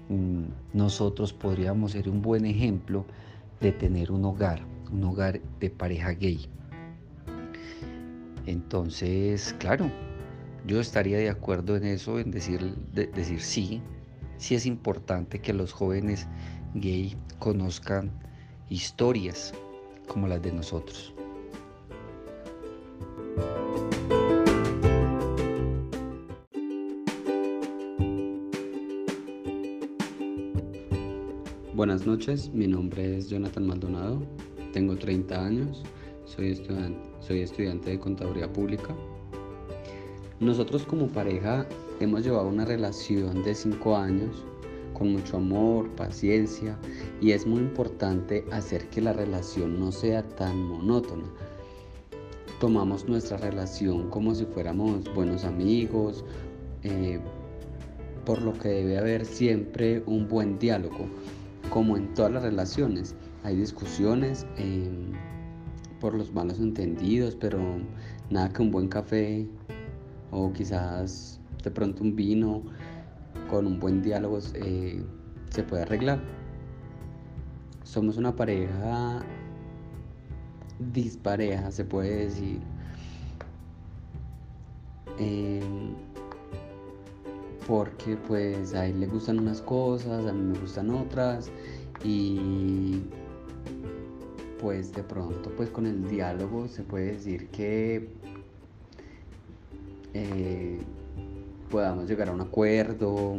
mm, 0.10 0.44
nosotros 0.74 1.34
podríamos 1.34 1.92
ser 1.92 2.10
un 2.10 2.22
buen 2.22 2.46
ejemplo 2.46 3.06
de 3.60 3.72
tener 3.72 4.12
un 4.12 4.26
hogar, 4.26 4.62
un 4.92 5.04
hogar 5.04 5.40
de 5.60 5.70
pareja 5.70 6.12
gay. 6.12 6.48
Entonces, 8.46 9.56
claro, 9.60 9.90
yo 10.66 10.80
estaría 10.80 11.18
de 11.18 11.30
acuerdo 11.30 11.76
en 11.76 11.86
eso, 11.86 12.20
en 12.20 12.32
decir, 12.32 12.76
decir 12.94 13.42
sí, 13.42 13.82
sí 14.38 14.56
es 14.56 14.66
importante 14.66 15.40
que 15.40 15.54
los 15.54 15.72
jóvenes 15.72 16.28
gay 16.76 17.16
conozcan 17.40 18.12
historias 18.70 19.54
como 20.08 20.28
las 20.28 20.42
de 20.42 20.52
nosotros. 20.52 21.14
Buenas 31.74 32.06
noches, 32.06 32.50
mi 32.54 32.68
nombre 32.68 33.18
es 33.18 33.30
Jonathan 33.30 33.66
Maldonado, 33.66 34.22
tengo 34.72 34.96
30 34.96 35.44
años, 35.44 35.84
soy 36.26 36.52
estudiante, 36.52 37.02
soy 37.20 37.40
estudiante 37.42 37.90
de 37.90 38.00
Contaduría 38.00 38.52
Pública. 38.54 38.96
Nosotros 40.42 40.88
como 40.88 41.08
pareja 41.08 41.68
hemos 42.00 42.24
llevado 42.24 42.48
una 42.48 42.66
relación 42.66 43.44
de 43.44 43.54
5 43.54 43.96
años 43.96 44.44
con 44.96 45.14
mucho 45.14 45.38
amor, 45.38 45.88
paciencia 45.92 46.80
y 47.22 47.34
es 47.34 47.46
muy 47.46 47.60
importante 47.60 48.44
hacer 48.52 48.90
que 48.90 49.02
la 49.02 49.14
relación 49.14 49.80
no 49.80 49.92
sea 49.92 50.28
tan 50.28 50.58
monótona. 50.64 51.26
Tomamos 52.60 53.08
nuestra 53.08 53.38
relación 53.38 54.10
como 54.10 54.34
si 54.34 54.46
fuéramos 54.46 55.14
buenos 55.14 55.44
amigos, 55.44 56.26
eh, 56.82 57.20
por 58.26 58.42
lo 58.42 58.54
que 58.54 58.70
debe 58.70 58.98
haber 58.98 59.26
siempre 59.26 60.02
un 60.08 60.28
buen 60.28 60.58
diálogo 60.58 61.06
como 61.70 61.98
en 61.98 62.12
todas 62.16 62.32
las 62.32 62.42
relaciones, 62.42 63.14
hay 63.44 63.58
discusiones 63.58 64.48
em, 64.58 65.12
por 66.00 66.16
los 66.16 66.34
malos 66.34 66.60
entendidos, 66.60 67.38
pero 67.40 67.60
nada 68.32 68.50
que 68.50 68.64
un 68.64 68.72
buen 68.72 68.88
café 68.88 69.48
o 70.32 70.52
quizás 70.54 71.40
de 71.64 71.72
pronto 71.72 72.04
un 72.04 72.16
vino 72.16 72.64
con 73.50 73.68
un 73.68 73.80
buen 73.80 74.02
diálogo 74.02 74.40
eh, 74.56 75.04
se 75.50 75.64
puede 75.64 75.84
arreglar. 75.84 76.20
Somos 77.84 78.18
una 78.18 78.36
pareja 78.36 79.24
dispareja, 80.94 81.72
se 81.72 81.86
puede 81.86 82.26
decir. 82.26 82.60
Em, 85.20 85.94
porque 87.68 88.18
pues 88.28 88.74
a 88.74 88.88
él 88.88 89.00
le 89.00 89.08
gustan 89.08 89.40
unas 89.40 89.62
cosas, 89.62 90.26
a 90.26 90.34
mí 90.34 90.54
me 90.54 90.60
gustan 90.60 90.90
otras 90.90 91.52
y 92.04 93.02
pues 94.60 94.94
de 94.94 95.04
pronto 95.04 95.52
pues 95.56 95.70
con 95.70 95.86
el 95.86 96.08
diálogo 96.08 96.68
se 96.68 96.84
puede 96.84 97.14
decir 97.14 97.50
que 97.50 98.10
eh, 100.14 100.80
podamos 101.70 102.10
llegar 102.10 102.30
a 102.30 102.32
un 102.32 102.42
acuerdo, 102.42 103.36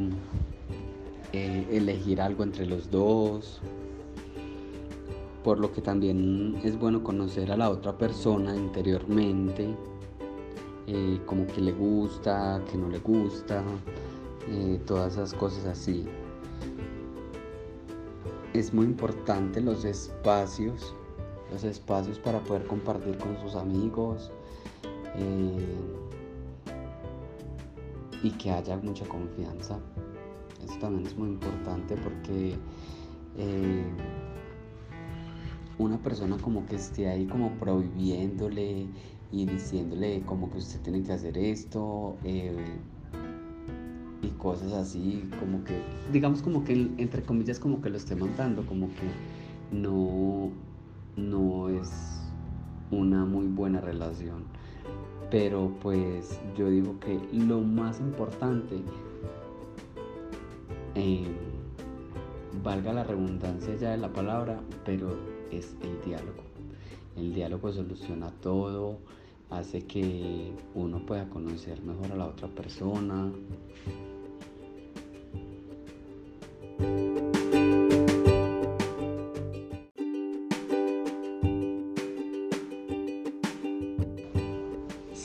eh, 1.32 1.66
elegir 1.70 2.20
algo 2.20 2.42
entre 2.42 2.66
los 2.66 2.90
dos, 2.90 3.60
por 5.44 5.58
lo 5.58 5.72
que 5.72 5.80
también 5.80 6.60
es 6.64 6.78
bueno 6.78 7.02
conocer 7.02 7.50
a 7.52 7.56
la 7.56 7.70
otra 7.70 7.96
persona 7.96 8.54
interiormente, 8.56 9.74
eh, 10.86 11.20
como 11.26 11.46
que 11.46 11.60
le 11.60 11.72
gusta, 11.72 12.62
que 12.70 12.76
no 12.76 12.88
le 12.88 12.98
gusta, 12.98 13.62
todas 14.86 15.12
esas 15.12 15.32
cosas 15.34 15.64
así. 15.66 16.04
Es 18.54 18.74
muy 18.74 18.86
importante 18.86 19.60
los 19.60 19.84
espacios 19.84 20.94
los 21.52 21.64
espacios 21.64 22.18
para 22.18 22.40
poder 22.40 22.66
compartir 22.66 23.18
con 23.18 23.38
sus 23.40 23.54
amigos 23.54 24.30
y 28.22 28.30
que 28.30 28.50
haya 28.50 28.76
mucha 28.78 29.06
confianza. 29.06 29.78
Eso 30.64 30.78
también 30.78 31.06
es 31.06 31.16
muy 31.16 31.28
importante 31.28 31.96
porque 31.96 32.56
eh, 33.36 33.84
una 35.78 35.98
persona 35.98 36.36
como 36.38 36.64
que 36.66 36.76
esté 36.76 37.08
ahí 37.08 37.26
como 37.26 37.50
prohibiéndole 37.58 38.86
y 39.32 39.46
diciéndole 39.46 40.22
como 40.22 40.50
que 40.50 40.58
usted 40.58 40.80
tiene 40.82 41.02
que 41.02 41.12
hacer 41.12 41.36
esto 41.38 42.16
eh, 42.24 42.54
y 44.22 44.28
cosas 44.38 44.72
así, 44.72 45.28
como 45.40 45.64
que, 45.64 45.82
digamos 46.12 46.42
como 46.42 46.64
que 46.64 46.74
entre 46.98 47.22
comillas 47.22 47.58
como 47.58 47.80
que 47.80 47.90
lo 47.90 47.96
esté 47.96 48.14
montando, 48.14 48.64
como 48.66 48.88
que 48.88 49.76
no, 49.76 50.50
no 51.16 51.68
es 51.70 51.90
una 52.90 53.24
muy 53.24 53.46
buena 53.46 53.80
relación. 53.80 54.44
Pero 55.32 55.72
pues 55.80 56.38
yo 56.54 56.68
digo 56.68 57.00
que 57.00 57.18
lo 57.32 57.62
más 57.62 57.98
importante, 58.00 58.76
em, 60.94 61.24
valga 62.62 62.92
la 62.92 63.02
redundancia 63.02 63.74
ya 63.76 63.92
de 63.92 63.96
la 63.96 64.12
palabra, 64.12 64.60
pero 64.84 65.16
es 65.50 65.74
el 65.80 65.98
diálogo. 66.04 66.42
El 67.16 67.32
diálogo 67.32 67.72
soluciona 67.72 68.30
todo, 68.42 68.98
hace 69.48 69.86
que 69.86 70.52
uno 70.74 71.06
pueda 71.06 71.26
conocer 71.30 71.80
mejor 71.80 72.12
a 72.12 72.16
la 72.16 72.26
otra 72.26 72.48
persona, 72.48 73.32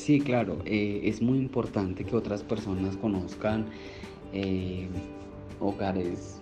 Sí, 0.07 0.21
claro, 0.21 0.59
eh, 0.63 1.01
es 1.03 1.21
muy 1.21 1.37
importante 1.37 2.05
que 2.05 2.15
otras 2.15 2.41
personas 2.41 2.95
conozcan 2.95 3.65
eh, 4.31 4.87
hogares 5.59 6.39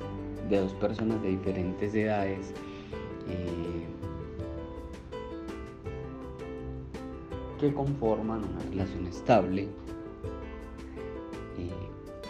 de 0.51 0.59
dos 0.59 0.72
personas 0.74 1.20
de 1.24 1.30
diferentes 1.30 1.95
edades. 1.95 2.53
Eh, 3.28 3.88
que 7.59 7.74
conforman 7.74 8.43
una 8.43 8.61
relación 8.70 9.07
estable 9.07 9.68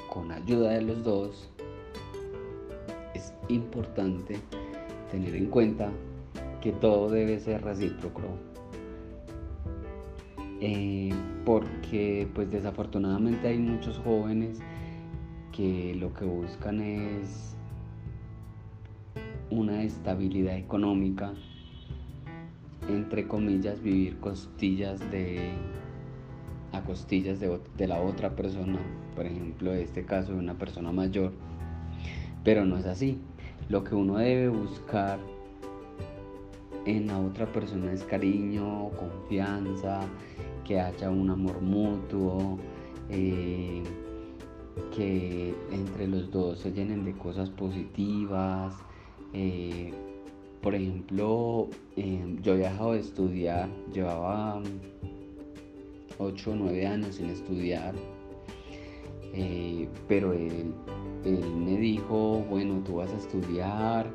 con 0.09 0.31
ayuda 0.31 0.69
de 0.69 0.83
los 0.83 1.03
dos 1.03 1.49
es 3.13 3.33
importante 3.49 4.37
tener 5.11 5.35
en 5.35 5.47
cuenta 5.47 5.91
que 6.61 6.71
todo 6.71 7.09
debe 7.09 7.41
ser 7.41 7.61
recíproco 7.61 8.21
eh, 10.61 11.13
porque 11.45 12.27
pues 12.33 12.49
desafortunadamente 12.49 13.47
hay 13.47 13.57
muchos 13.57 13.97
jóvenes 13.99 14.59
que 15.51 15.95
lo 15.95 16.13
que 16.13 16.25
buscan 16.25 16.81
es 16.81 17.55
una 19.49 19.83
estabilidad 19.83 20.57
económica, 20.57 21.33
entre 22.87 23.27
comillas, 23.27 23.81
vivir 23.81 24.17
costillas 24.19 24.99
de 25.11 25.53
a 26.71 26.81
costillas 26.81 27.39
de, 27.39 27.59
de 27.77 27.87
la 27.87 28.01
otra 28.01 28.35
persona, 28.35 28.79
por 29.15 29.25
ejemplo, 29.25 29.73
en 29.73 29.79
este 29.79 30.03
caso 30.03 30.33
de 30.33 30.39
una 30.39 30.55
persona 30.55 30.91
mayor, 30.91 31.31
pero 32.43 32.65
no 32.65 32.77
es 32.77 32.85
así. 32.85 33.17
Lo 33.69 33.83
que 33.83 33.95
uno 33.95 34.17
debe 34.17 34.49
buscar 34.49 35.19
en 36.85 37.07
la 37.07 37.17
otra 37.17 37.45
persona 37.47 37.91
es 37.91 38.03
cariño, 38.03 38.89
confianza, 38.89 40.01
que 40.65 40.79
haya 40.79 41.09
un 41.09 41.29
amor 41.29 41.61
mutuo, 41.61 42.57
eh, 43.09 43.83
que 44.95 45.53
entre 45.71 46.07
los 46.07 46.29
dos 46.31 46.59
se 46.59 46.71
llenen 46.71 47.05
de 47.05 47.13
cosas 47.13 47.49
positivas. 47.49 48.75
Eh, 49.33 49.93
por 50.61 50.73
ejemplo, 50.73 51.69
em, 51.95 52.41
yo 52.41 52.55
he 52.55 52.57
dejado 52.57 52.93
de 52.93 52.99
estudiar, 52.99 53.69
llevaba 53.93 54.61
8 56.17 56.51
o 56.51 56.55
9 56.55 56.87
años 56.87 57.15
sin 57.15 57.29
estudiar, 57.29 57.93
eh, 59.33 59.87
pero 60.07 60.33
él, 60.33 60.73
él, 61.23 61.55
me 61.55 61.77
dijo, 61.77 62.43
bueno, 62.49 62.81
tú 62.83 62.95
vas 62.95 63.11
a 63.11 63.17
estudiar, 63.17 64.11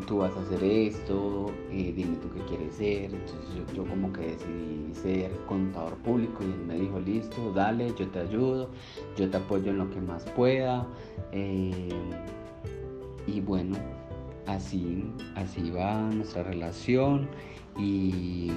tú 0.00 0.18
vas 0.18 0.36
a 0.36 0.40
hacer 0.40 0.62
esto, 0.62 1.46
eh, 1.70 1.92
dime 1.96 2.16
tú 2.16 2.28
qué 2.34 2.40
quieres 2.42 2.74
ser. 2.74 3.14
Entonces 3.14 3.74
yo, 3.74 3.84
como 3.84 4.12
que 4.12 4.22
decidí 4.22 4.94
ser 4.94 5.30
contador 5.46 5.94
público 5.98 6.42
y 6.42 6.46
él 6.46 6.66
me 6.66 6.74
dijo, 6.74 7.00
listo, 7.00 7.52
dale, 7.52 7.92
yo 7.98 8.06
te 8.08 8.20
ayudo, 8.20 8.68
yo 9.16 9.30
te 9.30 9.36
apoyo 9.36 9.70
en 9.70 9.78
lo 9.78 9.90
que 9.90 10.00
más 10.00 10.24
pueda. 10.24 10.86
Eh, 11.32 11.88
y 13.26 13.40
bueno, 13.40 13.76
así, 14.46 15.04
así 15.34 15.70
va 15.70 16.00
nuestra 16.10 16.42
relación 16.42 17.28
y, 17.78 18.50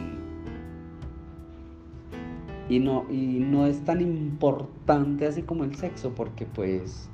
y, 2.69 2.79
no, 2.79 3.05
y 3.09 3.39
no 3.39 3.65
es 3.65 3.83
tan 3.83 4.01
importante 4.01 5.25
así 5.25 5.41
como 5.41 5.63
el 5.63 5.75
sexo 5.75 6.13
porque 6.13 6.45
pues 6.45 7.09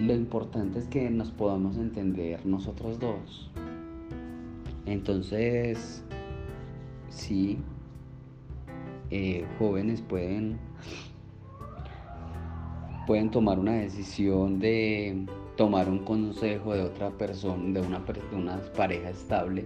lo 0.00 0.14
importante 0.14 0.78
es 0.78 0.86
que 0.86 1.10
nos 1.10 1.30
podamos 1.30 1.76
entender 1.76 2.44
nosotros 2.46 2.98
dos. 2.98 3.50
Entonces, 4.86 6.02
sí, 7.08 7.58
eh, 9.10 9.44
jóvenes 9.58 10.02
pueden, 10.02 10.58
pueden 13.06 13.30
tomar 13.30 13.58
una 13.58 13.74
decisión 13.74 14.58
de 14.58 15.26
tomar 15.56 15.88
un 15.88 16.00
consejo 16.00 16.74
de 16.74 16.82
otra 16.82 17.10
persona, 17.10 17.80
de 17.80 17.86
una, 17.86 18.00
de 18.00 18.36
una 18.36 18.56
pareja 18.74 19.10
estable 19.10 19.64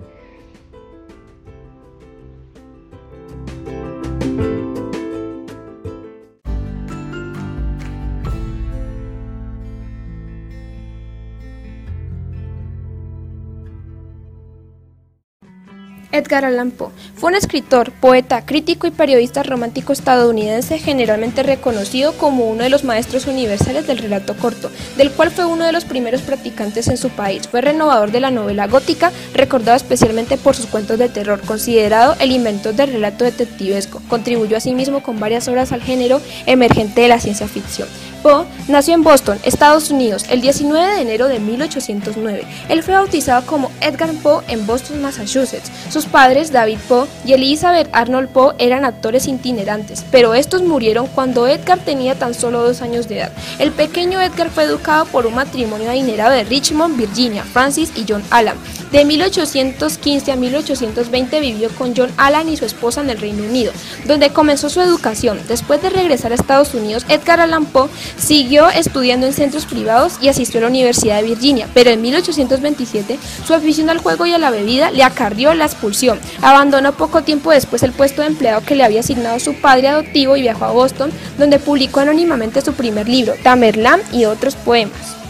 Edgar 16.17 16.45
Allan 16.45 16.71
Poe 16.71 16.91
fue 17.15 17.31
un 17.31 17.37
escritor, 17.37 17.93
poeta, 17.93 18.45
crítico 18.45 18.87
y 18.87 18.91
periodista 18.91 19.43
romántico 19.43 19.93
estadounidense 19.93 20.79
generalmente 20.79 21.43
reconocido 21.43 22.13
como 22.13 22.49
uno 22.49 22.63
de 22.63 22.71
los 22.71 22.85
maestros 22.85 23.27
universales 23.27 23.87
del 23.87 23.99
relato 23.99 24.37
corto, 24.37 24.71
del 24.97 25.11
cual 25.11 25.31
fue 25.31 25.47
uno 25.47 25.65
de 25.65 25.73
los 25.73 25.85
primeros 25.85 26.23
practicantes 26.23 26.89
en 26.89 26.97
su 26.97 27.11
país. 27.11 27.49
Fue 27.49 27.61
renovador 27.61 28.11
de 28.11 28.21
la 28.21 28.31
novela 28.31 28.67
gótica, 28.67 29.13
recordado 29.35 29.77
especialmente 29.77 30.37
por 30.37 30.55
sus 30.55 30.67
cuentos 30.67 30.99
de 30.99 31.09
terror, 31.09 31.41
considerado 31.41 32.17
el 32.21 32.33
inventor 32.33 32.75
del 32.75 32.93
relato 32.93 33.25
detectivesco. 33.25 34.03
Contribuyó 34.09 34.57
asimismo 34.57 35.03
con 35.03 35.21
varias 35.21 35.49
obras 35.49 35.73
al 35.73 35.83
género 35.83 36.21
emergente 36.47 37.03
de 37.03 37.09
la 37.09 37.21
ciencia 37.21 37.49
ficción. 37.49 37.89
Poe 38.27 38.45
nació 38.67 38.95
en 38.95 39.05
Boston, 39.05 39.39
Estados 39.45 39.89
Unidos, 39.89 40.25
el 40.31 40.41
19 40.41 40.97
de 40.97 41.01
enero 41.01 41.29
de 41.29 41.39
1809. 41.39 42.45
Él 42.69 42.83
fue 42.83 42.95
bautizado 42.95 43.47
como 43.47 43.71
Edgar 43.81 44.11
Poe 44.21 44.43
en 44.49 44.67
Boston, 44.67 45.01
Massachusetts. 45.01 45.71
Sus 45.91 46.07
padres, 46.07 46.51
David 46.51 46.79
Poe 46.89 47.07
y 47.25 47.35
Elizabeth 47.35 47.89
Arnold 47.93 48.31
Poe, 48.31 48.57
eran 48.59 48.85
actores 48.85 49.29
itinerantes, 49.29 50.05
pero 50.11 50.35
estos 50.35 50.63
murieron 50.63 51.07
cuando 51.07 51.47
Edgar 51.47 51.79
tenía 51.79 52.19
tan 52.19 52.35
solo 52.35 52.63
dos 52.63 52.83
años 52.83 53.07
de 53.07 53.19
edad. 53.19 53.33
El 53.61 53.71
pequeño 53.71 54.21
Edgar 54.21 54.51
fue 54.51 54.65
educado 54.65 55.05
por 55.05 55.27
un 55.27 55.37
matrimonio 55.37 55.89
adinerado 55.89 56.33
de 56.33 56.43
Richmond, 56.43 56.97
Virginia, 56.97 57.45
Francis 57.45 57.93
y 57.95 58.07
John 58.09 58.25
Allan. 58.31 58.57
De 58.91 59.05
1815 59.05 60.33
a 60.33 60.37
1820 60.37 61.41
vivió 61.41 61.69
con 61.71 61.95
John 61.97 62.11
Allan 62.17 62.49
y 62.49 62.57
su 62.57 62.65
esposa 62.65 63.03
en 63.03 63.11
el 63.11 63.19
Reino 63.19 63.45
Unido, 63.45 63.73
donde 64.05 64.31
comenzó 64.31 64.69
su 64.69 64.81
educación. 64.81 65.41
Después 65.47 65.83
de 65.83 65.91
regresar 65.91 66.33
a 66.33 66.37
Estados 66.37 66.75
Unidos, 66.75 67.05
Edgar 67.09 67.41
Allan 67.41 67.67
Poe 67.67 67.89
siguió 68.19 68.69
estudiando 68.69 69.27
en 69.27 69.33
centros 69.33 69.67
privados 69.67 70.19
y 70.21 70.29
asistió 70.29 70.59
a 70.59 70.63
la 70.63 70.69
Universidad 70.69 71.17
de 71.17 71.29
Virginia, 71.29 71.69
pero 71.75 71.91
en 71.91 72.03
1827 72.03 73.19
su 73.45 73.55
afición 73.55 73.91
al 73.91 73.99
juego 73.99 74.27
y 74.27 74.33
a 74.33 74.39
la 74.39 74.51
bebida 74.51 74.91
le 74.91 75.03
acarrió 75.03 75.55
la 75.55 75.67
expulsión. 75.67 76.19
Abandonó 76.43 76.93
poco 76.93 77.23
tiempo 77.23 77.51
después 77.51 77.83
el 77.83 77.93
puesto 77.93 78.23
de 78.23 78.29
empleado 78.29 78.63
que 78.63 78.75
le 78.75 78.85
había 78.85 79.01
asignado 79.01 79.39
su 79.41 79.55
padre 79.55 79.89
adoptivo 79.89 80.37
y 80.37 80.43
viajó 80.43 80.65
a 80.65 80.73
Boston, 80.73 81.11
donde 81.39 81.59
publicó 81.59 82.01
anónimamente 82.01 82.61
su 82.61 82.73
primer 82.73 83.09
libro, 83.09 83.35
Tamerlán 83.43 84.01
y 84.13 84.25
otros 84.25 84.57
poemas. 84.57 85.26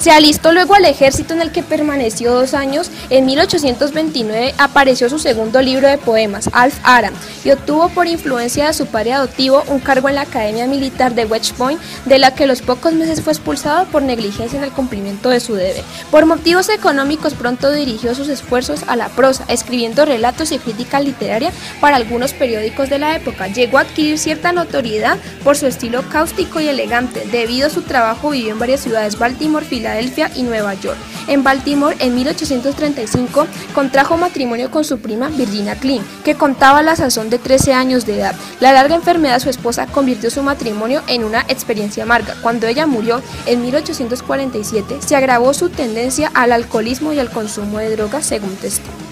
Se 0.00 0.10
alistó 0.10 0.52
luego 0.52 0.74
al 0.74 0.86
ejército 0.86 1.34
en 1.34 1.42
el 1.42 1.52
que 1.52 1.62
permaneció 1.62 2.32
dos 2.32 2.54
años. 2.54 2.90
En 3.10 3.26
1829 3.26 4.54
apareció 4.56 5.10
su 5.10 5.18
segundo 5.18 5.60
libro 5.60 5.88
de 5.88 5.98
poemas, 5.98 6.48
Alf 6.54 6.78
Aram, 6.84 7.12
y 7.44 7.50
obtuvo 7.50 7.90
por 7.90 8.06
influencia 8.06 8.68
de 8.68 8.72
su 8.72 8.86
padre 8.86 9.12
adoptivo 9.12 9.62
un 9.66 9.78
cargo 9.78 10.08
en 10.08 10.14
la 10.14 10.22
Academia 10.22 10.66
Militar 10.66 11.14
de 11.14 11.26
West 11.26 11.54
Point, 11.54 11.78
de 12.06 12.18
la 12.18 12.34
que 12.34 12.44
a 12.44 12.46
los 12.46 12.62
pocos 12.62 12.94
meses 12.94 13.20
fue 13.20 13.34
expulsado 13.34 13.84
por 13.88 14.00
negligencia 14.00 14.56
en 14.56 14.64
el 14.64 14.70
cumplimiento 14.70 15.28
de 15.28 15.38
su 15.38 15.54
deber. 15.54 15.84
Por 16.10 16.24
motivos 16.24 16.70
económicos 16.70 17.34
pronto 17.34 17.70
dirigió 17.70 18.14
sus 18.14 18.30
esfuerzos 18.30 18.84
a 18.86 18.96
la 18.96 19.10
prosa, 19.10 19.44
escribiendo 19.48 20.06
relatos 20.06 20.50
y 20.52 20.58
crítica 20.58 20.98
literaria 21.00 21.52
para 21.78 21.96
algunos 21.96 22.32
periódicos 22.32 22.88
de 22.88 23.00
la 23.00 23.16
época. 23.16 23.48
Llegó 23.48 23.76
a 23.76 23.82
adquirir 23.82 24.18
cierta 24.18 24.52
notoriedad 24.52 25.18
por 25.44 25.58
su 25.58 25.66
estilo 25.66 26.08
cáustico 26.08 26.58
y 26.58 26.68
elegante. 26.68 27.28
Debido 27.30 27.66
a 27.66 27.70
su 27.70 27.82
trabajo 27.82 28.30
vivió 28.30 28.52
en 28.52 28.58
varias 28.58 28.80
ciudades, 28.80 29.18
Baltimore, 29.18 29.66
Filadelfia, 29.66 29.89
Y 30.34 30.42
Nueva 30.42 30.74
York. 30.74 30.96
En 31.26 31.42
Baltimore, 31.42 31.96
en 31.98 32.14
1835, 32.14 33.46
contrajo 33.74 34.16
matrimonio 34.16 34.70
con 34.70 34.84
su 34.84 34.98
prima 34.98 35.28
Virginia 35.28 35.74
Klein, 35.74 36.02
que 36.24 36.34
contaba 36.34 36.82
la 36.82 36.96
sazón 36.96 37.30
de 37.30 37.38
13 37.38 37.74
años 37.74 38.06
de 38.06 38.18
edad. 38.18 38.34
La 38.60 38.72
larga 38.72 38.94
enfermedad 38.94 39.34
de 39.34 39.40
su 39.40 39.50
esposa 39.50 39.86
convirtió 39.86 40.30
su 40.30 40.42
matrimonio 40.42 41.02
en 41.06 41.24
una 41.24 41.40
experiencia 41.48 42.04
amarga. 42.04 42.34
Cuando 42.42 42.66
ella 42.66 42.86
murió 42.86 43.22
en 43.46 43.62
1847, 43.62 44.98
se 45.00 45.16
agravó 45.16 45.52
su 45.54 45.70
tendencia 45.70 46.30
al 46.34 46.52
alcoholismo 46.52 47.12
y 47.12 47.18
al 47.18 47.30
consumo 47.30 47.78
de 47.78 47.96
drogas, 47.96 48.26
según 48.26 48.54
testigo. 48.56 49.09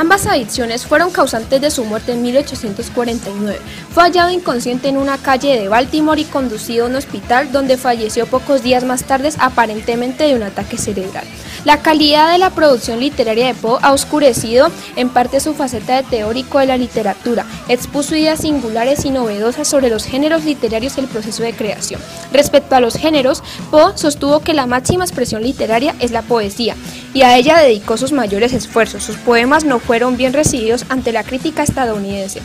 Ambas 0.00 0.24
adicciones 0.24 0.86
fueron 0.86 1.10
causantes 1.10 1.60
de 1.60 1.70
su 1.70 1.84
muerte 1.84 2.12
en 2.12 2.22
1849. 2.22 3.60
Fue 3.92 4.02
hallado 4.02 4.30
inconsciente 4.30 4.88
en 4.88 4.96
una 4.96 5.18
calle 5.18 5.60
de 5.60 5.68
Baltimore 5.68 6.18
y 6.18 6.24
conducido 6.24 6.86
a 6.86 6.88
un 6.88 6.96
hospital 6.96 7.52
donde 7.52 7.76
falleció 7.76 8.24
pocos 8.24 8.62
días 8.62 8.82
más 8.82 9.04
tarde 9.04 9.30
aparentemente 9.38 10.24
de 10.24 10.36
un 10.36 10.42
ataque 10.42 10.78
cerebral. 10.78 11.24
La 11.66 11.82
calidad 11.82 12.32
de 12.32 12.38
la 12.38 12.48
producción 12.48 12.98
literaria 12.98 13.48
de 13.48 13.54
Poe 13.54 13.78
ha 13.82 13.92
oscurecido 13.92 14.68
en 14.96 15.10
parte 15.10 15.38
su 15.38 15.52
faceta 15.52 15.96
de 15.96 16.08
teórico 16.08 16.60
de 16.60 16.64
la 16.64 16.78
literatura. 16.78 17.44
Expuso 17.68 18.16
ideas 18.16 18.40
singulares 18.40 19.04
y 19.04 19.10
novedosas 19.10 19.68
sobre 19.68 19.90
los 19.90 20.06
géneros 20.06 20.46
literarios 20.46 20.96
y 20.96 21.00
el 21.00 21.08
proceso 21.08 21.42
de 21.42 21.52
creación. 21.52 22.00
Respecto 22.32 22.74
a 22.74 22.80
los 22.80 22.94
géneros, 22.94 23.42
Poe 23.70 23.92
sostuvo 23.98 24.40
que 24.40 24.54
la 24.54 24.64
máxima 24.64 25.04
expresión 25.04 25.42
literaria 25.42 25.94
es 26.00 26.10
la 26.10 26.22
poesía 26.22 26.74
y 27.12 27.22
a 27.22 27.36
ella 27.36 27.58
dedicó 27.58 27.96
sus 27.96 28.12
mayores 28.12 28.52
esfuerzos. 28.52 29.02
Sus 29.02 29.16
poemas 29.16 29.64
no 29.64 29.78
fueron 29.78 30.16
bien 30.16 30.32
recibidos 30.32 30.84
ante 30.88 31.12
la 31.12 31.24
crítica 31.24 31.62
estadounidense 31.62 32.40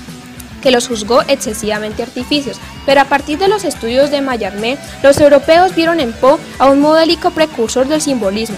que 0.66 0.72
los 0.72 0.88
juzgó 0.88 1.22
excesivamente 1.28 2.02
artificios, 2.02 2.58
pero 2.88 3.00
a 3.00 3.06
partir 3.06 3.38
de 3.38 3.48
los 3.48 3.64
estudios 3.64 4.10
de 4.10 4.22
Mallarmé, 4.22 4.80
los 5.04 5.20
europeos 5.20 5.76
vieron 5.76 6.00
en 6.00 6.12
Poe 6.12 6.40
a 6.58 6.66
un 6.72 6.82
modélico 6.82 7.30
precursor 7.30 7.88
del 7.88 8.02
simbolismo. 8.02 8.58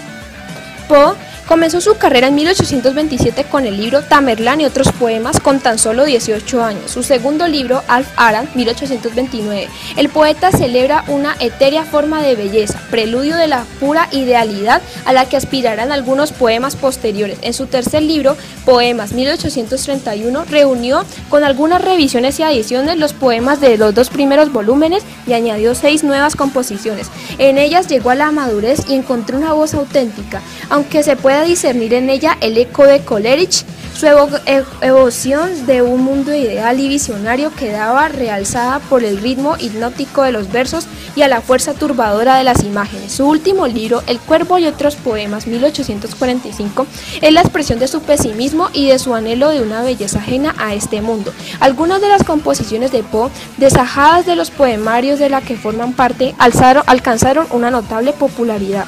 Poe 0.88 1.16
Comenzó 1.48 1.80
su 1.80 1.96
carrera 1.96 2.26
en 2.26 2.34
1827 2.34 3.44
con 3.44 3.64
el 3.64 3.78
libro 3.78 4.02
Tamerlán 4.02 4.60
y 4.60 4.66
otros 4.66 4.92
poemas 4.92 5.40
con 5.40 5.60
tan 5.60 5.78
solo 5.78 6.04
18 6.04 6.62
años. 6.62 6.90
Su 6.90 7.02
segundo 7.02 7.48
libro, 7.48 7.82
Alf 7.88 8.06
Aran, 8.16 8.50
1829. 8.54 9.66
El 9.96 10.10
poeta 10.10 10.52
celebra 10.52 11.04
una 11.08 11.34
etérea 11.40 11.84
forma 11.84 12.20
de 12.20 12.36
belleza, 12.36 12.78
preludio 12.90 13.34
de 13.34 13.46
la 13.46 13.64
pura 13.80 14.08
idealidad 14.12 14.82
a 15.06 15.14
la 15.14 15.26
que 15.26 15.38
aspirarán 15.38 15.90
algunos 15.90 16.32
poemas 16.32 16.76
posteriores. 16.76 17.38
En 17.40 17.54
su 17.54 17.64
tercer 17.64 18.02
libro, 18.02 18.36
Poemas, 18.66 19.12
1831, 19.12 20.44
reunió 20.50 21.02
con 21.30 21.44
algunas 21.44 21.80
revisiones 21.80 22.38
y 22.40 22.42
adiciones 22.42 22.98
los 22.98 23.14
poemas 23.14 23.58
de 23.58 23.78
los 23.78 23.94
dos 23.94 24.10
primeros 24.10 24.52
volúmenes 24.52 25.02
y 25.26 25.32
añadió 25.32 25.74
seis 25.74 26.04
nuevas 26.04 26.36
composiciones. 26.36 27.06
En 27.38 27.56
ellas 27.56 27.88
llegó 27.88 28.10
a 28.10 28.14
la 28.14 28.32
madurez 28.32 28.80
y 28.86 28.94
encontró 28.94 29.38
una 29.38 29.54
voz 29.54 29.72
auténtica, 29.72 30.42
aunque 30.68 31.02
se 31.02 31.16
puede 31.16 31.37
discernir 31.44 31.94
en 31.94 32.10
ella 32.10 32.36
el 32.40 32.56
eco 32.58 32.84
de 32.84 33.00
Coleridge, 33.00 33.64
su 33.98 34.06
evocación 34.06 35.66
de 35.66 35.82
un 35.82 36.04
mundo 36.04 36.32
ideal 36.32 36.78
y 36.78 36.88
visionario 36.88 37.52
quedaba 37.52 38.06
realzada 38.06 38.78
por 38.78 39.02
el 39.02 39.18
ritmo 39.18 39.56
hipnótico 39.58 40.22
de 40.22 40.30
los 40.30 40.52
versos 40.52 40.86
y 41.16 41.22
a 41.22 41.28
la 41.28 41.40
fuerza 41.40 41.74
turbadora 41.74 42.36
de 42.36 42.44
las 42.44 42.62
imágenes. 42.62 43.10
Su 43.10 43.26
último 43.26 43.66
libro, 43.66 44.04
El 44.06 44.20
Cuervo 44.20 44.58
y 44.58 44.66
otros 44.66 44.94
poemas, 44.94 45.48
1845, 45.48 46.86
es 47.20 47.32
la 47.32 47.40
expresión 47.40 47.80
de 47.80 47.88
su 47.88 48.00
pesimismo 48.02 48.68
y 48.72 48.86
de 48.86 49.00
su 49.00 49.16
anhelo 49.16 49.48
de 49.48 49.62
una 49.62 49.82
belleza 49.82 50.20
ajena 50.20 50.54
a 50.58 50.74
este 50.74 51.00
mundo. 51.02 51.32
Algunas 51.58 52.00
de 52.00 52.08
las 52.08 52.22
composiciones 52.22 52.92
de 52.92 53.02
Poe, 53.02 53.30
desajadas 53.56 54.26
de 54.26 54.36
los 54.36 54.52
poemarios 54.52 55.18
de 55.18 55.28
la 55.28 55.40
que 55.40 55.56
forman 55.56 55.92
parte, 55.92 56.36
alcanzaron 56.38 57.48
una 57.50 57.72
notable 57.72 58.12
popularidad. 58.12 58.86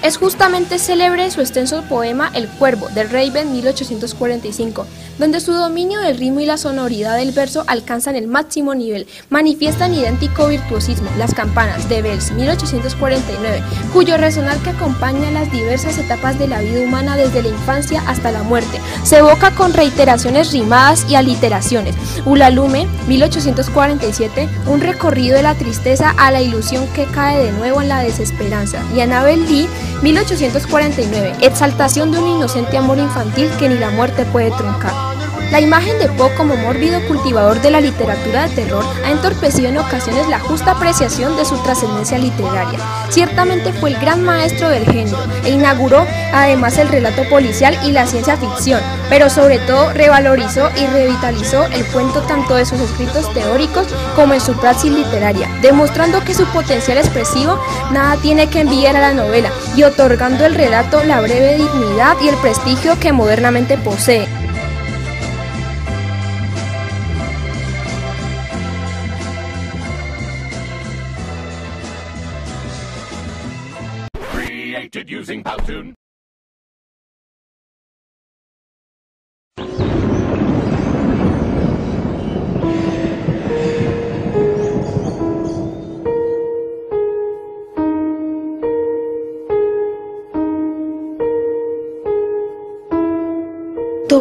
Es 0.00 0.16
justamente 0.16 0.78
célebre 0.78 1.28
su 1.32 1.40
extenso 1.40 1.82
poema 1.82 2.30
El 2.32 2.46
Cuervo, 2.48 2.88
del 2.90 3.10
Raven 3.10 3.50
1845, 3.50 4.86
donde 5.18 5.40
su 5.40 5.52
dominio 5.52 5.98
del 5.98 6.16
ritmo 6.16 6.38
y 6.38 6.46
la 6.46 6.56
sonoridad 6.56 7.16
del 7.16 7.32
verso 7.32 7.64
alcanzan 7.66 8.14
el 8.14 8.28
máximo 8.28 8.76
nivel. 8.76 9.08
Manifiestan 9.28 9.92
idéntico 9.92 10.46
virtuosismo 10.46 11.10
las 11.18 11.34
campanas 11.34 11.88
de 11.88 12.02
Bells 12.02 12.30
1849, 12.30 13.60
cuyo 13.92 14.16
resonar 14.16 14.56
que 14.58 14.70
acompaña 14.70 15.32
las 15.32 15.50
diversas 15.50 15.98
etapas 15.98 16.38
de 16.38 16.46
la 16.46 16.60
vida 16.60 16.80
humana 16.80 17.16
desde 17.16 17.42
la 17.42 17.48
infancia 17.48 18.00
hasta 18.06 18.30
la 18.30 18.44
muerte. 18.44 18.80
Se 19.02 19.18
evoca 19.18 19.50
con 19.50 19.72
reiteraciones 19.72 20.52
rimadas 20.52 21.06
y 21.10 21.16
aliteraciones. 21.16 21.96
Ulalume 22.24 22.86
1847, 23.08 24.48
un 24.68 24.80
recorrido 24.80 25.36
de 25.36 25.42
la 25.42 25.56
tristeza 25.56 26.14
a 26.16 26.30
la 26.30 26.40
ilusión 26.40 26.86
que 26.94 27.04
cae 27.06 27.42
de 27.42 27.52
nuevo 27.52 27.82
en 27.82 27.88
la 27.88 28.00
desesperanza. 28.00 28.80
Y 28.94 29.00
Annabel 29.00 29.44
Lee 29.46 29.68
1849. 30.02 31.34
Exaltación 31.40 32.10
de 32.10 32.18
un 32.18 32.28
inocente 32.28 32.76
amor 32.76 32.98
infantil 32.98 33.50
que 33.58 33.68
ni 33.68 33.78
la 33.78 33.90
muerte 33.90 34.24
puede 34.24 34.50
truncar. 34.52 35.17
La 35.50 35.60
imagen 35.60 35.98
de 35.98 36.08
Poe 36.08 36.34
como 36.34 36.56
mórbido 36.56 37.00
cultivador 37.08 37.62
de 37.62 37.70
la 37.70 37.80
literatura 37.80 38.46
de 38.46 38.54
terror 38.54 38.84
ha 39.02 39.10
entorpecido 39.10 39.68
en 39.68 39.78
ocasiones 39.78 40.28
la 40.28 40.40
justa 40.40 40.72
apreciación 40.72 41.36
de 41.36 41.46
su 41.46 41.56
trascendencia 41.62 42.18
literaria. 42.18 42.78
Ciertamente 43.08 43.72
fue 43.72 43.90
el 43.90 43.98
gran 43.98 44.22
maestro 44.22 44.68
del 44.68 44.84
género 44.84 45.16
e 45.44 45.50
inauguró 45.50 46.06
además 46.34 46.76
el 46.76 46.90
relato 46.90 47.26
policial 47.30 47.78
y 47.82 47.92
la 47.92 48.06
ciencia 48.06 48.36
ficción, 48.36 48.80
pero 49.08 49.30
sobre 49.30 49.58
todo 49.60 49.90
revalorizó 49.94 50.68
y 50.76 50.86
revitalizó 50.86 51.64
el 51.64 51.84
cuento 51.86 52.20
tanto 52.22 52.54
de 52.54 52.66
sus 52.66 52.80
escritos 52.80 53.32
teóricos 53.32 53.86
como 54.16 54.34
en 54.34 54.42
su 54.42 54.52
praxis 54.52 54.92
literaria, 54.92 55.48
demostrando 55.62 56.22
que 56.24 56.34
su 56.34 56.44
potencial 56.48 56.98
expresivo 56.98 57.58
nada 57.90 58.20
tiene 58.20 58.50
que 58.50 58.60
enviar 58.60 58.96
a 58.96 59.00
la 59.00 59.14
novela 59.14 59.50
y 59.74 59.82
otorgando 59.82 60.44
al 60.44 60.54
relato 60.54 61.02
la 61.04 61.22
breve 61.22 61.56
dignidad 61.56 62.16
y 62.20 62.28
el 62.28 62.36
prestigio 62.36 63.00
que 63.00 63.12
modernamente 63.12 63.78
posee. 63.78 64.28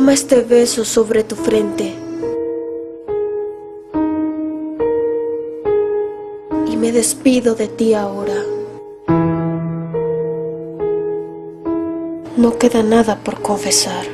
Toma 0.07 0.13
este 0.13 0.39
beso 0.39 0.85
sobre 0.85 1.25
tu 1.25 1.35
frente. 1.35 1.93
y 6.65 6.77
me 6.77 6.93
despido 6.93 7.55
de 7.55 7.67
ti 7.67 7.93
ahora. 7.93 8.41
No 12.37 12.57
queda 12.57 12.83
nada 12.83 13.19
por 13.21 13.41
confesar. 13.41 14.05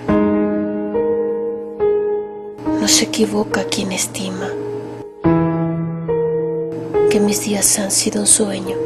No 2.82 2.88
se 2.88 3.06
equivoca 3.06 3.64
quien 3.66 3.92
estima 3.92 4.50
que 7.12 7.20
mis 7.20 7.46
días 7.46 7.78
han 7.78 7.92
sido 7.92 8.22
un 8.22 8.28
sueño. 8.28 8.78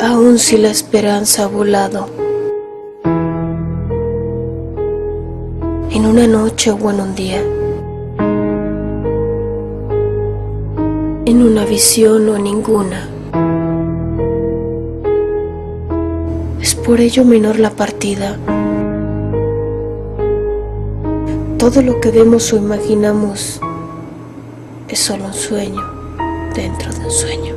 Aun 0.00 0.40
si 0.40 0.56
la 0.56 0.70
esperanza 0.70 1.44
ha 1.44 1.46
volado 1.46 2.25
en 5.96 6.04
una 6.04 6.26
noche 6.26 6.70
o 6.72 6.90
en 6.90 7.00
un 7.00 7.14
día, 7.14 7.40
en 11.24 11.42
una 11.42 11.64
visión 11.64 12.28
o 12.28 12.36
ninguna. 12.36 13.08
Es 16.60 16.74
por 16.74 17.00
ello 17.00 17.24
menor 17.24 17.58
la 17.58 17.70
partida. 17.70 18.36
Todo 21.56 21.80
lo 21.80 21.98
que 22.02 22.10
vemos 22.10 22.52
o 22.52 22.58
imaginamos 22.58 23.58
es 24.88 24.98
solo 24.98 25.24
un 25.24 25.32
sueño 25.32 25.82
dentro 26.54 26.92
de 26.92 27.06
un 27.06 27.10
sueño. 27.10 27.55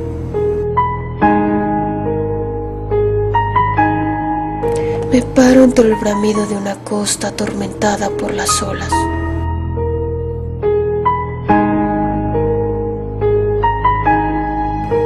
Me 5.10 5.22
paro 5.22 5.64
entre 5.64 5.88
el 5.88 5.96
bramido 5.96 6.46
de 6.46 6.56
una 6.56 6.76
costa 6.84 7.28
atormentada 7.28 8.10
por 8.10 8.32
las 8.32 8.62
olas. 8.62 8.92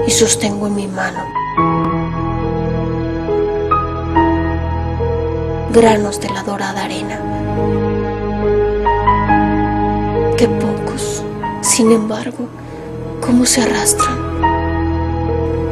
Y 0.06 0.10
sostengo 0.10 0.66
en 0.66 0.74
mi 0.74 0.88
mano 0.88 1.24
granos 5.72 6.20
de 6.20 6.28
la 6.28 6.42
dorada 6.42 6.84
arena. 6.84 7.18
Qué 10.36 10.46
pocos, 10.48 11.24
sin 11.62 11.92
embargo, 11.92 12.46
cómo 13.22 13.46
se 13.46 13.62
arrastran 13.62 14.18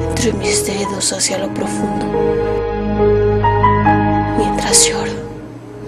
entre 0.08 0.32
mis 0.32 0.64
dedos 0.64 1.12
hacia 1.12 1.36
lo 1.36 1.52
profundo 1.52 2.71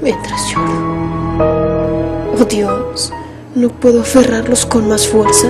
mientras 0.04 0.50
lloro. 0.50 2.34
Oh 2.38 2.44
Dios, 2.44 3.12
no 3.54 3.70
puedo 3.70 4.02
aferrarlos 4.02 4.66
con 4.66 4.86
más 4.88 5.08
fuerza. 5.08 5.48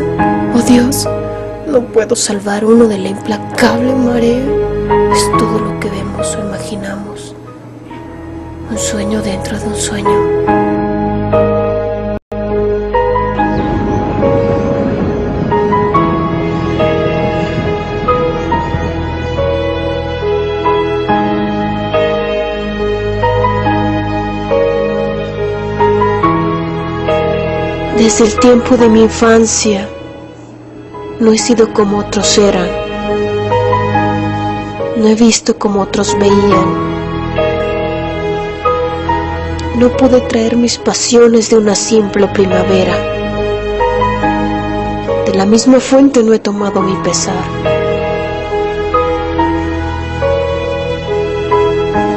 Oh 0.54 0.62
Dios, 0.62 1.08
no 1.66 1.80
puedo 1.80 2.14
salvar 2.14 2.64
uno 2.64 2.86
de 2.86 2.98
la 2.98 3.08
implacable 3.08 3.92
marea. 3.92 4.44
Es 5.12 5.28
todo 5.38 5.58
lo 5.58 5.80
que 5.80 5.90
vemos 5.90 6.36
o 6.36 6.46
imaginamos. 6.46 7.34
Un 8.70 8.78
sueño 8.78 9.20
dentro 9.22 9.58
de 9.58 9.66
un 9.66 9.76
sueño. 9.76 10.53
Desde 27.96 28.24
el 28.24 28.38
tiempo 28.40 28.76
de 28.76 28.88
mi 28.88 29.02
infancia 29.02 29.88
no 31.20 31.30
he 31.30 31.38
sido 31.38 31.72
como 31.72 31.98
otros 31.98 32.36
eran, 32.38 32.68
no 34.96 35.06
he 35.06 35.14
visto 35.14 35.56
como 35.56 35.82
otros 35.82 36.18
veían, 36.18 36.94
no 39.78 39.96
pude 39.96 40.20
traer 40.22 40.56
mis 40.56 40.76
pasiones 40.76 41.50
de 41.50 41.58
una 41.58 41.76
simple 41.76 42.26
primavera, 42.26 42.96
de 45.26 45.34
la 45.34 45.46
misma 45.46 45.78
fuente 45.78 46.24
no 46.24 46.32
he 46.32 46.40
tomado 46.40 46.82
mi 46.82 46.96
pesar. 46.96 47.44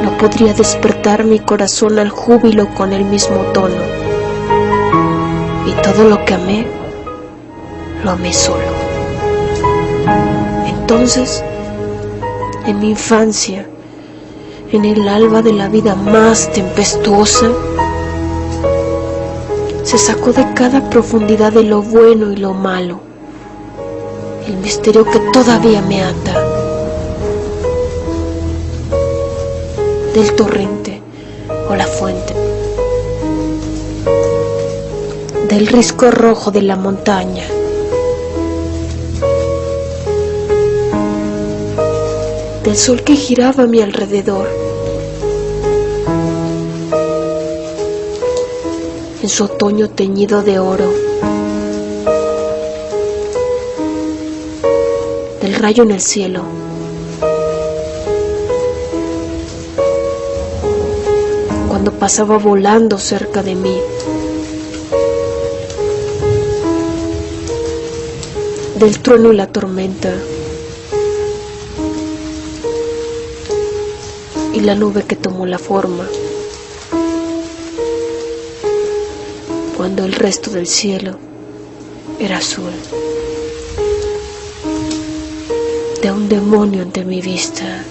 No 0.02 0.18
podría 0.18 0.52
despertar 0.54 1.24
mi 1.24 1.38
corazón 1.38 2.00
al 2.00 2.10
júbilo 2.10 2.66
con 2.74 2.92
el 2.92 3.04
mismo 3.04 3.36
tono 3.54 3.97
todo 5.92 6.04
lo 6.04 6.22
que 6.26 6.34
amé, 6.34 6.66
lo 8.04 8.10
amé 8.10 8.30
solo. 8.32 8.62
Entonces, 10.66 11.42
en 12.66 12.78
mi 12.78 12.90
infancia, 12.90 13.66
en 14.70 14.84
el 14.84 15.08
alba 15.08 15.40
de 15.40 15.54
la 15.54 15.68
vida 15.68 15.94
más 15.94 16.52
tempestuosa, 16.52 17.50
se 19.82 19.96
sacó 19.96 20.32
de 20.32 20.46
cada 20.52 20.90
profundidad 20.90 21.52
de 21.52 21.64
lo 21.64 21.80
bueno 21.80 22.32
y 22.32 22.36
lo 22.36 22.52
malo, 22.52 23.00
el 24.46 24.58
misterio 24.58 25.06
que 25.06 25.20
todavía 25.32 25.80
me 25.80 26.02
ata, 26.02 26.44
del 30.12 30.34
torrente 30.34 31.00
o 31.70 31.74
la 31.74 31.86
fuente 31.86 32.47
del 35.48 35.66
risco 35.66 36.10
rojo 36.10 36.50
de 36.50 36.60
la 36.60 36.76
montaña. 36.76 37.44
Del 42.62 42.76
sol 42.76 43.02
que 43.02 43.16
giraba 43.16 43.64
a 43.64 43.66
mi 43.66 43.80
alrededor. 43.80 44.46
En 49.22 49.28
su 49.30 49.44
otoño 49.44 49.88
teñido 49.88 50.42
de 50.42 50.58
oro. 50.58 50.92
Del 55.40 55.54
rayo 55.54 55.82
en 55.82 55.92
el 55.92 56.00
cielo. 56.02 56.42
Cuando 61.68 61.92
pasaba 61.92 62.36
volando 62.36 62.98
cerca 62.98 63.42
de 63.42 63.54
mí. 63.54 63.80
Del 68.78 69.00
trueno 69.00 69.32
y 69.32 69.36
la 69.36 69.48
tormenta. 69.48 70.14
Y 74.54 74.60
la 74.60 74.74
nube 74.76 75.02
que 75.02 75.16
tomó 75.16 75.46
la 75.46 75.58
forma. 75.58 76.06
Cuando 79.76 80.04
el 80.04 80.12
resto 80.12 80.50
del 80.50 80.66
cielo 80.66 81.18
era 82.20 82.38
azul. 82.38 82.72
De 86.02 86.12
un 86.12 86.28
demonio 86.28 86.82
ante 86.82 87.04
mi 87.04 87.20
vista. 87.20 87.84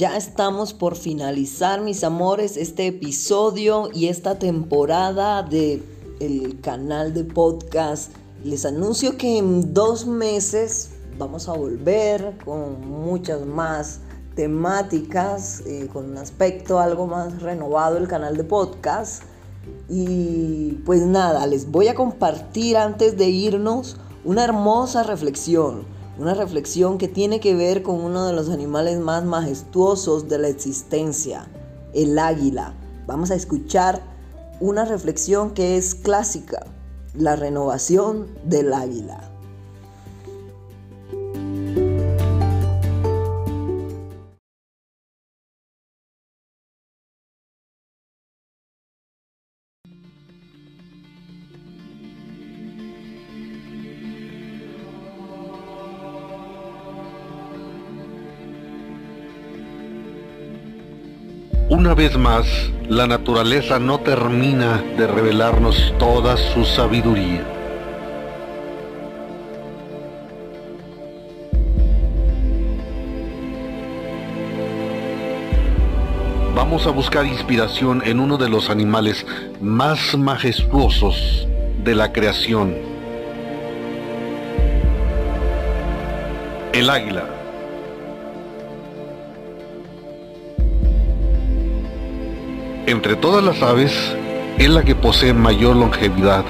Ya 0.00 0.16
estamos 0.16 0.72
por 0.72 0.96
finalizar, 0.96 1.82
mis 1.82 2.04
amores, 2.04 2.56
este 2.56 2.86
episodio 2.86 3.90
y 3.92 4.06
esta 4.06 4.38
temporada 4.38 5.42
de 5.42 5.82
el 6.20 6.58
canal 6.62 7.12
de 7.12 7.24
podcast. 7.24 8.10
Les 8.42 8.64
anuncio 8.64 9.18
que 9.18 9.36
en 9.36 9.74
dos 9.74 10.06
meses 10.06 10.92
vamos 11.18 11.50
a 11.50 11.52
volver 11.52 12.34
con 12.46 12.80
muchas 12.88 13.44
más 13.44 14.00
temáticas, 14.36 15.60
eh, 15.66 15.90
con 15.92 16.12
un 16.12 16.16
aspecto 16.16 16.80
algo 16.80 17.06
más 17.06 17.42
renovado 17.42 17.98
el 17.98 18.08
canal 18.08 18.38
de 18.38 18.44
podcast. 18.44 19.24
Y 19.90 20.78
pues 20.86 21.04
nada, 21.04 21.46
les 21.46 21.70
voy 21.70 21.88
a 21.88 21.94
compartir 21.94 22.78
antes 22.78 23.18
de 23.18 23.28
irnos 23.28 23.98
una 24.24 24.44
hermosa 24.44 25.02
reflexión, 25.02 25.84
una 26.20 26.34
reflexión 26.34 26.98
que 26.98 27.08
tiene 27.08 27.40
que 27.40 27.54
ver 27.54 27.82
con 27.82 27.96
uno 27.96 28.26
de 28.26 28.34
los 28.34 28.50
animales 28.50 28.98
más 28.98 29.24
majestuosos 29.24 30.28
de 30.28 30.38
la 30.38 30.48
existencia, 30.48 31.48
el 31.94 32.18
águila. 32.18 32.74
Vamos 33.06 33.30
a 33.30 33.34
escuchar 33.34 34.02
una 34.60 34.84
reflexión 34.84 35.52
que 35.54 35.78
es 35.78 35.94
clásica, 35.94 36.66
la 37.14 37.36
renovación 37.36 38.26
del 38.44 38.74
águila. 38.74 39.29
Una 61.90 61.96
vez 61.96 62.16
más, 62.16 62.46
la 62.88 63.08
naturaleza 63.08 63.80
no 63.80 63.98
termina 63.98 64.80
de 64.96 65.08
revelarnos 65.08 65.92
toda 65.98 66.36
su 66.36 66.64
sabiduría. 66.64 67.44
Vamos 76.54 76.86
a 76.86 76.90
buscar 76.90 77.26
inspiración 77.26 78.04
en 78.06 78.20
uno 78.20 78.36
de 78.36 78.48
los 78.48 78.70
animales 78.70 79.26
más 79.60 80.16
majestuosos 80.16 81.48
de 81.82 81.96
la 81.96 82.12
creación, 82.12 82.76
el 86.72 86.88
águila. 86.88 87.39
Entre 92.90 93.14
todas 93.14 93.44
las 93.44 93.62
aves, 93.62 93.92
es 94.58 94.68
la 94.68 94.82
que 94.82 94.96
posee 94.96 95.32
mayor 95.32 95.76
longevidad. 95.76 96.44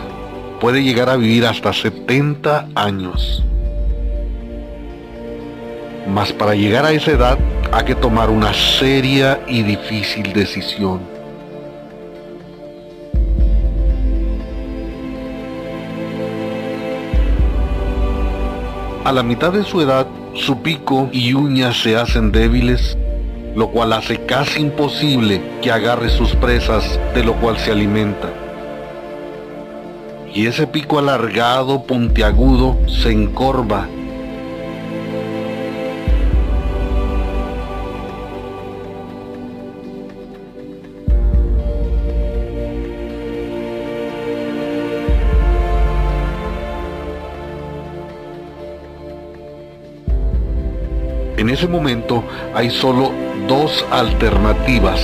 Puede 0.58 0.82
llegar 0.82 1.10
a 1.10 1.16
vivir 1.16 1.44
hasta 1.44 1.70
70 1.70 2.68
años. 2.74 3.44
Mas 6.08 6.32
para 6.32 6.54
llegar 6.54 6.86
a 6.86 6.92
esa 6.92 7.10
edad 7.10 7.38
hay 7.70 7.84
que 7.84 7.94
tomar 7.94 8.30
una 8.30 8.54
seria 8.54 9.42
y 9.48 9.62
difícil 9.62 10.32
decisión. 10.32 11.00
A 19.04 19.12
la 19.12 19.22
mitad 19.22 19.52
de 19.52 19.62
su 19.62 19.82
edad, 19.82 20.06
su 20.32 20.62
pico 20.62 21.10
y 21.12 21.34
uñas 21.34 21.82
se 21.82 21.98
hacen 21.98 22.32
débiles 22.32 22.96
lo 23.54 23.68
cual 23.70 23.92
hace 23.92 24.24
casi 24.24 24.60
imposible 24.60 25.40
que 25.62 25.72
agarre 25.72 26.08
sus 26.08 26.34
presas 26.36 26.98
de 27.14 27.24
lo 27.24 27.34
cual 27.34 27.58
se 27.58 27.72
alimenta. 27.72 28.28
Y 30.32 30.46
ese 30.46 30.66
pico 30.66 30.98
alargado, 30.98 31.82
puntiagudo, 31.82 32.78
se 32.86 33.10
encorva 33.10 33.88
ese 51.60 51.68
momento 51.68 52.24
hay 52.54 52.70
solo 52.70 53.12
dos 53.46 53.84
alternativas. 53.90 54.98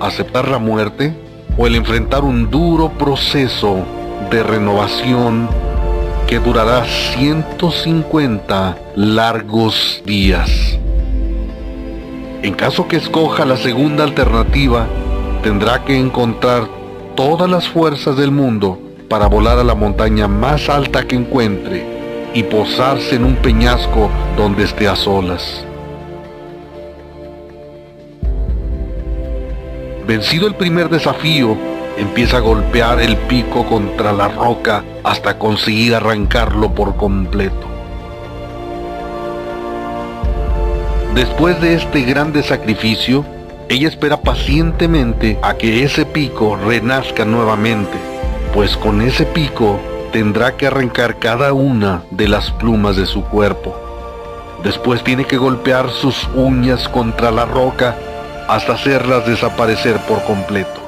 Aceptar 0.00 0.46
la 0.46 0.58
muerte 0.58 1.12
o 1.58 1.66
el 1.66 1.74
enfrentar 1.74 2.22
un 2.22 2.48
duro 2.52 2.88
proceso 2.88 3.84
de 4.30 4.44
renovación 4.44 5.48
que 6.28 6.38
durará 6.38 6.84
150 6.84 8.78
largos 8.94 10.00
días. 10.06 10.78
En 12.44 12.54
caso 12.54 12.86
que 12.86 12.94
escoja 12.94 13.44
la 13.44 13.56
segunda 13.56 14.04
alternativa, 14.04 14.86
tendrá 15.42 15.84
que 15.84 15.98
encontrar 15.98 16.68
todas 17.16 17.50
las 17.50 17.66
fuerzas 17.66 18.16
del 18.16 18.30
mundo 18.30 18.78
para 19.08 19.26
volar 19.26 19.58
a 19.58 19.64
la 19.64 19.74
montaña 19.74 20.28
más 20.28 20.68
alta 20.68 21.08
que 21.08 21.16
encuentre 21.16 21.91
y 22.34 22.42
posarse 22.44 23.16
en 23.16 23.24
un 23.24 23.36
peñasco 23.36 24.10
donde 24.36 24.64
esté 24.64 24.88
a 24.88 24.96
solas. 24.96 25.64
Vencido 30.06 30.46
el 30.46 30.54
primer 30.54 30.88
desafío, 30.88 31.56
empieza 31.96 32.38
a 32.38 32.40
golpear 32.40 33.00
el 33.00 33.16
pico 33.16 33.64
contra 33.66 34.12
la 34.12 34.28
roca 34.28 34.82
hasta 35.04 35.38
conseguir 35.38 35.94
arrancarlo 35.94 36.74
por 36.74 36.96
completo. 36.96 37.68
Después 41.14 41.60
de 41.60 41.74
este 41.74 42.02
grande 42.02 42.42
sacrificio, 42.42 43.24
ella 43.68 43.88
espera 43.88 44.20
pacientemente 44.22 45.38
a 45.42 45.54
que 45.54 45.84
ese 45.84 46.04
pico 46.04 46.56
renazca 46.56 47.24
nuevamente, 47.24 47.98
pues 48.54 48.76
con 48.76 49.02
ese 49.02 49.24
pico 49.26 49.78
tendrá 50.12 50.56
que 50.56 50.66
arrancar 50.66 51.18
cada 51.18 51.52
una 51.54 52.04
de 52.10 52.28
las 52.28 52.50
plumas 52.52 52.96
de 52.96 53.06
su 53.06 53.24
cuerpo. 53.24 53.74
Después 54.62 55.02
tiene 55.02 55.24
que 55.24 55.38
golpear 55.38 55.90
sus 55.90 56.28
uñas 56.34 56.88
contra 56.88 57.30
la 57.30 57.46
roca 57.46 57.96
hasta 58.48 58.74
hacerlas 58.74 59.26
desaparecer 59.26 59.96
por 60.06 60.22
completo. 60.24 60.80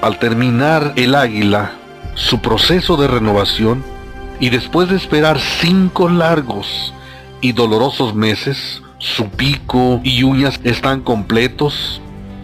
Al 0.00 0.18
terminar 0.18 0.94
el 0.96 1.14
águila 1.14 1.72
su 2.14 2.40
proceso 2.40 2.96
de 2.96 3.08
renovación 3.08 3.84
y 4.40 4.50
después 4.50 4.88
de 4.88 4.96
esperar 4.96 5.38
cinco 5.38 6.08
largos 6.08 6.92
y 7.40 7.52
dolorosos 7.52 8.14
meses, 8.14 8.82
su 8.98 9.28
pico 9.30 10.00
y 10.02 10.22
uñas 10.22 10.60
están 10.64 11.00
completos 11.00 12.01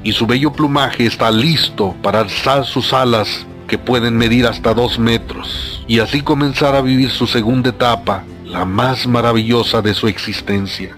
y 0.08 0.12
su 0.12 0.26
bello 0.26 0.54
plumaje 0.54 1.04
está 1.04 1.30
listo 1.30 1.94
para 2.02 2.20
alzar 2.20 2.64
sus 2.64 2.94
alas 2.94 3.46
que 3.66 3.76
pueden 3.76 4.16
medir 4.16 4.46
hasta 4.46 4.72
dos 4.72 4.98
metros 4.98 5.84
y 5.86 5.98
así 5.98 6.22
comenzar 6.22 6.74
a 6.74 6.80
vivir 6.80 7.10
su 7.10 7.26
segunda 7.26 7.68
etapa 7.68 8.24
la 8.46 8.64
más 8.64 9.06
maravillosa 9.06 9.82
de 9.82 9.92
su 9.92 10.08
existencia. 10.08 10.96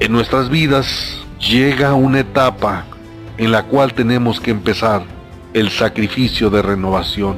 En 0.00 0.10
nuestras 0.10 0.50
vidas 0.50 1.16
llega 1.38 1.94
una 1.94 2.18
etapa 2.18 2.86
en 3.38 3.52
la 3.52 3.62
cual 3.62 3.94
tenemos 3.94 4.40
que 4.40 4.50
empezar 4.50 5.04
el 5.52 5.70
sacrificio 5.70 6.50
de 6.50 6.60
renovación. 6.60 7.36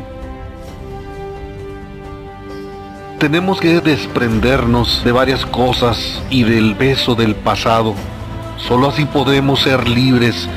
Tenemos 3.18 3.60
que 3.60 3.82
desprendernos 3.82 5.04
de 5.04 5.12
varias 5.12 5.44
cosas 5.44 6.22
y 6.30 6.44
del 6.44 6.74
peso 6.74 7.14
del 7.14 7.34
pasado. 7.34 7.94
Solo 8.58 8.88
así 8.88 9.04
podemos 9.04 9.60
ser 9.60 9.88
libres 9.88 10.48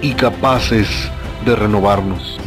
y 0.00 0.14
capaces 0.14 0.88
de 1.44 1.56
renovarnos. 1.56 2.38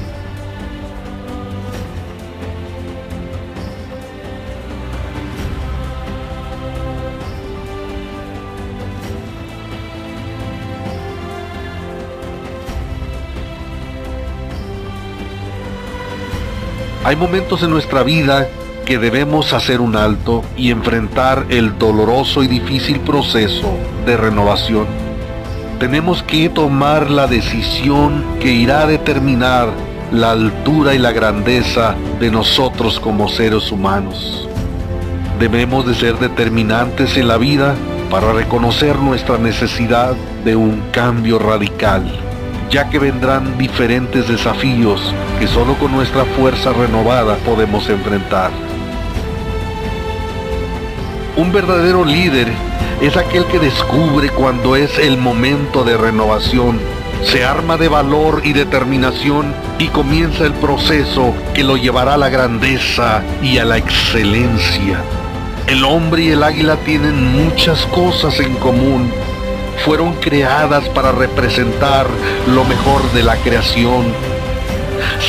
Hay 17.05 17.17
momentos 17.17 17.61
en 17.61 17.69
nuestra 17.69 18.01
vida 18.01 18.47
que 18.85 18.97
debemos 18.97 19.53
hacer 19.53 19.81
un 19.81 19.95
alto 19.95 20.43
y 20.57 20.72
enfrentar 20.72 21.45
el 21.49 21.77
doloroso 21.77 22.43
y 22.43 22.47
difícil 22.47 22.99
proceso 22.99 23.77
de 24.05 24.18
renovación. 24.18 24.85
Tenemos 25.80 26.23
que 26.23 26.49
tomar 26.49 27.10
la 27.10 27.27
decisión 27.27 28.23
que 28.39 28.51
irá 28.51 28.81
a 28.81 28.88
determinar 28.88 29.69
la 30.11 30.31
altura 30.31 30.93
y 30.93 30.99
la 30.99 31.11
grandeza 31.11 31.95
de 32.19 32.30
nosotros 32.30 32.99
como 32.99 33.27
seres 33.30 33.72
humanos. 33.72 34.47
Debemos 35.39 35.88
de 35.88 35.95
ser 35.95 36.19
determinantes 36.19 37.18
en 37.18 37.27
la 37.27 37.38
vida 37.38 37.76
para 38.10 38.31
reconocer 38.31 38.97
nuestra 38.97 39.38
necesidad 39.38 40.14
de 40.45 40.55
un 40.55 40.84
cambio 40.91 41.39
radical, 41.39 42.03
ya 42.69 42.89
que 42.89 42.99
vendrán 42.99 43.57
diferentes 43.57 44.27
desafíos 44.27 45.14
que 45.39 45.47
solo 45.47 45.73
con 45.76 45.91
nuestra 45.91 46.23
fuerza 46.26 46.72
renovada 46.73 47.35
podemos 47.38 47.89
enfrentar. 47.89 48.51
Un 51.35 51.51
verdadero 51.51 52.05
líder 52.05 52.47
es 53.01 53.18
aquel 53.18 53.45
que 53.45 53.57
descubre 53.57 54.30
cuando 54.30 54.76
es 54.76 54.99
el 54.99 55.18
momento 55.18 55.84
de 55.84 55.97
renovación, 55.97 56.80
se 57.23 57.43
arma 57.43 57.76
de 57.77 57.88
valor 57.88 58.41
y 58.43 58.53
determinación 58.53 59.55
y 59.80 59.88
comienza 59.88 60.45
el 60.45 60.53
proceso 60.53 61.34
que 61.55 61.64
lo 61.64 61.76
llevará 61.76 62.14
a 62.14 62.18
la 62.18 62.30
grandeza 62.30 63.23
y 63.41 63.57
a 63.57 63.65
la 63.65 63.77
excelencia. 63.77 64.99
El 65.65 65.84
hombre 65.85 66.23
y 66.23 66.30
el 66.30 66.43
águila 66.43 66.76
tienen 66.85 67.31
muchas 67.34 67.84
cosas 67.88 68.39
en 68.39 68.53
común. 68.57 69.11
Fueron 69.84 70.14
creadas 70.15 70.88
para 70.89 71.11
representar 71.11 72.05
lo 72.47 72.64
mejor 72.65 73.01
de 73.14 73.23
la 73.23 73.38
creación. 73.38 74.32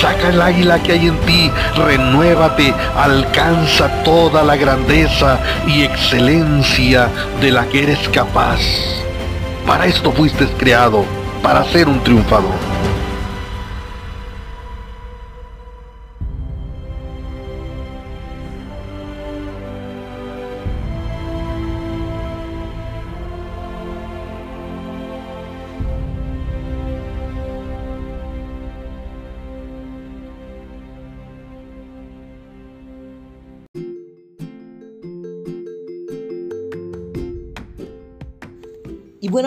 Saca 0.01 0.29
el 0.29 0.41
águila 0.41 0.83
que 0.83 0.93
hay 0.93 1.07
en 1.07 1.19
ti, 1.21 1.51
renuévate, 1.77 2.75
alcanza 2.97 3.89
toda 4.03 4.43
la 4.43 4.57
grandeza 4.57 5.39
y 5.67 5.83
excelencia 5.83 7.09
de 7.41 7.51
la 7.51 7.67
que 7.67 7.85
eres 7.85 8.09
capaz. 8.09 8.61
Para 9.67 9.87
esto 9.87 10.13
fuiste 10.13 10.47
creado, 10.59 11.05
para 11.43 11.65
ser 11.65 11.89
un 11.89 12.03
triunfador. 12.03 12.74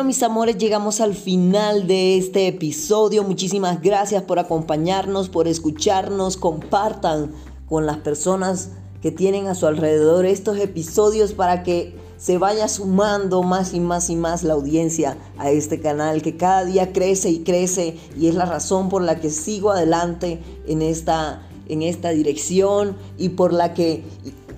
Mis 0.08 0.24
amores, 0.24 0.58
llegamos 0.58 1.02
al 1.02 1.14
final 1.14 1.86
de 1.86 2.18
este 2.18 2.48
episodio. 2.48 3.26
Muchísimas 3.26 3.82
gracias 3.82 4.24
por 4.24 4.40
acompañarnos, 4.40 5.28
por 5.28 5.50
escucharnos. 5.50 6.38
Compartan 6.38 7.34
con 7.68 7.86
las 7.86 7.98
personas 7.98 8.70
que 9.02 9.12
tienen 9.12 9.48
a 9.48 9.54
su 9.54 9.68
alrededor 9.68 10.26
estos 10.26 10.58
episodios 10.60 11.34
para 11.34 11.62
que 11.62 11.94
se 12.18 12.38
vaya 12.38 12.70
sumando 12.70 13.44
más 13.44 13.74
y 13.74 13.82
más 13.82 14.10
y 14.10 14.16
más 14.16 14.44
la 14.44 14.54
audiencia 14.54 15.18
a 15.38 15.52
este 15.52 15.82
canal 15.82 16.22
que 16.22 16.38
cada 16.38 16.64
día 16.64 16.94
crece 16.94 17.30
y 17.30 17.40
crece 17.44 17.98
y 18.18 18.28
es 18.28 18.36
la 18.36 18.46
razón 18.46 18.88
por 18.88 19.02
la 19.02 19.20
que 19.20 19.30
sigo 19.30 19.72
adelante 19.72 20.42
en 20.68 20.82
esta, 20.82 21.42
en 21.68 21.82
esta 21.82 22.10
dirección 22.12 22.96
y 23.18 23.30
por 23.30 23.52
la 23.52 23.74
que 23.74 24.06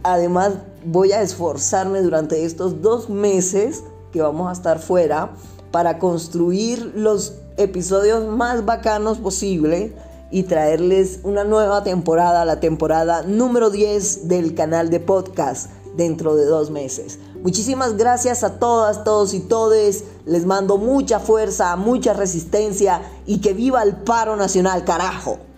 además 0.04 0.54
voy 0.86 1.12
a 1.12 1.24
esforzarme 1.24 2.02
durante 2.02 2.46
estos 2.46 2.84
dos 2.84 3.10
meses 3.10 3.84
que 4.12 4.22
vamos 4.22 4.50
a 4.50 4.54
estar 4.54 4.80
fuera 4.80 5.32
para 5.72 6.00
construir 6.00 6.94
los 6.96 7.36
episodios 7.58 8.28
más 8.28 8.66
bacanos 8.66 9.18
posible 9.18 9.94
y 10.32 10.44
traerles 10.44 11.20
una 11.24 11.44
nueva 11.44 11.84
temporada, 11.84 12.46
la 12.46 12.60
temporada 12.60 13.24
número 13.24 13.70
10 13.70 14.28
del 14.28 14.54
canal 14.56 14.90
de 14.90 15.00
podcast 15.00 15.72
dentro 15.96 16.36
de 16.36 16.46
dos 16.46 16.70
meses. 16.70 17.20
Muchísimas 17.42 17.98
gracias 17.98 18.44
a 18.44 18.60
todas, 18.60 19.04
todos 19.04 19.34
y 19.34 19.40
todes. 19.40 20.04
Les 20.26 20.46
mando 20.46 20.78
mucha 20.78 21.20
fuerza, 21.20 21.76
mucha 21.76 22.14
resistencia 22.14 23.02
y 23.26 23.40
que 23.40 23.54
viva 23.54 23.82
el 23.84 23.96
paro 23.96 24.36
nacional, 24.36 24.84
carajo. 24.84 25.49